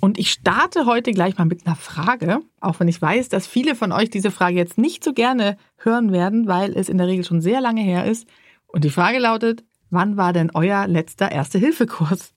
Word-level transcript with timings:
Und 0.00 0.18
ich 0.18 0.30
starte 0.30 0.86
heute 0.86 1.12
gleich 1.12 1.36
mal 1.36 1.44
mit 1.44 1.66
einer 1.66 1.76
Frage, 1.76 2.40
auch 2.60 2.80
wenn 2.80 2.88
ich 2.88 3.00
weiß, 3.00 3.28
dass 3.28 3.46
viele 3.46 3.74
von 3.74 3.92
euch 3.92 4.08
diese 4.08 4.30
Frage 4.30 4.56
jetzt 4.56 4.78
nicht 4.78 5.04
so 5.04 5.12
gerne 5.12 5.58
hören 5.76 6.10
werden, 6.10 6.48
weil 6.48 6.76
es 6.76 6.88
in 6.88 6.96
der 6.98 7.06
Regel 7.06 7.24
schon 7.24 7.42
sehr 7.42 7.60
lange 7.60 7.82
her 7.82 8.06
ist. 8.06 8.26
Und 8.66 8.84
die 8.84 8.90
Frage 8.90 9.18
lautet, 9.18 9.62
wann 9.90 10.16
war 10.16 10.32
denn 10.32 10.50
euer 10.54 10.86
letzter 10.86 11.30
Erste-Hilfe-Kurs? 11.30 12.32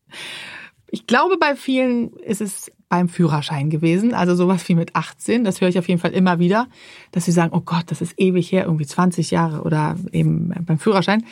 Ich 0.92 1.08
glaube, 1.08 1.38
bei 1.38 1.56
vielen 1.56 2.12
ist 2.18 2.42
es 2.42 2.72
beim 2.90 3.10
Führerschein 3.10 3.70
gewesen, 3.70 4.14
also 4.14 4.36
sowas 4.36 4.68
wie 4.70 4.76
mit 4.76 4.96
18. 4.96 5.44
Das 5.44 5.62
höre 5.62 5.70
ich 5.70 5.80
auf 5.80 5.88
jeden 5.88 6.00
Fall 6.00 6.12
immer 6.12 6.38
wieder, 6.38 6.68
dass 7.12 7.26
sie 7.26 7.32
sagen, 7.32 7.54
oh 7.56 7.62
Gott, 7.62 7.86
das 7.88 8.02
ist 8.02 8.14
ewig 8.18 8.52
her, 8.52 8.66
irgendwie 8.66 8.86
20 8.86 9.32
Jahre 9.32 9.64
oder 9.64 9.96
eben 10.12 10.54
beim 10.66 10.78
Führerschein. 10.78 11.26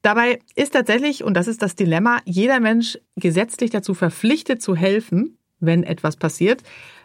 Dabei 0.00 0.38
ist 0.54 0.72
tatsächlich, 0.72 1.24
und 1.24 1.34
das 1.34 1.48
ist 1.48 1.62
das 1.62 1.74
Dilemma, 1.74 2.20
jeder 2.24 2.60
Mensch 2.60 2.98
gesetzlich 3.16 3.70
dazu 3.70 3.92
verpflichtet 3.92 4.62
zu 4.62 4.76
helfen, 4.76 5.36
wenn 5.66 5.82
etwas 5.82 6.16
passiert, 6.16 6.62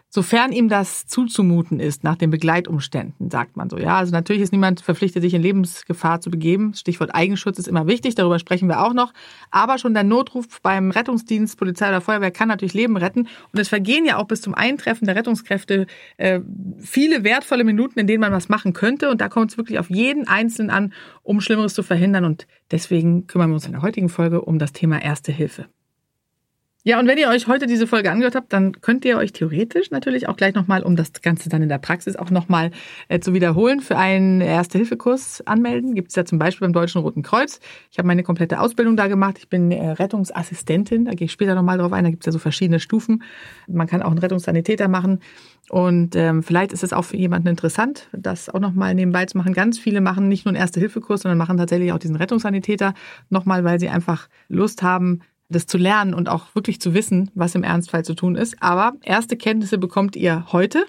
sofern 0.10 0.52
ihm 0.52 0.70
das 0.70 1.06
zuzumuten 1.06 1.80
ist 1.80 2.04
nach 2.04 2.16
den 2.16 2.32
Begleitumständen, 2.32 3.30
sagt 3.30 3.56
man 3.56 3.70
so. 3.70 3.78
Ja, 3.78 3.98
also 3.98 4.12
natürlich 4.12 4.42
ist 4.42 4.52
niemand 4.52 4.82
verpflichtet, 4.82 5.22
sich 5.22 5.36
in 5.36 5.42
Lebensgefahr 5.42 6.20
zu 6.20 6.32
begeben. 6.32 6.74
Stichwort 6.74 7.14
Eigenschutz 7.14 7.60
ist 7.60 7.68
immer 7.68 7.86
wichtig, 7.86 8.16
darüber 8.16 8.40
sprechen 8.40 8.68
wir 8.68 8.84
auch 8.84 8.94
noch. 8.94 9.14
Aber 9.52 9.78
schon 9.78 9.94
der 9.94 10.04
Notruf 10.04 10.62
beim 10.64 10.90
Rettungsdienst, 10.90 11.58
Polizei 11.58 11.90
oder 11.90 12.02
Feuerwehr 12.02 12.32
kann 12.32 12.48
natürlich 12.48 12.74
Leben 12.74 12.98
retten. 12.98 13.28
Und 13.52 13.60
es 13.60 13.70
vergehen 13.70 14.04
ja 14.06 14.18
auch 14.18 14.26
bis 14.26 14.42
zum 14.42 14.56
Eintreffen 14.56 15.06
der 15.06 15.16
Rettungskräfte 15.16 15.86
äh, 16.18 16.40
viele 16.80 17.24
wertvolle 17.24 17.64
Minuten, 17.64 18.00
in 18.00 18.08
denen 18.08 18.22
man 18.22 18.34
was 18.34 18.50
machen 18.50 18.74
könnte. 18.74 19.12
Und 19.12 19.22
da 19.22 19.30
kommt 19.30 19.52
es 19.52 19.58
wirklich 19.58 19.78
auf 19.78 19.92
jeden 19.92 20.28
Einzelnen 20.28 20.72
an, 20.72 20.94
um 21.22 21.40
Schlimmeres 21.40 21.76
zu 21.76 21.84
verhindern. 21.84 22.26
Und 22.26 22.48
deswegen 22.72 23.28
kümmern 23.28 23.52
wir 23.52 23.56
uns 23.56 23.68
in 23.68 23.74
der 23.74 23.84
heutigen 23.84 24.10
Folge 24.10 24.42
um 24.42 24.58
das 24.58 24.74
Thema 24.74 25.00
Erste 25.00 25.32
Hilfe. 25.32 25.68
Ja, 26.86 26.98
und 26.98 27.08
wenn 27.08 27.18
ihr 27.18 27.28
euch 27.28 27.48
heute 27.48 27.68
diese 27.68 27.88
Folge 27.88 28.10
angehört 28.10 28.36
habt, 28.36 28.54
dann 28.54 28.72
könnt 28.72 29.04
ihr 29.04 29.18
euch 29.18 29.34
theoretisch 29.34 29.92
natürlich 29.92 30.30
auch 30.30 30.38
gleich 30.38 30.56
nochmal, 30.56 30.82
um 30.82 30.96
das 30.96 31.12
Ganze 31.22 31.50
dann 31.50 31.62
in 31.62 31.68
der 31.68 31.78
Praxis 31.78 32.16
auch 32.16 32.32
nochmal 32.32 32.72
äh, 33.10 33.20
zu 33.20 33.34
wiederholen, 33.34 33.82
für 33.82 33.98
einen 33.98 34.40
Erste-Hilfe-Kurs 34.40 35.46
anmelden. 35.46 35.94
Gibt 35.94 36.12
es 36.12 36.16
ja 36.16 36.24
zum 36.24 36.40
Beispiel 36.40 36.66
beim 36.66 36.72
Deutschen 36.72 37.02
Roten 37.02 37.22
Kreuz. 37.22 37.60
Ich 37.92 37.98
habe 37.98 38.08
meine 38.08 38.24
komplette 38.24 38.62
Ausbildung 38.62 38.96
da 38.96 39.08
gemacht. 39.08 39.40
Ich 39.40 39.50
bin 39.50 39.72
äh, 39.74 39.90
Rettungsassistentin, 39.90 41.04
da 41.04 41.12
gehe 41.12 41.26
ich 41.26 41.34
später 41.34 41.54
nochmal 41.54 41.78
drauf 41.78 41.92
ein. 41.92 42.06
Da 42.06 42.12
gibt 42.12 42.24
es 42.24 42.28
ja 42.28 42.32
so 42.32 42.40
verschiedene 42.40 42.80
Stufen. 42.80 43.24
Man 43.68 43.86
kann 43.86 44.02
auch 44.02 44.12
einen 44.12 44.20
Rettungssanitäter 44.20 44.88
machen. 44.88 45.20
Und 45.70 46.16
ähm, 46.16 46.44
vielleicht 46.44 46.72
ist 46.72 46.84
es 46.84 46.94
auch 46.94 47.04
für 47.04 47.18
jemanden 47.18 47.50
interessant, 47.50 48.08
das 48.14 48.48
auch 48.48 48.60
nochmal 48.60 48.96
nebenbei 48.96 49.26
zu 49.26 49.38
machen. 49.38 49.54
Ganz 49.54 49.78
viele 49.78 50.00
machen 50.00 50.30
nicht 50.30 50.46
nur 50.46 50.54
einen 50.54 50.62
Erste-Hilfe-Kurs, 50.62 51.24
sondern 51.24 51.38
machen 51.38 51.58
tatsächlich 51.58 51.92
auch 51.92 52.00
diesen 52.00 52.16
Rettungssanitäter 52.16 52.94
nochmal, 53.30 53.66
weil 53.66 53.82
sie 53.82 53.90
einfach 53.90 54.30
Lust 54.48 54.82
haben, 54.82 55.20
das 55.50 55.66
zu 55.66 55.78
lernen 55.78 56.14
und 56.14 56.30
auch 56.30 56.54
wirklich 56.56 56.80
zu 56.80 56.94
wissen, 56.94 57.32
was 57.34 57.56
im 57.56 57.64
Ernstfall 57.64 58.06
zu 58.06 58.14
tun 58.14 58.36
ist. 58.36 58.62
Aber 58.62 58.94
erste 59.02 59.36
Kenntnisse 59.36 59.78
bekommt 59.78 60.16
ihr 60.16 60.46
heute. 60.52 60.86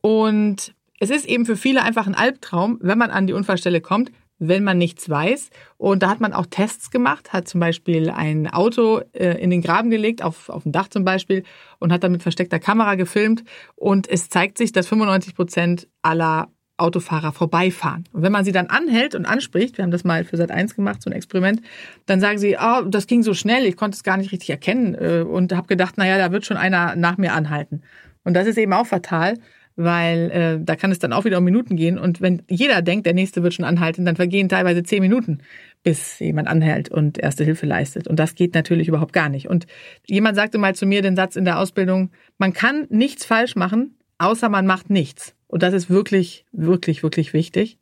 Und 0.00 0.74
es 1.00 1.10
ist 1.10 1.26
eben 1.26 1.46
für 1.46 1.56
viele 1.56 1.82
einfach 1.82 2.06
ein 2.06 2.14
Albtraum, 2.14 2.78
wenn 2.80 2.98
man 2.98 3.10
an 3.10 3.26
die 3.26 3.32
Unfallstelle 3.32 3.80
kommt, 3.80 4.12
wenn 4.38 4.64
man 4.64 4.78
nichts 4.78 5.08
weiß. 5.08 5.50
Und 5.78 6.02
da 6.02 6.10
hat 6.10 6.20
man 6.20 6.32
auch 6.32 6.46
Tests 6.46 6.90
gemacht, 6.90 7.32
hat 7.32 7.48
zum 7.48 7.60
Beispiel 7.60 8.10
ein 8.10 8.48
Auto 8.48 9.00
äh, 9.12 9.40
in 9.42 9.50
den 9.50 9.62
Graben 9.62 9.90
gelegt, 9.90 10.22
auf, 10.22 10.48
auf 10.50 10.64
dem 10.64 10.72
Dach 10.72 10.88
zum 10.88 11.04
Beispiel, 11.04 11.42
und 11.78 11.92
hat 11.92 12.04
dann 12.04 12.12
mit 12.12 12.22
versteckter 12.22 12.58
Kamera 12.58 12.94
gefilmt. 12.96 13.44
Und 13.74 14.08
es 14.08 14.28
zeigt 14.28 14.58
sich, 14.58 14.72
dass 14.72 14.88
95 14.88 15.34
Prozent 15.34 15.88
aller 16.02 16.48
Autofahrer 16.78 17.32
vorbeifahren. 17.32 18.04
Und 18.12 18.22
wenn 18.22 18.32
man 18.32 18.44
sie 18.44 18.52
dann 18.52 18.66
anhält 18.66 19.14
und 19.14 19.24
anspricht, 19.24 19.78
wir 19.78 19.82
haben 19.84 19.90
das 19.90 20.04
mal 20.04 20.24
für 20.24 20.36
Sat 20.36 20.50
1 20.50 20.74
gemacht, 20.76 21.02
so 21.02 21.10
ein 21.10 21.14
Experiment, 21.14 21.62
dann 22.04 22.20
sagen 22.20 22.38
sie, 22.38 22.56
oh, 22.60 22.82
das 22.82 23.06
ging 23.06 23.22
so 23.22 23.34
schnell, 23.34 23.64
ich 23.64 23.76
konnte 23.76 23.96
es 23.96 24.02
gar 24.02 24.16
nicht 24.16 24.32
richtig 24.32 24.50
erkennen 24.50 24.94
äh, 24.94 25.24
und 25.26 25.54
habe 25.54 25.68
gedacht, 25.68 25.96
naja, 25.96 26.18
da 26.18 26.32
wird 26.32 26.44
schon 26.44 26.56
einer 26.56 26.96
nach 26.96 27.16
mir 27.16 27.32
anhalten. 27.32 27.82
Und 28.24 28.34
das 28.34 28.46
ist 28.46 28.58
eben 28.58 28.72
auch 28.72 28.86
fatal, 28.86 29.34
weil 29.76 30.30
äh, 30.30 30.58
da 30.62 30.74
kann 30.74 30.90
es 30.90 30.98
dann 30.98 31.12
auch 31.12 31.24
wieder 31.24 31.38
um 31.38 31.44
Minuten 31.44 31.76
gehen. 31.76 31.98
Und 31.98 32.20
wenn 32.20 32.42
jeder 32.48 32.82
denkt, 32.82 33.06
der 33.06 33.14
nächste 33.14 33.42
wird 33.42 33.54
schon 33.54 33.64
anhalten, 33.64 34.04
dann 34.04 34.16
vergehen 34.16 34.48
teilweise 34.48 34.82
zehn 34.82 35.02
Minuten, 35.02 35.38
bis 35.82 36.18
jemand 36.18 36.48
anhält 36.48 36.88
und 36.88 37.18
erste 37.18 37.44
Hilfe 37.44 37.66
leistet. 37.66 38.08
Und 38.08 38.18
das 38.18 38.34
geht 38.34 38.54
natürlich 38.54 38.88
überhaupt 38.88 39.12
gar 39.12 39.28
nicht. 39.28 39.48
Und 39.48 39.66
jemand 40.06 40.36
sagte 40.36 40.58
mal 40.58 40.74
zu 40.74 40.86
mir 40.86 41.02
den 41.02 41.14
Satz 41.14 41.36
in 41.36 41.44
der 41.44 41.58
Ausbildung, 41.58 42.10
man 42.38 42.52
kann 42.52 42.86
nichts 42.88 43.24
falsch 43.24 43.54
machen, 43.54 43.96
außer 44.18 44.48
man 44.48 44.66
macht 44.66 44.90
nichts. 44.90 45.35
Und 45.48 45.62
das 45.62 45.74
ist 45.74 45.90
wirklich, 45.90 46.44
wirklich, 46.52 47.02
wirklich 47.02 47.32
wichtig. 47.32 47.78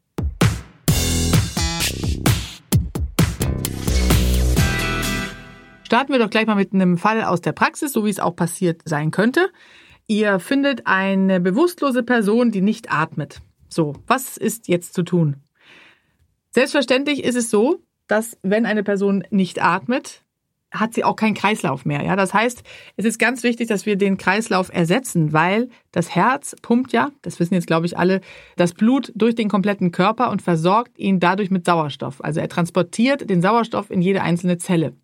Starten 5.84 6.12
wir 6.12 6.18
doch 6.18 6.30
gleich 6.30 6.46
mal 6.46 6.56
mit 6.56 6.72
einem 6.72 6.98
Fall 6.98 7.22
aus 7.22 7.40
der 7.40 7.52
Praxis, 7.52 7.92
so 7.92 8.04
wie 8.04 8.10
es 8.10 8.18
auch 8.18 8.34
passiert 8.34 8.82
sein 8.84 9.10
könnte. 9.10 9.50
Ihr 10.06 10.40
findet 10.40 10.86
eine 10.86 11.40
bewusstlose 11.40 12.02
Person, 12.02 12.50
die 12.50 12.60
nicht 12.60 12.90
atmet. 12.90 13.40
So, 13.68 13.94
was 14.06 14.36
ist 14.36 14.68
jetzt 14.68 14.94
zu 14.94 15.02
tun? 15.02 15.36
Selbstverständlich 16.50 17.24
ist 17.24 17.36
es 17.36 17.48
so, 17.48 17.80
dass 18.06 18.36
wenn 18.42 18.66
eine 18.66 18.82
Person 18.82 19.24
nicht 19.30 19.62
atmet, 19.62 20.23
hat 20.74 20.92
sie 20.92 21.04
auch 21.04 21.16
keinen 21.16 21.34
Kreislauf 21.34 21.84
mehr. 21.84 22.02
Ja, 22.02 22.16
das 22.16 22.34
heißt, 22.34 22.62
es 22.96 23.04
ist 23.04 23.18
ganz 23.18 23.42
wichtig, 23.42 23.68
dass 23.68 23.86
wir 23.86 23.96
den 23.96 24.18
Kreislauf 24.18 24.72
ersetzen, 24.72 25.32
weil 25.32 25.68
das 25.92 26.14
Herz 26.14 26.56
pumpt 26.60 26.92
ja, 26.92 27.10
das 27.22 27.40
wissen 27.40 27.54
jetzt 27.54 27.66
glaube 27.66 27.86
ich 27.86 27.96
alle, 27.96 28.20
das 28.56 28.74
Blut 28.74 29.12
durch 29.14 29.34
den 29.34 29.48
kompletten 29.48 29.92
Körper 29.92 30.30
und 30.30 30.42
versorgt 30.42 30.98
ihn 30.98 31.20
dadurch 31.20 31.50
mit 31.50 31.64
Sauerstoff. 31.64 32.22
Also 32.22 32.40
er 32.40 32.48
transportiert 32.48 33.30
den 33.30 33.40
Sauerstoff 33.40 33.90
in 33.90 34.02
jede 34.02 34.22
einzelne 34.22 34.58
Zelle. 34.58 34.94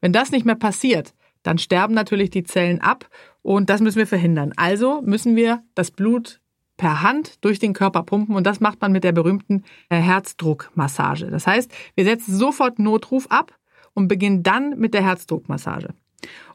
Wenn 0.00 0.12
das 0.12 0.32
nicht 0.32 0.44
mehr 0.44 0.56
passiert, 0.56 1.14
dann 1.42 1.58
sterben 1.58 1.94
natürlich 1.94 2.30
die 2.30 2.44
Zellen 2.44 2.80
ab 2.80 3.08
und 3.42 3.70
das 3.70 3.80
müssen 3.80 3.98
wir 3.98 4.06
verhindern. 4.06 4.52
Also 4.56 5.00
müssen 5.02 5.36
wir 5.36 5.62
das 5.74 5.90
Blut 5.90 6.40
per 6.76 7.02
Hand 7.02 7.44
durch 7.44 7.58
den 7.58 7.72
Körper 7.72 8.02
pumpen 8.02 8.34
und 8.34 8.46
das 8.46 8.60
macht 8.60 8.80
man 8.80 8.92
mit 8.92 9.04
der 9.04 9.12
berühmten 9.12 9.64
äh, 9.90 9.96
Herzdruckmassage. 9.96 11.26
Das 11.26 11.46
heißt, 11.46 11.70
wir 11.94 12.04
setzen 12.04 12.34
sofort 12.34 12.78
Notruf 12.78 13.26
ab 13.30 13.54
und 13.94 14.08
beginnt 14.08 14.46
dann 14.46 14.78
mit 14.78 14.94
der 14.94 15.02
Herzdruckmassage. 15.02 15.94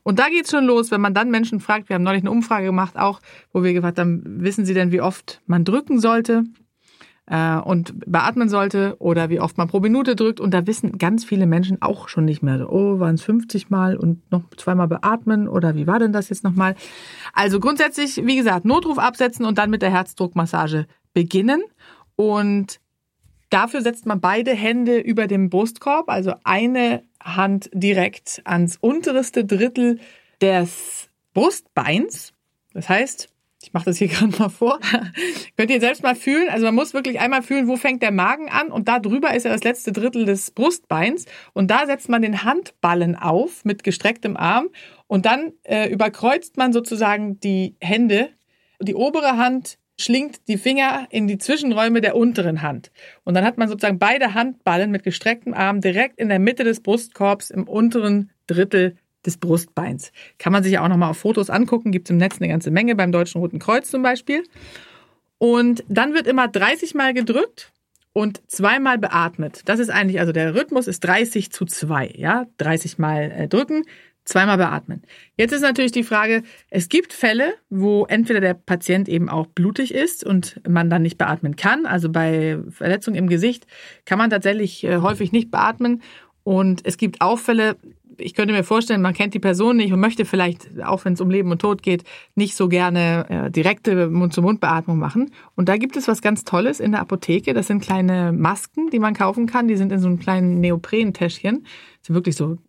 Und 0.04 0.20
da 0.20 0.30
geht's 0.30 0.52
schon 0.52 0.66
los, 0.66 0.92
wenn 0.92 1.02
man 1.02 1.14
dann 1.14 1.32
Menschen 1.32 1.60
fragt, 1.60 1.90
wir 1.90 1.96
haben 1.96 2.04
neulich 2.04 2.22
eine 2.22 2.32
Umfrage 2.32 2.68
gemacht, 2.68 2.98
auch, 2.98 3.20
wo 3.52 3.64
wir 3.64 3.74
gefragt 3.74 3.98
haben, 3.98 4.22
wissen 4.42 4.66
Sie 4.66 4.74
denn, 4.74 4.92
wie 4.92 5.02
oft 5.02 5.42
man 5.48 5.66
drücken 5.66 6.00
sollte 6.00 6.44
äh, 7.26 7.58
und 7.58 7.94
beatmen 8.06 8.48
sollte 8.48 8.96
oder 9.00 9.30
wie 9.30 9.40
oft 9.40 9.58
man 9.58 9.68
pro 9.68 9.80
Minute 9.80 10.16
drückt? 10.16 10.40
Und 10.40 10.54
da 10.54 10.68
wissen 10.68 11.00
ganz 11.00 11.26
viele 11.26 11.48
Menschen 11.48 11.82
auch 11.82 12.08
schon 12.08 12.26
nicht 12.26 12.44
mehr, 12.44 12.72
oh, 12.72 13.00
waren 13.00 13.16
es 13.16 13.24
50 13.24 13.72
Mal 13.72 13.98
und 13.98 14.32
noch 14.32 14.44
zweimal 14.58 14.88
beatmen 14.88 15.48
oder 15.48 15.76
wie 15.76 15.88
war 15.88 15.98
denn 15.98 16.14
das 16.14 16.30
jetzt 16.30 16.44
nochmal? 16.44 16.76
Also 17.34 17.60
grundsätzlich, 17.60 18.24
wie 18.24 18.36
gesagt, 18.36 18.66
Notruf 18.66 19.00
absetzen 19.00 19.46
und 19.46 19.58
dann 19.58 19.72
mit 19.72 19.82
der 19.82 19.90
Herzdruckmassage 19.90 20.86
beginnen. 21.14 21.64
Und 22.16 22.80
Dafür 23.56 23.82
setzt 23.82 24.06
man 24.06 24.20
beide 24.20 24.54
Hände 24.54 24.98
über 24.98 25.28
dem 25.28 25.50
Brustkorb, 25.50 26.10
also 26.10 26.34
eine 26.44 27.04
Hand 27.24 27.70
direkt 27.72 28.42
ans 28.44 28.76
unterste 28.76 29.46
Drittel 29.46 30.02
des 30.42 31.08
Brustbeins. 31.34 32.34
Das 32.74 32.90
heißt, 32.90 33.30
ich 33.64 33.72
mache 33.72 33.86
das 33.86 33.98
hier 33.98 34.08
gerade 34.10 34.38
mal 34.38 34.50
vor. 34.50 34.82
Könnt 35.56 35.72
ihr 35.72 35.80
selbst 35.80 36.04
mal 36.04 36.18
fühlen. 36.18 36.50
Also 36.50 36.66
man 36.66 36.76
muss 36.76 36.94
wirklich 36.94 37.22
einmal 37.22 37.44
fühlen, 37.44 37.70
wo 37.70 37.78
fängt 37.78 38.04
der 38.04 38.12
Magen 38.12 38.50
an 38.50 38.74
und 38.74 38.90
da 38.90 39.00
drüber 39.00 39.34
ist 39.34 39.46
ja 39.46 39.54
das 39.54 39.64
letzte 39.64 39.94
Drittel 39.94 40.26
des 40.26 40.52
Brustbeins 40.52 41.24
und 41.54 41.72
da 41.72 41.86
setzt 41.86 42.10
man 42.10 42.22
den 42.22 42.44
Handballen 42.44 43.16
auf 43.16 43.64
mit 43.64 43.86
gestrecktem 43.86 44.36
Arm 44.36 44.68
und 45.08 45.26
dann 45.26 45.54
äh, 45.64 45.88
überkreuzt 45.90 46.58
man 46.58 46.74
sozusagen 46.74 47.40
die 47.40 47.78
Hände. 47.80 48.32
Die 48.82 48.96
obere 48.96 49.38
Hand 49.38 49.78
schlingt 49.98 50.48
die 50.48 50.58
Finger 50.58 51.08
in 51.10 51.28
die 51.28 51.38
Zwischenräume 51.38 52.02
der 52.02 52.16
unteren 52.16 52.62
Hand. 52.62 52.92
Und 53.24 53.34
dann 53.34 53.46
hat 53.46 53.58
man 53.58 53.70
sozusagen 53.70 54.00
beide 54.00 54.34
Handballen 54.34 54.92
mit 54.92 55.04
gestrecktem 55.04 55.54
Arm 55.54 55.82
direkt 55.82 56.20
in 56.20 56.30
der 56.30 56.40
Mitte 56.40 56.64
des 56.64 56.82
Brustkorbs 56.82 57.50
im 57.50 57.68
unteren 57.68 58.32
Drittel 58.48 58.98
des 59.26 59.38
Brustbeins. 59.38 60.12
Kann 60.38 60.54
man 60.54 60.64
sich 60.64 60.74
ja 60.74 60.84
auch 60.84 60.88
nochmal 60.88 61.10
auf 61.10 61.18
Fotos 61.18 61.50
angucken, 61.50 61.92
gibt 61.92 62.08
es 62.08 62.12
im 62.12 62.18
Netz 62.18 62.40
eine 62.40 62.50
ganze 62.50 62.72
Menge, 62.72 62.96
beim 62.96 63.12
Deutschen 63.12 63.42
Roten 63.42 63.60
Kreuz 63.60 63.90
zum 63.90 64.04
Beispiel. 64.04 64.44
Und 65.38 65.84
dann 65.88 66.14
wird 66.14 66.28
immer 66.28 66.48
30 66.48 66.94
Mal 66.94 67.14
gedrückt 67.14 67.72
und 68.14 68.50
zweimal 68.50 68.98
beatmet. 68.98 69.62
Das 69.66 69.80
ist 69.80 69.90
eigentlich, 69.90 70.20
also 70.20 70.32
der 70.32 70.56
Rhythmus 70.56 70.88
ist 70.88 71.02
30 71.02 71.52
zu 71.52 71.66
2, 71.66 72.14
ja, 72.16 72.46
30 72.58 72.98
Mal 72.98 73.32
äh, 73.32 73.48
drücken, 73.48 73.84
zweimal 74.26 74.58
beatmen. 74.58 75.04
Jetzt 75.38 75.54
ist 75.54 75.62
natürlich 75.62 75.92
die 75.92 76.04
Frage, 76.04 76.44
es 76.70 76.90
gibt 76.90 77.14
Fälle, 77.14 77.54
wo 77.70 78.06
entweder 78.06 78.42
der 78.42 78.56
Patient 78.56 79.08
eben 79.08 79.30
auch 79.30 79.46
blutig 79.48 79.94
ist 79.94 80.24
und 80.24 80.60
man 80.68 80.90
dann 80.90 81.04
nicht 81.04 81.18
beatmen 81.18 81.56
kann. 81.56 81.86
Also 81.86 82.10
bei 82.10 82.58
Verletzungen 82.70 83.18
im 83.18 83.28
Gesicht 83.28 83.68
kann 84.06 84.18
man 84.18 84.32
tatsächlich 84.32 84.84
äh, 84.84 84.98
häufig 84.98 85.32
nicht 85.32 85.52
beatmen. 85.52 86.02
Und 86.44 86.82
es 86.86 86.98
gibt 86.98 87.22
auch 87.22 87.40
Fälle, 87.40 87.76
ich 88.18 88.34
könnte 88.34 88.54
mir 88.54 88.64
vorstellen, 88.64 89.02
man 89.02 89.14
kennt 89.14 89.34
die 89.34 89.40
Person 89.40 89.78
nicht 89.78 89.92
und 89.92 90.00
möchte 90.00 90.26
vielleicht, 90.26 90.82
auch 90.84 91.06
wenn 91.06 91.14
es 91.14 91.22
um 91.22 91.30
Leben 91.30 91.52
und 91.52 91.60
Tod 91.60 91.82
geht, 91.82 92.04
nicht 92.36 92.56
so 92.56 92.68
gerne 92.68 93.26
äh, 93.30 93.52
direkte 93.52 94.08
Mund-zu-Mund-Beatmung 94.10 94.98
machen. 94.98 95.32
Und 95.56 95.70
da 95.70 95.78
gibt 95.78 95.98
es 95.98 96.08
was 96.08 96.22
ganz 96.22 96.44
Tolles 96.44 96.80
in 96.80 96.92
der 96.92 97.02
Apotheke. 97.02 97.54
Das 97.54 97.68
sind 97.68 97.82
kleine 97.82 98.32
Masken, 98.32 98.90
die 98.90 99.00
man 99.00 99.14
kaufen 99.14 99.48
kann. 99.48 99.68
Die 99.68 99.76
sind 99.76 99.92
in 99.92 100.00
so 100.00 100.08
einem 100.08 100.20
kleinen 100.20 100.60
Neoprentäschchen. 100.60 101.66
Sind 102.06 102.14
wirklich 102.14 102.36
so 102.36 102.60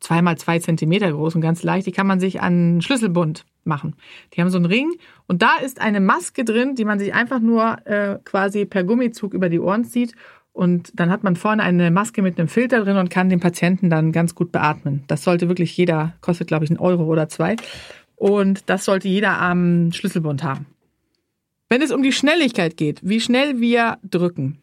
zweimal 0.00 0.36
zwei 0.36 0.58
Zentimeter 0.58 1.12
groß 1.12 1.36
und 1.36 1.42
ganz 1.42 1.62
leicht. 1.62 1.86
Die 1.86 1.92
kann 1.92 2.08
man 2.08 2.18
sich 2.18 2.40
an 2.40 2.82
Schlüsselbund 2.82 3.46
machen. 3.62 3.94
Die 4.32 4.40
haben 4.40 4.50
so 4.50 4.56
einen 4.56 4.66
Ring 4.66 4.90
und 5.28 5.42
da 5.42 5.58
ist 5.64 5.80
eine 5.80 6.00
Maske 6.00 6.44
drin, 6.44 6.74
die 6.74 6.84
man 6.84 6.98
sich 6.98 7.14
einfach 7.14 7.38
nur 7.38 7.86
äh, 7.86 8.18
quasi 8.24 8.64
per 8.64 8.82
Gummizug 8.82 9.32
über 9.32 9.48
die 9.48 9.60
Ohren 9.60 9.84
zieht 9.84 10.16
und 10.52 10.90
dann 10.98 11.08
hat 11.08 11.22
man 11.22 11.36
vorne 11.36 11.62
eine 11.62 11.92
Maske 11.92 12.20
mit 12.20 12.36
einem 12.36 12.48
Filter 12.48 12.82
drin 12.82 12.96
und 12.96 13.10
kann 13.10 13.28
den 13.28 13.38
Patienten 13.38 13.90
dann 13.90 14.10
ganz 14.10 14.34
gut 14.34 14.50
beatmen. 14.50 15.04
Das 15.06 15.22
sollte 15.22 15.46
wirklich 15.46 15.76
jeder, 15.76 16.14
kostet 16.20 16.48
glaube 16.48 16.64
ich 16.64 16.70
einen 16.72 16.80
Euro 16.80 17.04
oder 17.04 17.28
zwei. 17.28 17.54
Und 18.16 18.68
das 18.68 18.86
sollte 18.86 19.06
jeder 19.06 19.40
am 19.40 19.92
Schlüsselbund 19.92 20.42
haben. 20.42 20.66
Wenn 21.68 21.80
es 21.80 21.92
um 21.92 22.02
die 22.02 22.10
Schnelligkeit 22.10 22.76
geht, 22.76 22.98
wie 23.04 23.20
schnell 23.20 23.60
wir 23.60 23.98
drücken, 24.02 24.58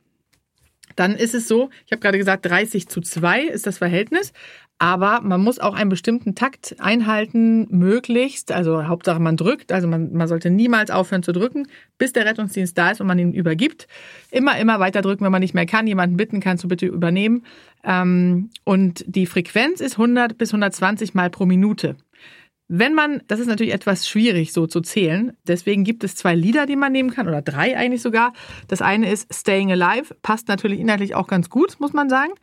dann 0.97 1.15
ist 1.15 1.33
es 1.33 1.47
so, 1.47 1.69
ich 1.85 1.91
habe 1.91 2.01
gerade 2.01 2.17
gesagt, 2.17 2.45
30 2.45 2.87
zu 2.89 3.01
2 3.01 3.43
ist 3.43 3.67
das 3.67 3.77
Verhältnis. 3.77 4.33
Aber 4.79 5.21
man 5.21 5.41
muss 5.41 5.57
auch 5.57 5.73
einen 5.73 5.89
bestimmten 5.89 6.35
Takt 6.35 6.75
einhalten, 6.79 7.67
möglichst. 7.71 8.51
Also 8.51 8.87
Hauptsache 8.87 9.19
man 9.19 9.35
drückt. 9.35 9.71
Also 9.71 9.87
man, 9.87 10.13
man 10.13 10.27
sollte 10.27 10.51
niemals 10.51 10.91
aufhören 10.91 11.23
zu 11.23 11.31
drücken, 11.31 11.67
bis 11.97 12.13
der 12.13 12.25
Rettungsdienst 12.25 12.77
da 12.77 12.91
ist 12.91 13.01
und 13.01 13.07
man 13.07 13.17
ihn 13.17 13.33
übergibt. 13.33 13.87
Immer, 14.29 14.59
immer 14.59 14.79
weiter 14.79 15.01
drücken, 15.01 15.25
wenn 15.25 15.31
man 15.31 15.41
nicht 15.41 15.55
mehr 15.55 15.65
kann. 15.65 15.87
Jemanden 15.87 16.17
bitten, 16.17 16.41
kannst 16.41 16.63
du 16.63 16.67
bitte 16.67 16.85
übernehmen. 16.85 17.43
Ähm, 17.83 18.51
und 18.65 19.03
die 19.07 19.25
Frequenz 19.25 19.81
ist 19.81 19.93
100 19.93 20.37
bis 20.37 20.49
120 20.49 21.15
Mal 21.15 21.31
pro 21.31 21.47
Minute. 21.47 21.95
Wenn 22.69 22.93
man, 22.93 23.21
das 23.27 23.39
ist 23.39 23.47
natürlich 23.47 23.73
etwas 23.73 24.07
schwierig 24.09 24.51
so 24.51 24.67
zu 24.67 24.81
zählen, 24.81 25.37
deswegen 25.47 25.85
gibt 25.85 26.03
es 26.03 26.15
zwei 26.15 26.35
Lieder, 26.35 26.65
die 26.65 26.75
man 26.75 26.91
nehmen 26.91 27.11
kann, 27.11 27.27
oder 27.27 27.41
drei 27.41 27.77
eigentlich 27.77 28.01
sogar. 28.01 28.33
Das 28.67 28.81
eine 28.81 29.09
ist 29.09 29.33
Staying 29.33 29.71
Alive, 29.71 30.15
passt 30.21 30.49
natürlich 30.49 30.79
inhaltlich 30.79 31.15
auch 31.15 31.27
ganz 31.27 31.49
gut, 31.49 31.79
muss 31.79 31.93
man 31.93 32.09
sagen. 32.09 32.33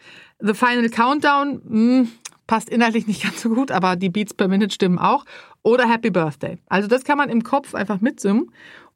The 0.41 0.55
Final 0.55 0.89
Countdown, 0.89 1.61
mh, 1.65 1.99
hm, 1.99 2.09
passt 2.47 2.71
inhaltlich 2.71 3.07
nicht 3.07 3.23
ganz 3.23 3.43
so 3.43 3.51
gut, 3.51 3.71
aber 3.71 3.97
die 3.97 4.09
Beats 4.09 4.35
per 4.35 4.49
Minute 4.49 4.75
stimmen 4.75 4.99
auch. 4.99 5.25
Oder 5.63 5.89
Happy 5.91 6.11
Birthday. 6.11 6.59
Also 6.69 6.89
das 6.89 7.05
kann 7.05 7.19
man 7.19 7.31
im 7.31 7.43
Kopf 7.43 7.75
einfach 7.75 8.01
mitsummen 8.01 8.51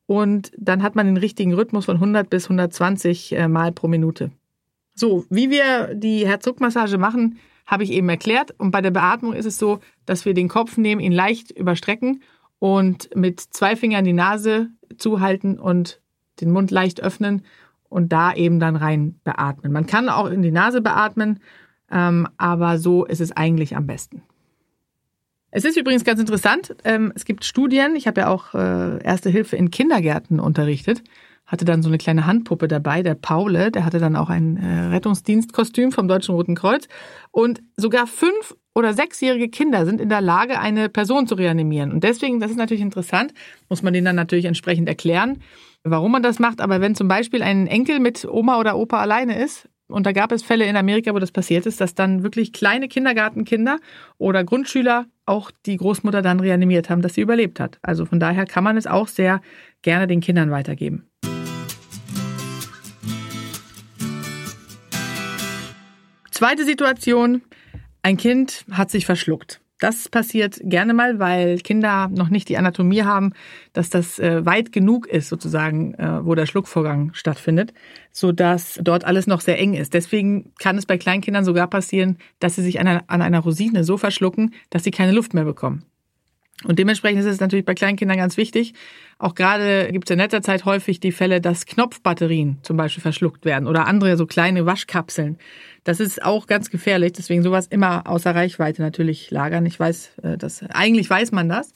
und 0.06 0.52
dann 0.56 0.82
hat 0.82 0.94
man 0.94 1.06
den 1.06 1.18
richtigen 1.18 1.52
Rhythmus 1.52 1.84
von 1.84 1.96
100 1.96 2.30
bis 2.30 2.44
120 2.44 3.32
äh, 3.32 3.48
Mal 3.48 3.72
pro 3.72 3.88
Minute. 3.88 4.30
So, 4.94 5.26
wie 5.30 5.50
wir 5.50 5.94
die 5.94 6.26
Herzdruckmassage 6.26 6.98
machen, 6.98 7.38
habe 7.68 7.84
ich 7.84 7.92
eben 7.92 8.08
erklärt. 8.08 8.52
Und 8.58 8.72
bei 8.72 8.80
der 8.80 8.90
Beatmung 8.90 9.32
ist 9.34 9.46
es 9.46 9.58
so, 9.58 9.78
dass 10.06 10.24
wir 10.24 10.34
den 10.34 10.48
Kopf 10.48 10.76
nehmen, 10.76 11.00
ihn 11.00 11.12
leicht 11.12 11.52
überstrecken 11.52 12.22
und 12.58 13.14
mit 13.14 13.38
zwei 13.38 13.76
Fingern 13.76 14.04
die 14.04 14.12
Nase 14.12 14.70
zuhalten 14.96 15.60
und 15.60 16.00
den 16.40 16.50
Mund 16.50 16.72
leicht 16.72 17.00
öffnen 17.00 17.44
und 17.88 18.12
da 18.12 18.34
eben 18.34 18.58
dann 18.58 18.74
rein 18.74 19.20
beatmen. 19.22 19.70
Man 19.70 19.86
kann 19.86 20.08
auch 20.08 20.26
in 20.26 20.42
die 20.42 20.50
Nase 20.50 20.80
beatmen 20.80 21.38
ähm, 21.90 22.28
aber 22.36 22.78
so 22.78 23.04
ist 23.04 23.20
es 23.20 23.32
eigentlich 23.32 23.76
am 23.76 23.86
besten. 23.86 24.22
Es 25.50 25.64
ist 25.64 25.78
übrigens 25.78 26.04
ganz 26.04 26.20
interessant. 26.20 26.76
Ähm, 26.84 27.12
es 27.14 27.24
gibt 27.24 27.44
Studien. 27.44 27.96
Ich 27.96 28.06
habe 28.06 28.20
ja 28.20 28.28
auch 28.28 28.54
äh, 28.54 29.02
Erste 29.02 29.30
Hilfe 29.30 29.56
in 29.56 29.70
Kindergärten 29.70 30.40
unterrichtet. 30.40 31.02
Hatte 31.48 31.64
dann 31.64 31.82
so 31.82 31.88
eine 31.88 31.98
kleine 31.98 32.26
Handpuppe 32.26 32.68
dabei, 32.68 33.02
der 33.02 33.14
Paule. 33.14 33.72
Der 33.72 33.84
hatte 33.84 33.98
dann 33.98 34.14
auch 34.14 34.30
ein 34.30 34.56
äh, 34.56 34.86
Rettungsdienstkostüm 34.90 35.90
vom 35.90 36.06
Deutschen 36.06 36.34
Roten 36.34 36.54
Kreuz. 36.54 36.86
Und 37.32 37.60
sogar 37.76 38.06
fünf 38.06 38.54
oder 38.74 38.94
sechsjährige 38.94 39.48
Kinder 39.48 39.84
sind 39.84 40.00
in 40.00 40.08
der 40.08 40.20
Lage, 40.20 40.60
eine 40.60 40.88
Person 40.88 41.26
zu 41.26 41.34
reanimieren. 41.34 41.90
Und 41.90 42.04
deswegen, 42.04 42.38
das 42.38 42.52
ist 42.52 42.58
natürlich 42.58 42.82
interessant, 42.82 43.34
muss 43.68 43.82
man 43.82 43.92
denen 43.92 44.04
dann 44.04 44.16
natürlich 44.16 44.44
entsprechend 44.44 44.88
erklären, 44.88 45.42
warum 45.82 46.12
man 46.12 46.22
das 46.22 46.38
macht. 46.38 46.60
Aber 46.60 46.80
wenn 46.80 46.94
zum 46.94 47.08
Beispiel 47.08 47.42
ein 47.42 47.66
Enkel 47.66 47.98
mit 47.98 48.24
Oma 48.24 48.60
oder 48.60 48.76
Opa 48.76 49.00
alleine 49.00 49.42
ist, 49.42 49.68
und 49.88 50.04
da 50.04 50.12
gab 50.12 50.32
es 50.32 50.42
Fälle 50.42 50.66
in 50.66 50.76
Amerika, 50.76 51.14
wo 51.14 51.18
das 51.18 51.32
passiert 51.32 51.64
ist, 51.64 51.80
dass 51.80 51.94
dann 51.94 52.22
wirklich 52.22 52.52
kleine 52.52 52.88
Kindergartenkinder 52.88 53.78
oder 54.18 54.44
Grundschüler 54.44 55.06
auch 55.24 55.50
die 55.64 55.78
Großmutter 55.78 56.20
dann 56.20 56.40
reanimiert 56.40 56.90
haben, 56.90 57.02
dass 57.02 57.14
sie 57.14 57.22
überlebt 57.22 57.58
hat. 57.58 57.78
Also 57.82 58.04
von 58.04 58.20
daher 58.20 58.44
kann 58.44 58.64
man 58.64 58.76
es 58.76 58.86
auch 58.86 59.08
sehr 59.08 59.40
gerne 59.82 60.06
den 60.06 60.20
Kindern 60.20 60.50
weitergeben. 60.50 61.08
Zweite 66.38 66.64
Situation, 66.64 67.42
ein 68.02 68.16
Kind 68.16 68.64
hat 68.70 68.92
sich 68.92 69.06
verschluckt. 69.06 69.60
Das 69.80 70.08
passiert 70.08 70.60
gerne 70.62 70.94
mal, 70.94 71.18
weil 71.18 71.58
Kinder 71.58 72.06
noch 72.14 72.28
nicht 72.28 72.48
die 72.48 72.56
Anatomie 72.56 73.02
haben, 73.02 73.32
dass 73.72 73.90
das 73.90 74.20
äh, 74.20 74.46
weit 74.46 74.70
genug 74.70 75.08
ist, 75.08 75.30
sozusagen, 75.30 75.94
äh, 75.94 76.24
wo 76.24 76.36
der 76.36 76.46
Schluckvorgang 76.46 77.12
stattfindet, 77.12 77.74
so 78.12 78.30
dass 78.30 78.78
dort 78.80 79.04
alles 79.04 79.26
noch 79.26 79.40
sehr 79.40 79.58
eng 79.58 79.74
ist. 79.74 79.94
Deswegen 79.94 80.52
kann 80.60 80.78
es 80.78 80.86
bei 80.86 80.96
Kleinkindern 80.96 81.44
sogar 81.44 81.66
passieren, 81.66 82.18
dass 82.38 82.54
sie 82.54 82.62
sich 82.62 82.78
an 82.78 82.86
einer 82.86 83.40
Rosine 83.40 83.82
so 83.82 83.96
verschlucken, 83.96 84.54
dass 84.70 84.84
sie 84.84 84.92
keine 84.92 85.10
Luft 85.10 85.34
mehr 85.34 85.44
bekommen. 85.44 85.86
Und 86.64 86.78
dementsprechend 86.78 87.20
ist 87.20 87.26
es 87.26 87.40
natürlich 87.40 87.64
bei 87.64 87.74
Kleinkindern 87.74 88.16
ganz 88.16 88.36
wichtig. 88.36 88.74
Auch 89.18 89.34
gerade 89.34 89.90
gibt 89.92 90.08
es 90.08 90.12
in 90.12 90.18
letzter 90.18 90.42
Zeit 90.42 90.64
häufig 90.64 90.98
die 90.98 91.12
Fälle, 91.12 91.40
dass 91.40 91.66
Knopfbatterien 91.66 92.58
zum 92.62 92.76
Beispiel 92.76 93.00
verschluckt 93.00 93.44
werden 93.44 93.68
oder 93.68 93.86
andere 93.86 94.16
so 94.16 94.26
kleine 94.26 94.66
Waschkapseln. 94.66 95.38
Das 95.84 96.00
ist 96.00 96.22
auch 96.22 96.48
ganz 96.48 96.70
gefährlich. 96.70 97.12
Deswegen 97.12 97.42
sowas 97.42 97.68
immer 97.68 98.08
außer 98.08 98.34
Reichweite 98.34 98.82
natürlich 98.82 99.30
lagern. 99.30 99.66
Ich 99.66 99.78
weiß, 99.78 100.18
äh, 100.22 100.36
das 100.36 100.64
eigentlich 100.64 101.08
weiß 101.08 101.30
man 101.30 101.48
das. 101.48 101.72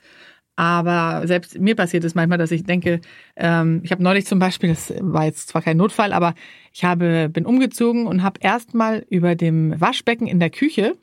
Aber 0.57 1.27
selbst 1.27 1.59
mir 1.59 1.75
passiert 1.75 2.05
es 2.05 2.15
manchmal, 2.15 2.39
dass 2.39 2.51
ich 2.51 2.65
denke, 2.65 3.01
ähm, 3.37 3.81
ich 3.85 3.91
habe 3.91 4.03
neulich 4.03 4.27
zum 4.27 4.39
Beispiel, 4.39 4.69
das 4.71 4.93
war 5.01 5.25
jetzt 5.25 5.49
zwar 5.49 5.63
kein 5.63 5.79
Notfall, 5.79 6.13
aber 6.13 6.35
ich 6.73 6.85
habe 6.85 7.29
bin 7.31 7.47
umgezogen 7.47 8.07
und 8.07 8.23
habe 8.23 8.41
erstmal 8.43 9.07
über 9.09 9.35
dem 9.35 9.81
Waschbecken 9.81 10.27
in 10.27 10.41
der 10.41 10.51
Küche 10.51 10.97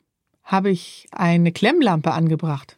habe 0.44 0.70
ich 0.70 1.06
eine 1.12 1.52
Klemmlampe 1.52 2.12
angebracht. 2.12 2.76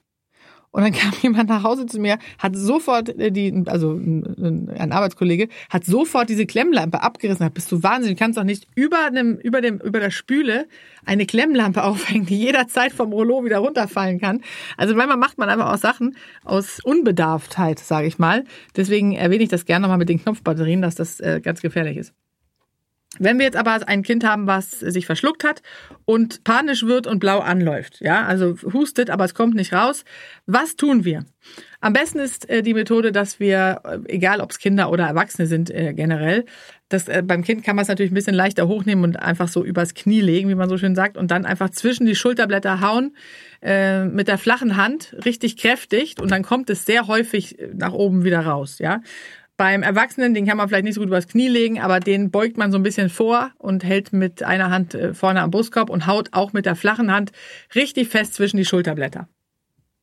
Und 0.72 0.82
dann 0.82 0.92
kam 0.92 1.12
jemand 1.22 1.48
nach 1.48 1.62
Hause 1.62 1.86
zu 1.86 2.00
mir, 2.00 2.18
hat 2.38 2.56
sofort 2.56 3.10
äh, 3.10 3.30
die, 3.30 3.62
also 3.66 3.92
ein 3.92 4.92
Arbeitskollege, 4.92 5.48
hat 5.70 5.84
sofort 5.84 6.28
diese 6.28 6.46
Klemmlampe 6.46 7.02
abgerissen. 7.02 7.44
Hat, 7.46 7.54
bist 7.54 7.70
du 7.70 7.82
wahnsinnig, 7.82 8.18
du 8.18 8.24
kannst 8.24 8.38
doch 8.38 8.44
nicht 8.44 8.66
über 8.74 9.10
dem, 9.10 9.36
über 9.36 9.60
dem, 9.60 9.78
über 9.78 10.00
der 10.00 10.10
Spüle 10.10 10.66
eine 11.04 11.26
Klemmlampe 11.26 11.84
aufhängen, 11.84 12.26
die 12.26 12.38
jederzeit 12.38 12.92
vom 12.92 13.12
Rollo 13.12 13.44
wieder 13.44 13.58
runterfallen 13.58 14.20
kann. 14.20 14.40
Also 14.76 14.94
manchmal 14.94 15.18
macht 15.18 15.38
man 15.38 15.48
einfach 15.48 15.72
auch 15.72 15.78
Sachen 15.78 16.16
aus 16.44 16.80
Unbedarftheit, 16.82 17.78
sage 17.78 18.06
ich 18.06 18.18
mal. 18.18 18.44
Deswegen 18.76 19.12
erwähne 19.12 19.44
ich 19.44 19.50
das 19.50 19.66
gerne 19.66 19.82
nochmal 19.82 19.98
mit 19.98 20.08
den 20.08 20.22
Knopfbatterien, 20.22 20.82
dass 20.82 20.94
das 20.94 21.20
äh, 21.20 21.40
ganz 21.42 21.60
gefährlich 21.60 21.98
ist. 21.98 22.14
Wenn 23.18 23.38
wir 23.38 23.44
jetzt 23.44 23.56
aber 23.56 23.86
ein 23.86 24.02
Kind 24.02 24.24
haben, 24.24 24.46
was 24.46 24.70
sich 24.80 25.04
verschluckt 25.04 25.44
hat 25.44 25.62
und 26.06 26.44
panisch 26.44 26.84
wird 26.84 27.06
und 27.06 27.18
blau 27.18 27.40
anläuft, 27.40 28.00
ja, 28.00 28.24
also 28.24 28.56
hustet, 28.72 29.10
aber 29.10 29.24
es 29.24 29.34
kommt 29.34 29.54
nicht 29.54 29.74
raus, 29.74 30.04
was 30.46 30.76
tun 30.76 31.04
wir? 31.04 31.26
Am 31.80 31.92
besten 31.92 32.20
ist 32.20 32.48
äh, 32.48 32.62
die 32.62 32.72
Methode, 32.74 33.12
dass 33.12 33.38
wir, 33.38 33.80
äh, 33.84 33.98
egal 34.06 34.40
ob 34.40 34.52
es 34.52 34.58
Kinder 34.58 34.90
oder 34.90 35.04
Erwachsene 35.04 35.46
sind 35.46 35.68
äh, 35.70 35.92
generell, 35.92 36.46
das, 36.88 37.06
beim 37.24 37.42
Kind 37.42 37.64
kann 37.64 37.74
man 37.74 37.84
es 37.84 37.88
natürlich 37.88 38.12
ein 38.12 38.14
bisschen 38.14 38.34
leichter 38.34 38.68
hochnehmen 38.68 39.02
und 39.02 39.16
einfach 39.16 39.48
so 39.48 39.64
übers 39.64 39.94
Knie 39.94 40.20
legen, 40.20 40.50
wie 40.50 40.54
man 40.54 40.68
so 40.68 40.76
schön 40.76 40.94
sagt, 40.94 41.16
und 41.16 41.30
dann 41.30 41.46
einfach 41.46 41.70
zwischen 41.70 42.04
die 42.04 42.14
Schulterblätter 42.14 42.82
hauen 42.82 43.16
mit 43.62 44.26
der 44.26 44.38
flachen 44.38 44.76
Hand 44.76 45.16
richtig 45.24 45.56
kräftig 45.56 46.16
und 46.20 46.32
dann 46.32 46.42
kommt 46.42 46.68
es 46.68 46.84
sehr 46.84 47.06
häufig 47.06 47.56
nach 47.72 47.92
oben 47.92 48.24
wieder 48.24 48.40
raus, 48.40 48.80
ja. 48.80 49.00
Beim 49.56 49.82
Erwachsenen, 49.82 50.34
den 50.34 50.46
kann 50.46 50.56
man 50.56 50.68
vielleicht 50.68 50.84
nicht 50.84 50.94
so 50.94 51.00
gut 51.00 51.08
übers 51.08 51.28
Knie 51.28 51.48
legen, 51.48 51.80
aber 51.80 52.00
den 52.00 52.30
beugt 52.30 52.56
man 52.56 52.72
so 52.72 52.78
ein 52.78 52.82
bisschen 52.82 53.10
vor 53.10 53.52
und 53.58 53.84
hält 53.84 54.12
mit 54.12 54.42
einer 54.42 54.70
Hand 54.70 54.94
äh, 54.94 55.14
vorne 55.14 55.42
am 55.42 55.50
Brustkorb 55.50 55.90
und 55.90 56.06
haut 56.06 56.30
auch 56.32 56.52
mit 56.52 56.66
der 56.66 56.74
flachen 56.74 57.12
Hand 57.12 57.32
richtig 57.74 58.08
fest 58.08 58.34
zwischen 58.34 58.56
die 58.56 58.64
Schulterblätter. 58.64 59.28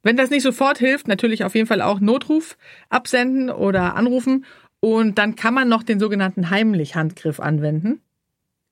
Wenn 0.02 0.18
das 0.18 0.30
nicht 0.30 0.44
sofort 0.44 0.78
hilft, 0.78 1.08
natürlich 1.08 1.44
auf 1.44 1.56
jeden 1.56 1.68
Fall 1.68 1.82
auch 1.82 2.00
Notruf 2.00 2.58
absenden 2.90 3.50
oder 3.50 3.96
anrufen 3.96 4.46
und 4.80 5.18
dann 5.18 5.36
kann 5.36 5.54
man 5.54 5.68
noch 5.68 5.84
den 5.84 6.00
sogenannten 6.00 6.50
Heimlich-Handgriff 6.50 7.40
anwenden. 7.40 8.02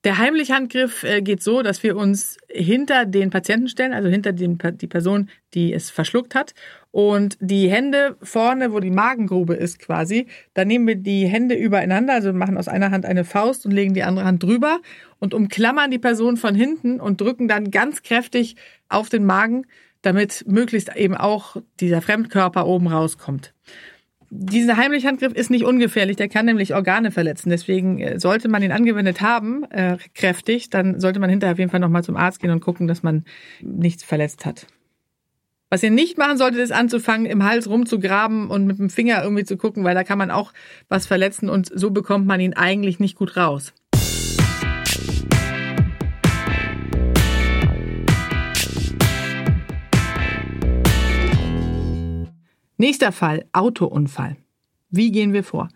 Der 0.04 0.18
Heimlich-Handgriff 0.18 1.02
äh, 1.02 1.22
geht 1.22 1.42
so, 1.42 1.62
dass 1.62 1.82
wir 1.82 1.96
uns 1.96 2.38
hinter 2.48 3.04
den 3.04 3.30
Patienten 3.30 3.68
stellen, 3.68 3.92
also 3.92 4.08
hinter 4.08 4.32
die 4.32 4.86
Person, 4.86 5.28
die 5.54 5.74
es 5.74 5.90
verschluckt 5.90 6.34
hat. 6.34 6.54
Und 6.98 7.38
die 7.40 7.70
Hände 7.70 8.16
vorne, 8.22 8.72
wo 8.72 8.80
die 8.80 8.90
Magengrube 8.90 9.54
ist 9.54 9.78
quasi, 9.78 10.26
da 10.54 10.64
nehmen 10.64 10.84
wir 10.88 10.96
die 10.96 11.28
Hände 11.28 11.54
übereinander, 11.54 12.14
also 12.14 12.32
machen 12.32 12.58
aus 12.58 12.66
einer 12.66 12.90
Hand 12.90 13.06
eine 13.06 13.24
Faust 13.24 13.64
und 13.64 13.70
legen 13.70 13.94
die 13.94 14.02
andere 14.02 14.24
Hand 14.24 14.42
drüber 14.42 14.80
und 15.20 15.32
umklammern 15.32 15.92
die 15.92 16.00
Person 16.00 16.36
von 16.36 16.56
hinten 16.56 16.98
und 16.98 17.20
drücken 17.20 17.46
dann 17.46 17.70
ganz 17.70 18.02
kräftig 18.02 18.56
auf 18.88 19.10
den 19.10 19.24
Magen, 19.24 19.62
damit 20.02 20.42
möglichst 20.48 20.96
eben 20.96 21.14
auch 21.14 21.58
dieser 21.78 22.02
Fremdkörper 22.02 22.66
oben 22.66 22.88
rauskommt. 22.88 23.54
Dieser 24.30 24.76
Heimlichhandgriff 24.76 25.34
ist 25.34 25.50
nicht 25.50 25.62
ungefährlich, 25.62 26.16
der 26.16 26.28
kann 26.28 26.46
nämlich 26.46 26.74
Organe 26.74 27.12
verletzen. 27.12 27.50
Deswegen 27.50 28.00
äh, 28.00 28.18
sollte 28.18 28.48
man 28.48 28.60
ihn 28.60 28.72
angewendet 28.72 29.20
haben, 29.20 29.62
äh, 29.70 29.98
kräftig, 30.14 30.68
dann 30.68 30.98
sollte 30.98 31.20
man 31.20 31.30
hinterher 31.30 31.52
auf 31.52 31.60
jeden 31.60 31.70
Fall 31.70 31.78
nochmal 31.78 32.02
zum 32.02 32.16
Arzt 32.16 32.40
gehen 32.40 32.50
und 32.50 32.58
gucken, 32.58 32.88
dass 32.88 33.04
man 33.04 33.24
nichts 33.60 34.02
verletzt 34.02 34.44
hat. 34.44 34.66
Was 35.70 35.82
ihr 35.82 35.90
nicht 35.90 36.16
machen 36.16 36.38
solltet, 36.38 36.60
ist 36.60 36.72
anzufangen, 36.72 37.26
im 37.26 37.44
Hals 37.44 37.68
rumzugraben 37.68 38.48
und 38.48 38.64
mit 38.64 38.78
dem 38.78 38.88
Finger 38.88 39.22
irgendwie 39.22 39.44
zu 39.44 39.58
gucken, 39.58 39.84
weil 39.84 39.94
da 39.94 40.02
kann 40.02 40.16
man 40.16 40.30
auch 40.30 40.54
was 40.88 41.06
verletzen 41.06 41.50
und 41.50 41.70
so 41.74 41.90
bekommt 41.90 42.26
man 42.26 42.40
ihn 42.40 42.54
eigentlich 42.54 43.00
nicht 43.00 43.16
gut 43.16 43.36
raus. 43.36 43.74
Nächster 52.78 53.12
Fall, 53.12 53.44
Autounfall. 53.52 54.38
Wie 54.88 55.10
gehen 55.10 55.34
wir 55.34 55.44
vor? 55.44 55.68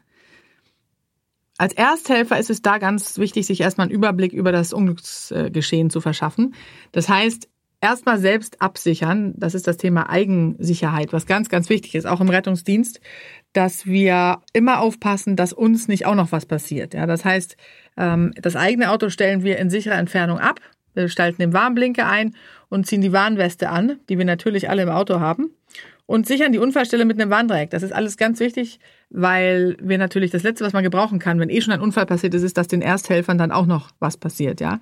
Als 1.58 1.74
Ersthelfer 1.74 2.38
ist 2.38 2.48
es 2.48 2.62
da 2.62 2.78
ganz 2.78 3.18
wichtig, 3.18 3.44
sich 3.46 3.60
erstmal 3.60 3.88
einen 3.88 3.94
Überblick 3.94 4.32
über 4.32 4.52
das 4.52 4.72
Unglücksgeschehen 4.72 5.90
zu 5.90 6.00
verschaffen. 6.00 6.54
Das 6.92 7.10
heißt, 7.10 7.51
erstmal 7.82 8.18
selbst 8.18 8.62
absichern. 8.62 9.34
Das 9.36 9.54
ist 9.54 9.66
das 9.66 9.76
Thema 9.76 10.08
Eigensicherheit, 10.08 11.12
was 11.12 11.26
ganz, 11.26 11.50
ganz 11.50 11.68
wichtig 11.68 11.94
ist, 11.94 12.06
auch 12.06 12.22
im 12.22 12.30
Rettungsdienst, 12.30 13.00
dass 13.52 13.84
wir 13.84 14.40
immer 14.54 14.80
aufpassen, 14.80 15.36
dass 15.36 15.52
uns 15.52 15.88
nicht 15.88 16.06
auch 16.06 16.14
noch 16.14 16.32
was 16.32 16.46
passiert. 16.46 16.94
Ja, 16.94 17.06
das 17.06 17.26
heißt, 17.26 17.56
ähm, 17.98 18.32
das 18.40 18.56
eigene 18.56 18.90
Auto 18.90 19.10
stellen 19.10 19.42
wir 19.42 19.58
in 19.58 19.68
sicherer 19.68 19.98
Entfernung 19.98 20.38
ab. 20.38 20.60
Wir 20.94 21.08
schalten 21.08 21.42
den 21.42 21.52
Warnblinker 21.52 22.08
ein 22.08 22.34
und 22.70 22.86
ziehen 22.86 23.00
die 23.02 23.12
Warnweste 23.12 23.68
an, 23.68 23.98
die 24.08 24.16
wir 24.16 24.24
natürlich 24.24 24.70
alle 24.70 24.82
im 24.82 24.88
Auto 24.88 25.20
haben 25.20 25.50
und 26.06 26.26
sichern 26.26 26.52
die 26.52 26.58
Unfallstelle 26.58 27.04
mit 27.04 27.20
einem 27.20 27.30
Warndreieck. 27.30 27.70
Das 27.70 27.82
ist 27.82 27.92
alles 27.92 28.16
ganz 28.16 28.38
wichtig, 28.40 28.78
weil 29.10 29.76
wir 29.80 29.98
natürlich 29.98 30.30
das 30.30 30.42
Letzte, 30.42 30.64
was 30.64 30.72
man 30.72 30.84
gebrauchen 30.84 31.18
kann, 31.18 31.40
wenn 31.40 31.50
eh 31.50 31.60
schon 31.60 31.72
ein 31.72 31.80
Unfall 31.80 32.06
passiert 32.06 32.34
ist, 32.34 32.42
ist, 32.42 32.56
dass 32.56 32.68
den 32.68 32.82
Ersthelfern 32.82 33.38
dann 33.38 33.50
auch 33.50 33.66
noch 33.66 33.90
was 33.98 34.16
passiert, 34.16 34.60
ja. 34.60 34.80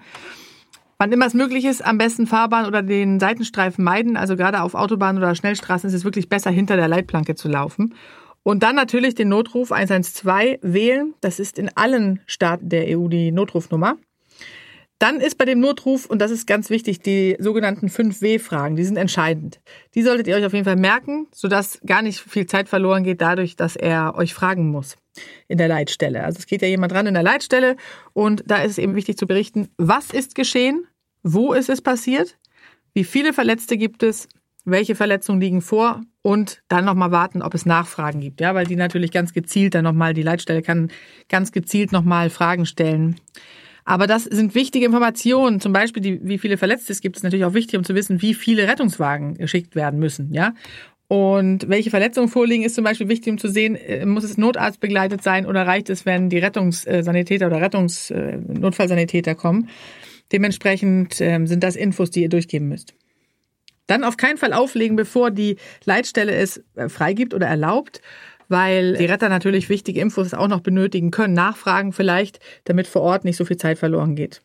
Wann 1.00 1.12
immer 1.12 1.24
es 1.24 1.32
möglich 1.32 1.64
ist, 1.64 1.82
am 1.82 1.96
besten 1.96 2.26
Fahrbahn 2.26 2.66
oder 2.66 2.82
den 2.82 3.20
Seitenstreifen 3.20 3.82
meiden. 3.82 4.18
Also 4.18 4.36
gerade 4.36 4.60
auf 4.60 4.74
Autobahnen 4.74 5.22
oder 5.22 5.34
Schnellstraßen 5.34 5.88
ist 5.88 5.94
es 5.94 6.04
wirklich 6.04 6.28
besser, 6.28 6.50
hinter 6.50 6.76
der 6.76 6.88
Leitplanke 6.88 7.34
zu 7.34 7.48
laufen. 7.48 7.94
Und 8.42 8.62
dann 8.62 8.76
natürlich 8.76 9.14
den 9.14 9.30
Notruf 9.30 9.72
112 9.72 10.58
wählen. 10.60 11.14
Das 11.22 11.40
ist 11.40 11.58
in 11.58 11.70
allen 11.74 12.20
Staaten 12.26 12.68
der 12.68 12.98
EU 12.98 13.08
die 13.08 13.32
Notrufnummer. 13.32 13.96
Dann 14.98 15.20
ist 15.20 15.38
bei 15.38 15.46
dem 15.46 15.60
Notruf, 15.60 16.04
und 16.04 16.18
das 16.18 16.30
ist 16.30 16.46
ganz 16.46 16.68
wichtig, 16.68 17.00
die 17.00 17.34
sogenannten 17.38 17.86
5W-Fragen, 17.86 18.76
die 18.76 18.84
sind 18.84 18.98
entscheidend. 18.98 19.62
Die 19.94 20.02
solltet 20.02 20.26
ihr 20.26 20.36
euch 20.36 20.44
auf 20.44 20.52
jeden 20.52 20.66
Fall 20.66 20.76
merken, 20.76 21.28
sodass 21.32 21.80
gar 21.86 22.02
nicht 22.02 22.20
viel 22.20 22.44
Zeit 22.44 22.68
verloren 22.68 23.04
geht 23.04 23.22
dadurch, 23.22 23.56
dass 23.56 23.74
er 23.74 24.14
euch 24.16 24.34
fragen 24.34 24.68
muss 24.68 24.98
in 25.48 25.56
der 25.56 25.68
Leitstelle. 25.68 26.22
Also 26.22 26.38
es 26.40 26.46
geht 26.46 26.60
ja 26.60 26.68
jemand 26.68 26.92
dran 26.92 27.06
in 27.06 27.14
der 27.14 27.22
Leitstelle 27.22 27.76
und 28.12 28.44
da 28.46 28.58
ist 28.58 28.72
es 28.72 28.78
eben 28.78 28.94
wichtig 28.94 29.16
zu 29.16 29.26
berichten, 29.26 29.70
was 29.78 30.10
ist 30.10 30.34
geschehen, 30.34 30.84
wo 31.22 31.52
ist 31.52 31.68
es 31.68 31.80
passiert, 31.80 32.36
wie 32.94 33.04
viele 33.04 33.32
Verletzte 33.32 33.76
gibt 33.76 34.02
es, 34.02 34.28
welche 34.64 34.94
Verletzungen 34.94 35.40
liegen 35.40 35.62
vor 35.62 36.02
und 36.22 36.62
dann 36.68 36.84
nochmal 36.84 37.10
warten, 37.10 37.42
ob 37.42 37.54
es 37.54 37.66
Nachfragen 37.66 38.20
gibt. 38.20 38.40
Ja, 38.40 38.54
weil 38.54 38.66
die 38.66 38.76
natürlich 38.76 39.10
ganz 39.10 39.32
gezielt 39.32 39.74
dann 39.74 39.84
nochmal, 39.84 40.14
die 40.14 40.22
Leitstelle 40.22 40.62
kann 40.62 40.90
ganz 41.28 41.52
gezielt 41.52 41.92
nochmal 41.92 42.30
Fragen 42.30 42.66
stellen. 42.66 43.16
Aber 43.84 44.06
das 44.06 44.24
sind 44.24 44.54
wichtige 44.54 44.86
Informationen. 44.86 45.60
Zum 45.60 45.72
Beispiel, 45.72 46.02
die, 46.02 46.20
wie 46.22 46.38
viele 46.38 46.58
Verletzte 46.58 46.92
es 46.92 47.00
gibt, 47.00 47.16
ist 47.16 47.22
natürlich 47.22 47.46
auch 47.46 47.54
wichtig, 47.54 47.78
um 47.78 47.84
zu 47.84 47.94
wissen, 47.94 48.22
wie 48.22 48.34
viele 48.34 48.68
Rettungswagen 48.68 49.34
geschickt 49.34 49.74
werden 49.74 49.98
müssen. 49.98 50.32
Ja. 50.32 50.54
Und 51.08 51.68
welche 51.68 51.90
Verletzungen 51.90 52.28
vorliegen, 52.28 52.62
ist 52.62 52.76
zum 52.76 52.84
Beispiel 52.84 53.08
wichtig, 53.08 53.32
um 53.32 53.38
zu 53.38 53.48
sehen, 53.48 53.74
äh, 53.74 54.06
muss 54.06 54.22
es 54.22 54.38
Notarzt 54.38 54.78
begleitet 54.78 55.22
sein 55.22 55.44
oder 55.44 55.66
reicht 55.66 55.90
es, 55.90 56.06
wenn 56.06 56.28
die 56.28 56.38
Rettungssanitäter 56.38 57.48
oder 57.48 57.60
Rettungsnotfallsanitäter 57.60 59.34
kommen. 59.34 59.68
Dementsprechend 60.32 61.20
ähm, 61.20 61.46
sind 61.46 61.64
das 61.64 61.76
Infos, 61.76 62.10
die 62.10 62.22
ihr 62.22 62.28
durchgeben 62.28 62.68
müsst. 62.68 62.94
Dann 63.86 64.04
auf 64.04 64.16
keinen 64.16 64.38
Fall 64.38 64.52
auflegen, 64.52 64.96
bevor 64.96 65.30
die 65.30 65.56
Leitstelle 65.84 66.32
es 66.32 66.62
äh, 66.76 66.88
freigibt 66.88 67.34
oder 67.34 67.46
erlaubt 67.46 68.00
weil 68.50 68.96
die 68.96 69.06
Retter 69.06 69.28
natürlich 69.28 69.68
wichtige 69.68 70.00
Infos 70.00 70.34
auch 70.34 70.48
noch 70.48 70.60
benötigen 70.60 71.12
können, 71.12 71.34
nachfragen 71.34 71.92
vielleicht, 71.92 72.40
damit 72.64 72.88
vor 72.88 73.02
Ort 73.02 73.24
nicht 73.24 73.36
so 73.36 73.44
viel 73.44 73.56
Zeit 73.56 73.78
verloren 73.78 74.16
geht. 74.16 74.42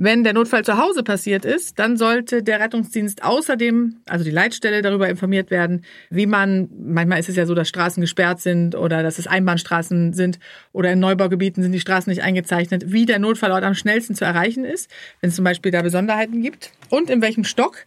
Wenn 0.00 0.22
der 0.22 0.32
Notfall 0.32 0.64
zu 0.64 0.78
Hause 0.78 1.02
passiert 1.02 1.44
ist, 1.44 1.80
dann 1.80 1.96
sollte 1.96 2.44
der 2.44 2.60
Rettungsdienst 2.60 3.24
außerdem, 3.24 3.96
also 4.06 4.24
die 4.24 4.30
Leitstelle, 4.30 4.80
darüber 4.80 5.08
informiert 5.08 5.50
werden, 5.50 5.84
wie 6.08 6.26
man, 6.26 6.68
manchmal 6.78 7.18
ist 7.18 7.28
es 7.28 7.34
ja 7.34 7.46
so, 7.46 7.54
dass 7.56 7.68
Straßen 7.68 8.00
gesperrt 8.00 8.40
sind 8.40 8.76
oder 8.76 9.02
dass 9.02 9.18
es 9.18 9.26
Einbahnstraßen 9.26 10.12
sind 10.12 10.38
oder 10.70 10.92
in 10.92 11.00
Neubaugebieten 11.00 11.64
sind 11.64 11.72
die 11.72 11.80
Straßen 11.80 12.08
nicht 12.08 12.22
eingezeichnet, 12.22 12.92
wie 12.92 13.06
der 13.06 13.18
Notfallort 13.18 13.64
am 13.64 13.74
schnellsten 13.74 14.14
zu 14.14 14.24
erreichen 14.24 14.64
ist, 14.64 14.88
wenn 15.20 15.30
es 15.30 15.36
zum 15.36 15.44
Beispiel 15.44 15.72
da 15.72 15.82
Besonderheiten 15.82 16.42
gibt 16.42 16.70
und 16.90 17.10
in 17.10 17.20
welchem 17.20 17.42
Stock 17.42 17.84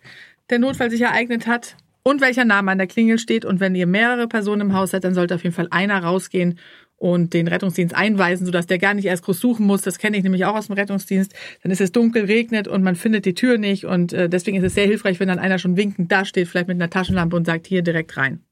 der 0.50 0.60
Notfall 0.60 0.91
sich 0.91 1.00
ereignet 1.00 1.48
hat 1.48 1.77
und 2.03 2.20
welcher 2.20 2.44
Name 2.44 2.72
an 2.72 2.77
der 2.77 2.88
Klingel 2.88 3.20
steht. 3.20 3.46
Und 3.46 3.62
wenn 3.62 3.74
ihr 3.74 3.88
mehrere 3.88 4.27
Personen 4.27 4.62
im 4.62 4.74
Haus 4.74 4.91
seid, 4.91 5.06
dann 5.06 5.13
sollte 5.13 5.36
auf 5.36 5.44
jeden 5.44 5.56
Fall 5.56 5.68
einer 5.72 6.03
rausgehen 6.03 6.60
und 7.01 7.34
den 7.34 7.48
Rettungsdienst 7.48 7.96
einweisen, 7.96 8.46
sodass 8.46 8.67
der 8.67 8.77
gar 8.77 8.93
nicht 8.93 9.05
erst 9.05 9.24
groß 9.24 9.39
suchen 9.39 9.65
muss. 9.65 9.81
Das 9.81 9.98
kenne 9.98 10.17
ich 10.17 10.24
nämlich 10.24 10.46
auch 10.46 10.55
aus 10.55 10.67
dem 10.67 10.75
Rettungsdienst. 10.75 11.34
Dann 11.63 11.72
ist 11.72 11.81
es 11.81 11.91
dunkel, 11.91 12.25
regnet 12.25 12.67
und 12.67 12.84
man 12.84 12.96
findet 12.96 13.25
die 13.25 13.34
Tür 13.34 13.58
nicht. 13.58 13.86
Und 13.86 14.13
äh, 14.13 14.29
deswegen 14.29 14.58
ist 14.58 14.63
es 14.63 14.75
sehr 14.75 14.86
hilfreich, 14.86 15.20
wenn 15.20 15.27
dann 15.27 15.39
einer 15.39 15.58
schon 15.58 15.77
winkend 15.77 16.12
dasteht, 16.12 16.48
vielleicht 16.48 16.67
mit 16.67 16.75
einer 16.75 16.91
Taschenlampe 16.91 17.36
und 17.36 17.46
sagt, 17.46 17.65
hier 17.65 17.81
direkt 17.81 18.17
rein. 18.17 18.43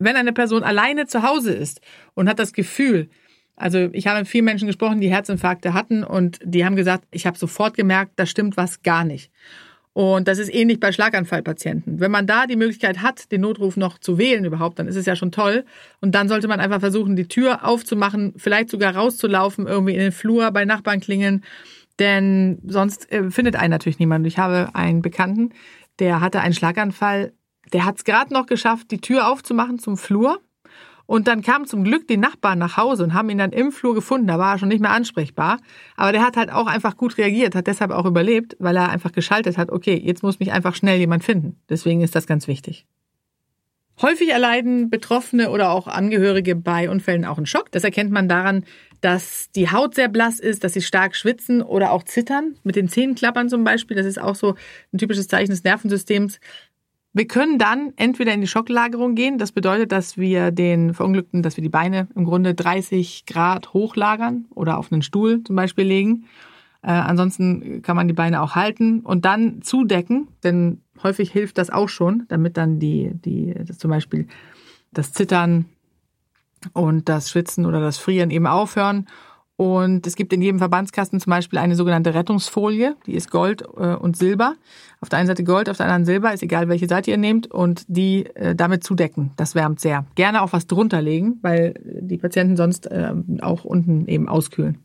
Wenn 0.00 0.16
eine 0.16 0.32
Person 0.32 0.64
alleine 0.64 1.06
zu 1.06 1.22
Hause 1.22 1.52
ist 1.52 1.80
und 2.14 2.28
hat 2.28 2.40
das 2.40 2.52
Gefühl, 2.52 3.08
also 3.54 3.90
ich 3.92 4.08
habe 4.08 4.18
mit 4.18 4.28
vielen 4.28 4.44
Menschen 4.44 4.66
gesprochen, 4.66 5.00
die 5.00 5.10
Herzinfarkte 5.10 5.72
hatten 5.72 6.02
und 6.02 6.40
die 6.42 6.64
haben 6.64 6.74
gesagt, 6.74 7.04
ich 7.12 7.28
habe 7.28 7.38
sofort 7.38 7.76
gemerkt, 7.76 8.14
da 8.16 8.26
stimmt 8.26 8.56
was 8.56 8.82
gar 8.82 9.04
nicht. 9.04 9.30
Und 9.94 10.26
das 10.26 10.38
ist 10.38 10.52
ähnlich 10.52 10.80
bei 10.80 10.90
Schlaganfallpatienten. 10.90 12.00
Wenn 12.00 12.10
man 12.10 12.26
da 12.26 12.46
die 12.46 12.56
Möglichkeit 12.56 13.02
hat, 13.02 13.30
den 13.30 13.42
Notruf 13.42 13.76
noch 13.76 13.98
zu 13.98 14.16
wählen 14.16 14.44
überhaupt, 14.44 14.78
dann 14.78 14.88
ist 14.88 14.96
es 14.96 15.04
ja 15.04 15.16
schon 15.16 15.32
toll. 15.32 15.64
Und 16.00 16.14
dann 16.14 16.28
sollte 16.28 16.48
man 16.48 16.60
einfach 16.60 16.80
versuchen, 16.80 17.14
die 17.14 17.28
Tür 17.28 17.66
aufzumachen, 17.66 18.32
vielleicht 18.36 18.70
sogar 18.70 18.96
rauszulaufen, 18.96 19.66
irgendwie 19.66 19.92
in 19.92 20.00
den 20.00 20.12
Flur 20.12 20.50
bei 20.50 20.64
Nachbarn 20.64 21.00
klingeln. 21.00 21.44
Denn 21.98 22.58
sonst 22.66 23.12
äh, 23.12 23.30
findet 23.30 23.56
einen 23.56 23.70
natürlich 23.70 23.98
niemand. 23.98 24.26
Ich 24.26 24.38
habe 24.38 24.70
einen 24.74 25.02
Bekannten, 25.02 25.50
der 25.98 26.20
hatte 26.20 26.40
einen 26.40 26.54
Schlaganfall. 26.54 27.32
Der 27.74 27.84
hat 27.84 27.98
es 27.98 28.04
gerade 28.04 28.32
noch 28.32 28.46
geschafft, 28.46 28.90
die 28.90 29.00
Tür 29.00 29.28
aufzumachen 29.28 29.78
zum 29.78 29.98
Flur. 29.98 30.40
Und 31.06 31.28
dann 31.28 31.42
kamen 31.42 31.66
zum 31.66 31.84
Glück 31.84 32.08
die 32.08 32.16
Nachbarn 32.16 32.58
nach 32.58 32.76
Hause 32.76 33.04
und 33.04 33.14
haben 33.14 33.30
ihn 33.30 33.38
dann 33.38 33.52
im 33.52 33.72
Flur 33.72 33.94
gefunden. 33.94 34.26
Da 34.26 34.38
war 34.38 34.54
er 34.54 34.58
schon 34.58 34.68
nicht 34.68 34.80
mehr 34.80 34.92
ansprechbar. 34.92 35.58
Aber 35.96 36.12
der 36.12 36.24
hat 36.24 36.36
halt 36.36 36.52
auch 36.52 36.66
einfach 36.66 36.96
gut 36.96 37.18
reagiert, 37.18 37.54
hat 37.54 37.66
deshalb 37.66 37.90
auch 37.90 38.06
überlebt, 38.06 38.56
weil 38.58 38.76
er 38.76 38.90
einfach 38.90 39.12
geschaltet 39.12 39.58
hat, 39.58 39.70
okay, 39.70 40.00
jetzt 40.02 40.22
muss 40.22 40.40
mich 40.40 40.52
einfach 40.52 40.74
schnell 40.74 40.98
jemand 40.98 41.24
finden. 41.24 41.60
Deswegen 41.68 42.02
ist 42.02 42.14
das 42.14 42.26
ganz 42.26 42.48
wichtig. 42.48 42.86
Häufig 44.00 44.30
erleiden 44.30 44.88
Betroffene 44.88 45.50
oder 45.50 45.70
auch 45.70 45.86
Angehörige 45.86 46.56
bei 46.56 46.88
Unfällen 46.88 47.24
auch 47.24 47.36
einen 47.36 47.46
Schock. 47.46 47.70
Das 47.70 47.84
erkennt 47.84 48.10
man 48.10 48.26
daran, 48.26 48.64
dass 49.02 49.50
die 49.54 49.70
Haut 49.70 49.94
sehr 49.94 50.08
blass 50.08 50.40
ist, 50.40 50.64
dass 50.64 50.72
sie 50.72 50.80
stark 50.80 51.14
schwitzen 51.14 51.60
oder 51.60 51.92
auch 51.92 52.02
zittern, 52.02 52.56
mit 52.62 52.74
den 52.74 52.88
Zähnen 52.88 53.14
klappern 53.14 53.48
zum 53.48 53.64
Beispiel. 53.64 53.96
Das 53.96 54.06
ist 54.06 54.20
auch 54.20 54.34
so 54.34 54.54
ein 54.92 54.98
typisches 54.98 55.28
Zeichen 55.28 55.50
des 55.50 55.62
Nervensystems. 55.62 56.40
Wir 57.14 57.26
können 57.26 57.58
dann 57.58 57.92
entweder 57.96 58.32
in 58.32 58.40
die 58.40 58.46
Schocklagerung 58.46 59.14
gehen. 59.14 59.36
Das 59.36 59.52
bedeutet, 59.52 59.92
dass 59.92 60.16
wir 60.16 60.50
den 60.50 60.94
Verunglückten, 60.94 61.42
dass 61.42 61.56
wir 61.56 61.62
die 61.62 61.68
Beine 61.68 62.08
im 62.14 62.24
Grunde 62.24 62.54
30 62.54 63.26
Grad 63.26 63.74
hochlagern 63.74 64.46
oder 64.54 64.78
auf 64.78 64.90
einen 64.90 65.02
Stuhl 65.02 65.42
zum 65.44 65.54
Beispiel 65.56 65.84
legen. 65.84 66.24
Äh, 66.82 66.92
ansonsten 66.92 67.82
kann 67.82 67.96
man 67.96 68.08
die 68.08 68.14
Beine 68.14 68.40
auch 68.40 68.54
halten 68.54 69.00
und 69.00 69.26
dann 69.26 69.60
zudecken, 69.60 70.28
denn 70.42 70.80
häufig 71.02 71.30
hilft 71.30 71.58
das 71.58 71.68
auch 71.68 71.88
schon, 71.88 72.24
damit 72.28 72.56
dann 72.56 72.78
die, 72.78 73.10
die, 73.12 73.54
das 73.66 73.76
zum 73.78 73.90
Beispiel 73.90 74.26
das 74.92 75.12
Zittern 75.12 75.66
und 76.72 77.08
das 77.08 77.30
Schwitzen 77.30 77.66
oder 77.66 77.80
das 77.80 77.98
Frieren 77.98 78.30
eben 78.30 78.46
aufhören 78.46 79.06
und 79.62 80.06
es 80.06 80.16
gibt 80.16 80.32
in 80.32 80.42
jedem 80.42 80.58
Verbandskasten 80.58 81.20
zum 81.20 81.30
Beispiel 81.30 81.58
eine 81.58 81.76
sogenannte 81.76 82.14
Rettungsfolie, 82.14 82.96
die 83.06 83.14
ist 83.14 83.30
Gold 83.30 83.62
äh, 83.62 83.94
und 83.94 84.16
Silber. 84.16 84.54
Auf 85.00 85.08
der 85.08 85.18
einen 85.18 85.28
Seite 85.28 85.44
Gold, 85.44 85.68
auf 85.68 85.76
der 85.76 85.86
anderen 85.86 86.04
Silber, 86.04 86.32
ist 86.32 86.42
egal, 86.42 86.68
welche 86.68 86.88
Seite 86.88 87.10
ihr 87.10 87.16
nehmt 87.16 87.50
und 87.50 87.84
die 87.88 88.26
äh, 88.34 88.54
damit 88.54 88.84
zudecken. 88.84 89.30
Das 89.36 89.54
wärmt 89.54 89.80
sehr. 89.80 90.04
Gerne 90.14 90.42
auch 90.42 90.52
was 90.52 90.66
drunter 90.66 91.00
legen, 91.00 91.38
weil 91.42 91.74
die 91.84 92.18
Patienten 92.18 92.56
sonst 92.56 92.86
äh, 92.86 93.12
auch 93.40 93.64
unten 93.64 94.06
eben 94.06 94.28
auskühlen. 94.28 94.84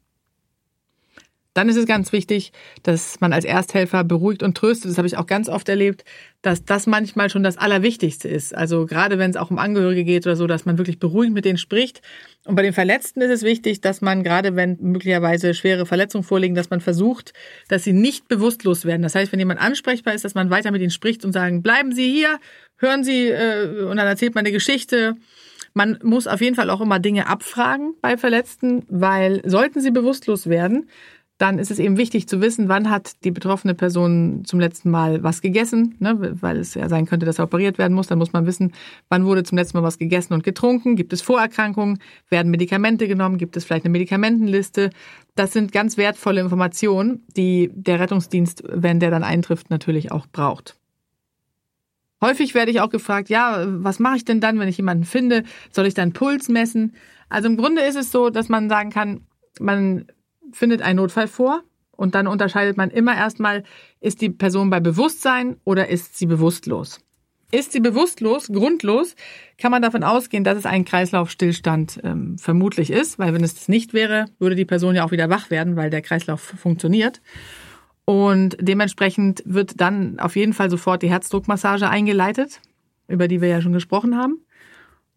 Dann 1.58 1.70
ist 1.70 1.76
es 1.76 1.88
ganz 1.88 2.12
wichtig, 2.12 2.52
dass 2.84 3.20
man 3.20 3.34
als 3.34 3.44
Ersthelfer 3.44 4.04
beruhigt 4.04 4.44
und 4.44 4.56
tröstet. 4.56 4.92
Das 4.92 5.00
habe 5.00 5.08
ich 5.08 5.18
auch 5.18 5.26
ganz 5.26 5.50
oft 5.50 5.68
erlebt, 5.68 6.06
dass 6.44 6.64
das 6.66 6.86
manchmal 6.86 7.32
schon 7.32 7.42
das 7.42 7.58
Allerwichtigste 7.58 8.28
ist. 8.28 8.56
Also 8.56 8.86
gerade 8.86 9.18
wenn 9.18 9.32
es 9.32 9.38
auch 9.38 9.50
um 9.50 9.58
Angehörige 9.58 10.04
geht 10.04 10.28
oder 10.28 10.36
so, 10.36 10.46
dass 10.46 10.66
man 10.66 10.78
wirklich 10.78 11.00
beruhigt 11.00 11.34
mit 11.34 11.46
denen 11.46 11.58
spricht. 11.58 12.04
Und 12.46 12.56
bei 12.56 12.62
den 12.62 12.74
Verletzten 12.74 13.22
ist 13.22 13.32
es 13.32 13.42
wichtig, 13.42 13.82
dass 13.82 14.02
man 14.02 14.22
gerade 14.22 14.56
wenn 14.56 14.78
möglicherweise 14.80 15.56
schwere 15.56 15.88
Verletzungen 15.88 16.24
vorliegen, 16.24 16.54
dass 16.54 16.70
man 16.70 16.80
versucht, 16.80 17.34
dass 17.70 17.84
sie 17.84 17.94
nicht 17.94 18.28
bewusstlos 18.28 18.86
werden. 18.86 19.02
Das 19.02 19.16
heißt, 19.16 19.32
wenn 19.32 19.40
jemand 19.40 19.60
ansprechbar 19.60 20.14
ist, 20.14 20.26
dass 20.26 20.36
man 20.36 20.52
weiter 20.52 20.70
mit 20.70 20.84
ihnen 20.84 20.92
spricht 20.92 21.26
und 21.26 21.34
sagen, 21.34 21.64
bleiben 21.64 21.92
Sie 21.92 22.08
hier, 22.08 22.38
hören 22.76 23.04
Sie, 23.04 23.30
äh, 23.30 23.84
und 23.90 23.98
dann 23.98 24.06
erzählt 24.06 24.36
man 24.36 24.46
eine 24.46 24.52
Geschichte. 24.52 25.16
Man 25.78 26.00
muss 26.02 26.26
auf 26.26 26.42
jeden 26.42 26.56
Fall 26.56 26.72
auch 26.72 26.82
immer 26.82 26.98
Dinge 26.98 27.28
abfragen 27.28 27.94
bei 28.02 28.18
Verletzten, 28.18 28.84
weil 28.90 29.48
sollten 29.48 29.80
sie 29.80 29.92
bewusstlos 29.92 30.48
werden, 30.50 30.90
dann 31.38 31.60
ist 31.60 31.70
es 31.70 31.78
eben 31.78 31.98
wichtig 31.98 32.28
zu 32.28 32.42
wissen, 32.42 32.68
wann 32.68 32.90
hat 32.90 33.24
die 33.24 33.30
betroffene 33.30 33.76
Person 33.76 34.44
zum 34.46 34.60
letzten 34.60 34.90
Mal 34.90 35.22
was 35.22 35.42
gegessen, 35.42 35.96
ne, 36.00 36.36
weil 36.42 36.58
es 36.58 36.74
ja 36.74 36.90
sein 36.90 37.06
könnte, 37.06 37.28
dass 37.28 37.38
er 37.38 37.46
operiert 37.46 37.78
werden 37.78 37.94
muss. 37.94 38.08
Dann 38.08 38.18
muss 38.18 38.34
man 38.34 38.48
wissen, 38.48 38.74
wann 39.10 39.26
wurde 39.26 39.44
zum 39.44 39.58
letzten 39.58 39.78
Mal 39.78 39.84
was 39.84 40.00
gegessen 40.00 40.34
und 40.34 40.44
getrunken. 40.44 40.96
Gibt 40.96 41.14
es 41.14 41.22
Vorerkrankungen? 41.22 42.00
Werden 42.30 42.50
Medikamente 42.50 43.08
genommen? 43.08 43.38
Gibt 43.38 43.56
es 43.56 43.66
vielleicht 43.66 43.86
eine 43.86 43.92
Medikamentenliste? 43.92 44.90
Das 45.36 45.54
sind 45.54 45.72
ganz 45.72 45.96
wertvolle 45.98 46.42
Informationen, 46.42 47.24
die 47.36 47.70
der 47.72 48.00
Rettungsdienst, 48.00 48.64
wenn 48.68 49.00
der 49.00 49.12
dann 49.12 49.24
eintrifft, 49.24 49.70
natürlich 49.70 50.12
auch 50.12 50.26
braucht. 50.26 50.76
Häufig 52.20 52.56
werde 52.56 52.72
ich 52.72 52.82
auch 52.82 52.90
gefragt, 52.90 53.30
ja, 53.30 53.64
was 53.68 54.00
mache 54.00 54.18
ich 54.18 54.26
denn 54.26 54.42
dann, 54.42 54.58
wenn 54.58 54.68
ich 54.68 54.78
jemanden 54.78 55.04
finde? 55.04 55.44
Soll 55.72 55.86
ich 55.86 55.94
dann 55.94 56.14
Puls 56.14 56.50
messen? 56.50 56.96
Also 57.30 57.48
im 57.48 57.58
Grunde 57.58 57.84
ist 57.84 57.96
es 57.96 58.12
so, 58.12 58.32
dass 58.32 58.50
man 58.50 58.70
sagen 58.70 58.90
kann, 58.90 59.22
man 59.60 60.08
findet 60.52 60.82
einen 60.82 60.98
Notfall 60.98 61.28
vor 61.28 61.64
und 61.92 62.16
dann 62.16 62.28
unterscheidet 62.28 62.78
man 62.78 62.90
immer 62.92 63.16
erstmal, 63.16 63.64
ist 64.00 64.22
die 64.22 64.30
Person 64.30 64.70
bei 64.70 64.80
Bewusstsein 64.80 65.58
oder 65.64 65.90
ist 65.90 66.18
sie 66.18 66.28
bewusstlos? 66.28 67.00
Ist 67.52 67.72
sie 67.72 67.80
bewusstlos, 67.80 68.48
grundlos, 68.48 69.16
kann 69.58 69.72
man 69.72 69.82
davon 69.82 70.04
ausgehen, 70.04 70.44
dass 70.44 70.58
es 70.58 70.66
ein 70.66 70.84
Kreislaufstillstand 70.84 72.02
ähm, 72.04 72.38
vermutlich 72.38 72.92
ist, 72.92 73.20
weil 73.20 73.34
wenn 73.34 73.44
es 73.44 73.56
das 73.56 73.70
nicht 73.70 73.94
wäre, 73.94 74.26
würde 74.38 74.56
die 74.56 74.66
Person 74.66 74.96
ja 74.96 75.06
auch 75.06 75.12
wieder 75.12 75.30
wach 75.30 75.50
werden, 75.50 75.78
weil 75.78 75.90
der 75.90 76.02
Kreislauf 76.02 76.42
funktioniert. 76.42 77.22
Und 78.04 78.58
dementsprechend 78.60 79.44
wird 79.46 79.80
dann 79.82 80.20
auf 80.20 80.36
jeden 80.36 80.54
Fall 80.54 80.70
sofort 80.70 81.02
die 81.02 81.10
Herzdruckmassage 81.10 81.90
eingeleitet, 81.90 82.62
über 83.08 83.28
die 83.28 83.42
wir 83.42 83.48
ja 83.48 83.62
schon 83.62 83.74
gesprochen 83.74 84.18
haben. 84.18 84.42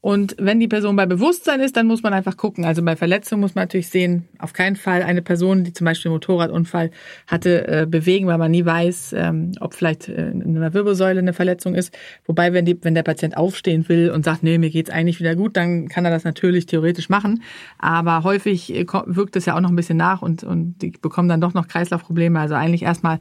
Und 0.02 0.34
wenn 0.38 0.60
die 0.60 0.68
Person 0.68 0.96
bei 0.96 1.04
Bewusstsein 1.04 1.60
ist, 1.60 1.76
dann 1.76 1.86
muss 1.86 2.02
man 2.02 2.14
einfach 2.14 2.38
gucken. 2.38 2.64
Also 2.64 2.82
bei 2.82 2.96
Verletzungen 2.96 3.42
muss 3.42 3.54
man 3.54 3.64
natürlich 3.64 3.90
sehen, 3.90 4.28
auf 4.38 4.54
keinen 4.54 4.76
Fall 4.76 5.02
eine 5.02 5.20
Person, 5.20 5.62
die 5.62 5.74
zum 5.74 5.84
Beispiel 5.84 6.08
einen 6.08 6.14
Motorradunfall 6.14 6.90
hatte, 7.26 7.68
äh, 7.68 7.86
bewegen, 7.86 8.26
weil 8.26 8.38
man 8.38 8.50
nie 8.50 8.64
weiß, 8.64 9.14
ähm, 9.18 9.52
ob 9.60 9.74
vielleicht 9.74 10.08
äh, 10.08 10.30
in 10.30 10.56
einer 10.56 10.72
Wirbelsäule 10.72 11.18
eine 11.18 11.34
Verletzung 11.34 11.74
ist. 11.74 11.96
Wobei, 12.24 12.54
wenn, 12.54 12.64
die, 12.64 12.82
wenn 12.82 12.94
der 12.94 13.02
Patient 13.02 13.36
aufstehen 13.36 13.88
will 13.90 14.10
und 14.10 14.24
sagt, 14.24 14.42
nee, 14.42 14.56
mir 14.56 14.70
geht's 14.70 14.88
eigentlich 14.88 15.20
wieder 15.20 15.36
gut, 15.36 15.56
dann 15.56 15.88
kann 15.88 16.06
er 16.06 16.10
das 16.10 16.24
natürlich 16.24 16.64
theoretisch 16.64 17.10
machen. 17.10 17.42
Aber 17.78 18.24
häufig 18.24 18.74
äh, 18.74 18.86
wirkt 19.04 19.36
es 19.36 19.44
ja 19.44 19.54
auch 19.54 19.60
noch 19.60 19.70
ein 19.70 19.76
bisschen 19.76 19.98
nach 19.98 20.22
und, 20.22 20.44
und 20.44 20.78
die 20.80 20.92
bekommen 20.92 21.28
dann 21.28 21.42
doch 21.42 21.52
noch 21.52 21.68
Kreislaufprobleme. 21.68 22.40
Also 22.40 22.54
eigentlich 22.54 22.84
erstmal 22.84 23.18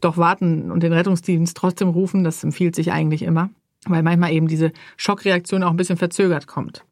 doch 0.00 0.16
warten 0.16 0.70
und 0.70 0.82
den 0.82 0.94
Rettungsdienst 0.94 1.54
trotzdem 1.54 1.88
rufen, 1.88 2.24
das 2.24 2.44
empfiehlt 2.44 2.74
sich 2.74 2.92
eigentlich 2.92 3.22
immer 3.22 3.50
weil 3.86 4.02
manchmal 4.02 4.32
eben 4.32 4.48
diese 4.48 4.72
Schockreaktion 4.96 5.62
auch 5.62 5.70
ein 5.70 5.76
bisschen 5.76 5.96
verzögert 5.96 6.46
kommt. 6.46 6.84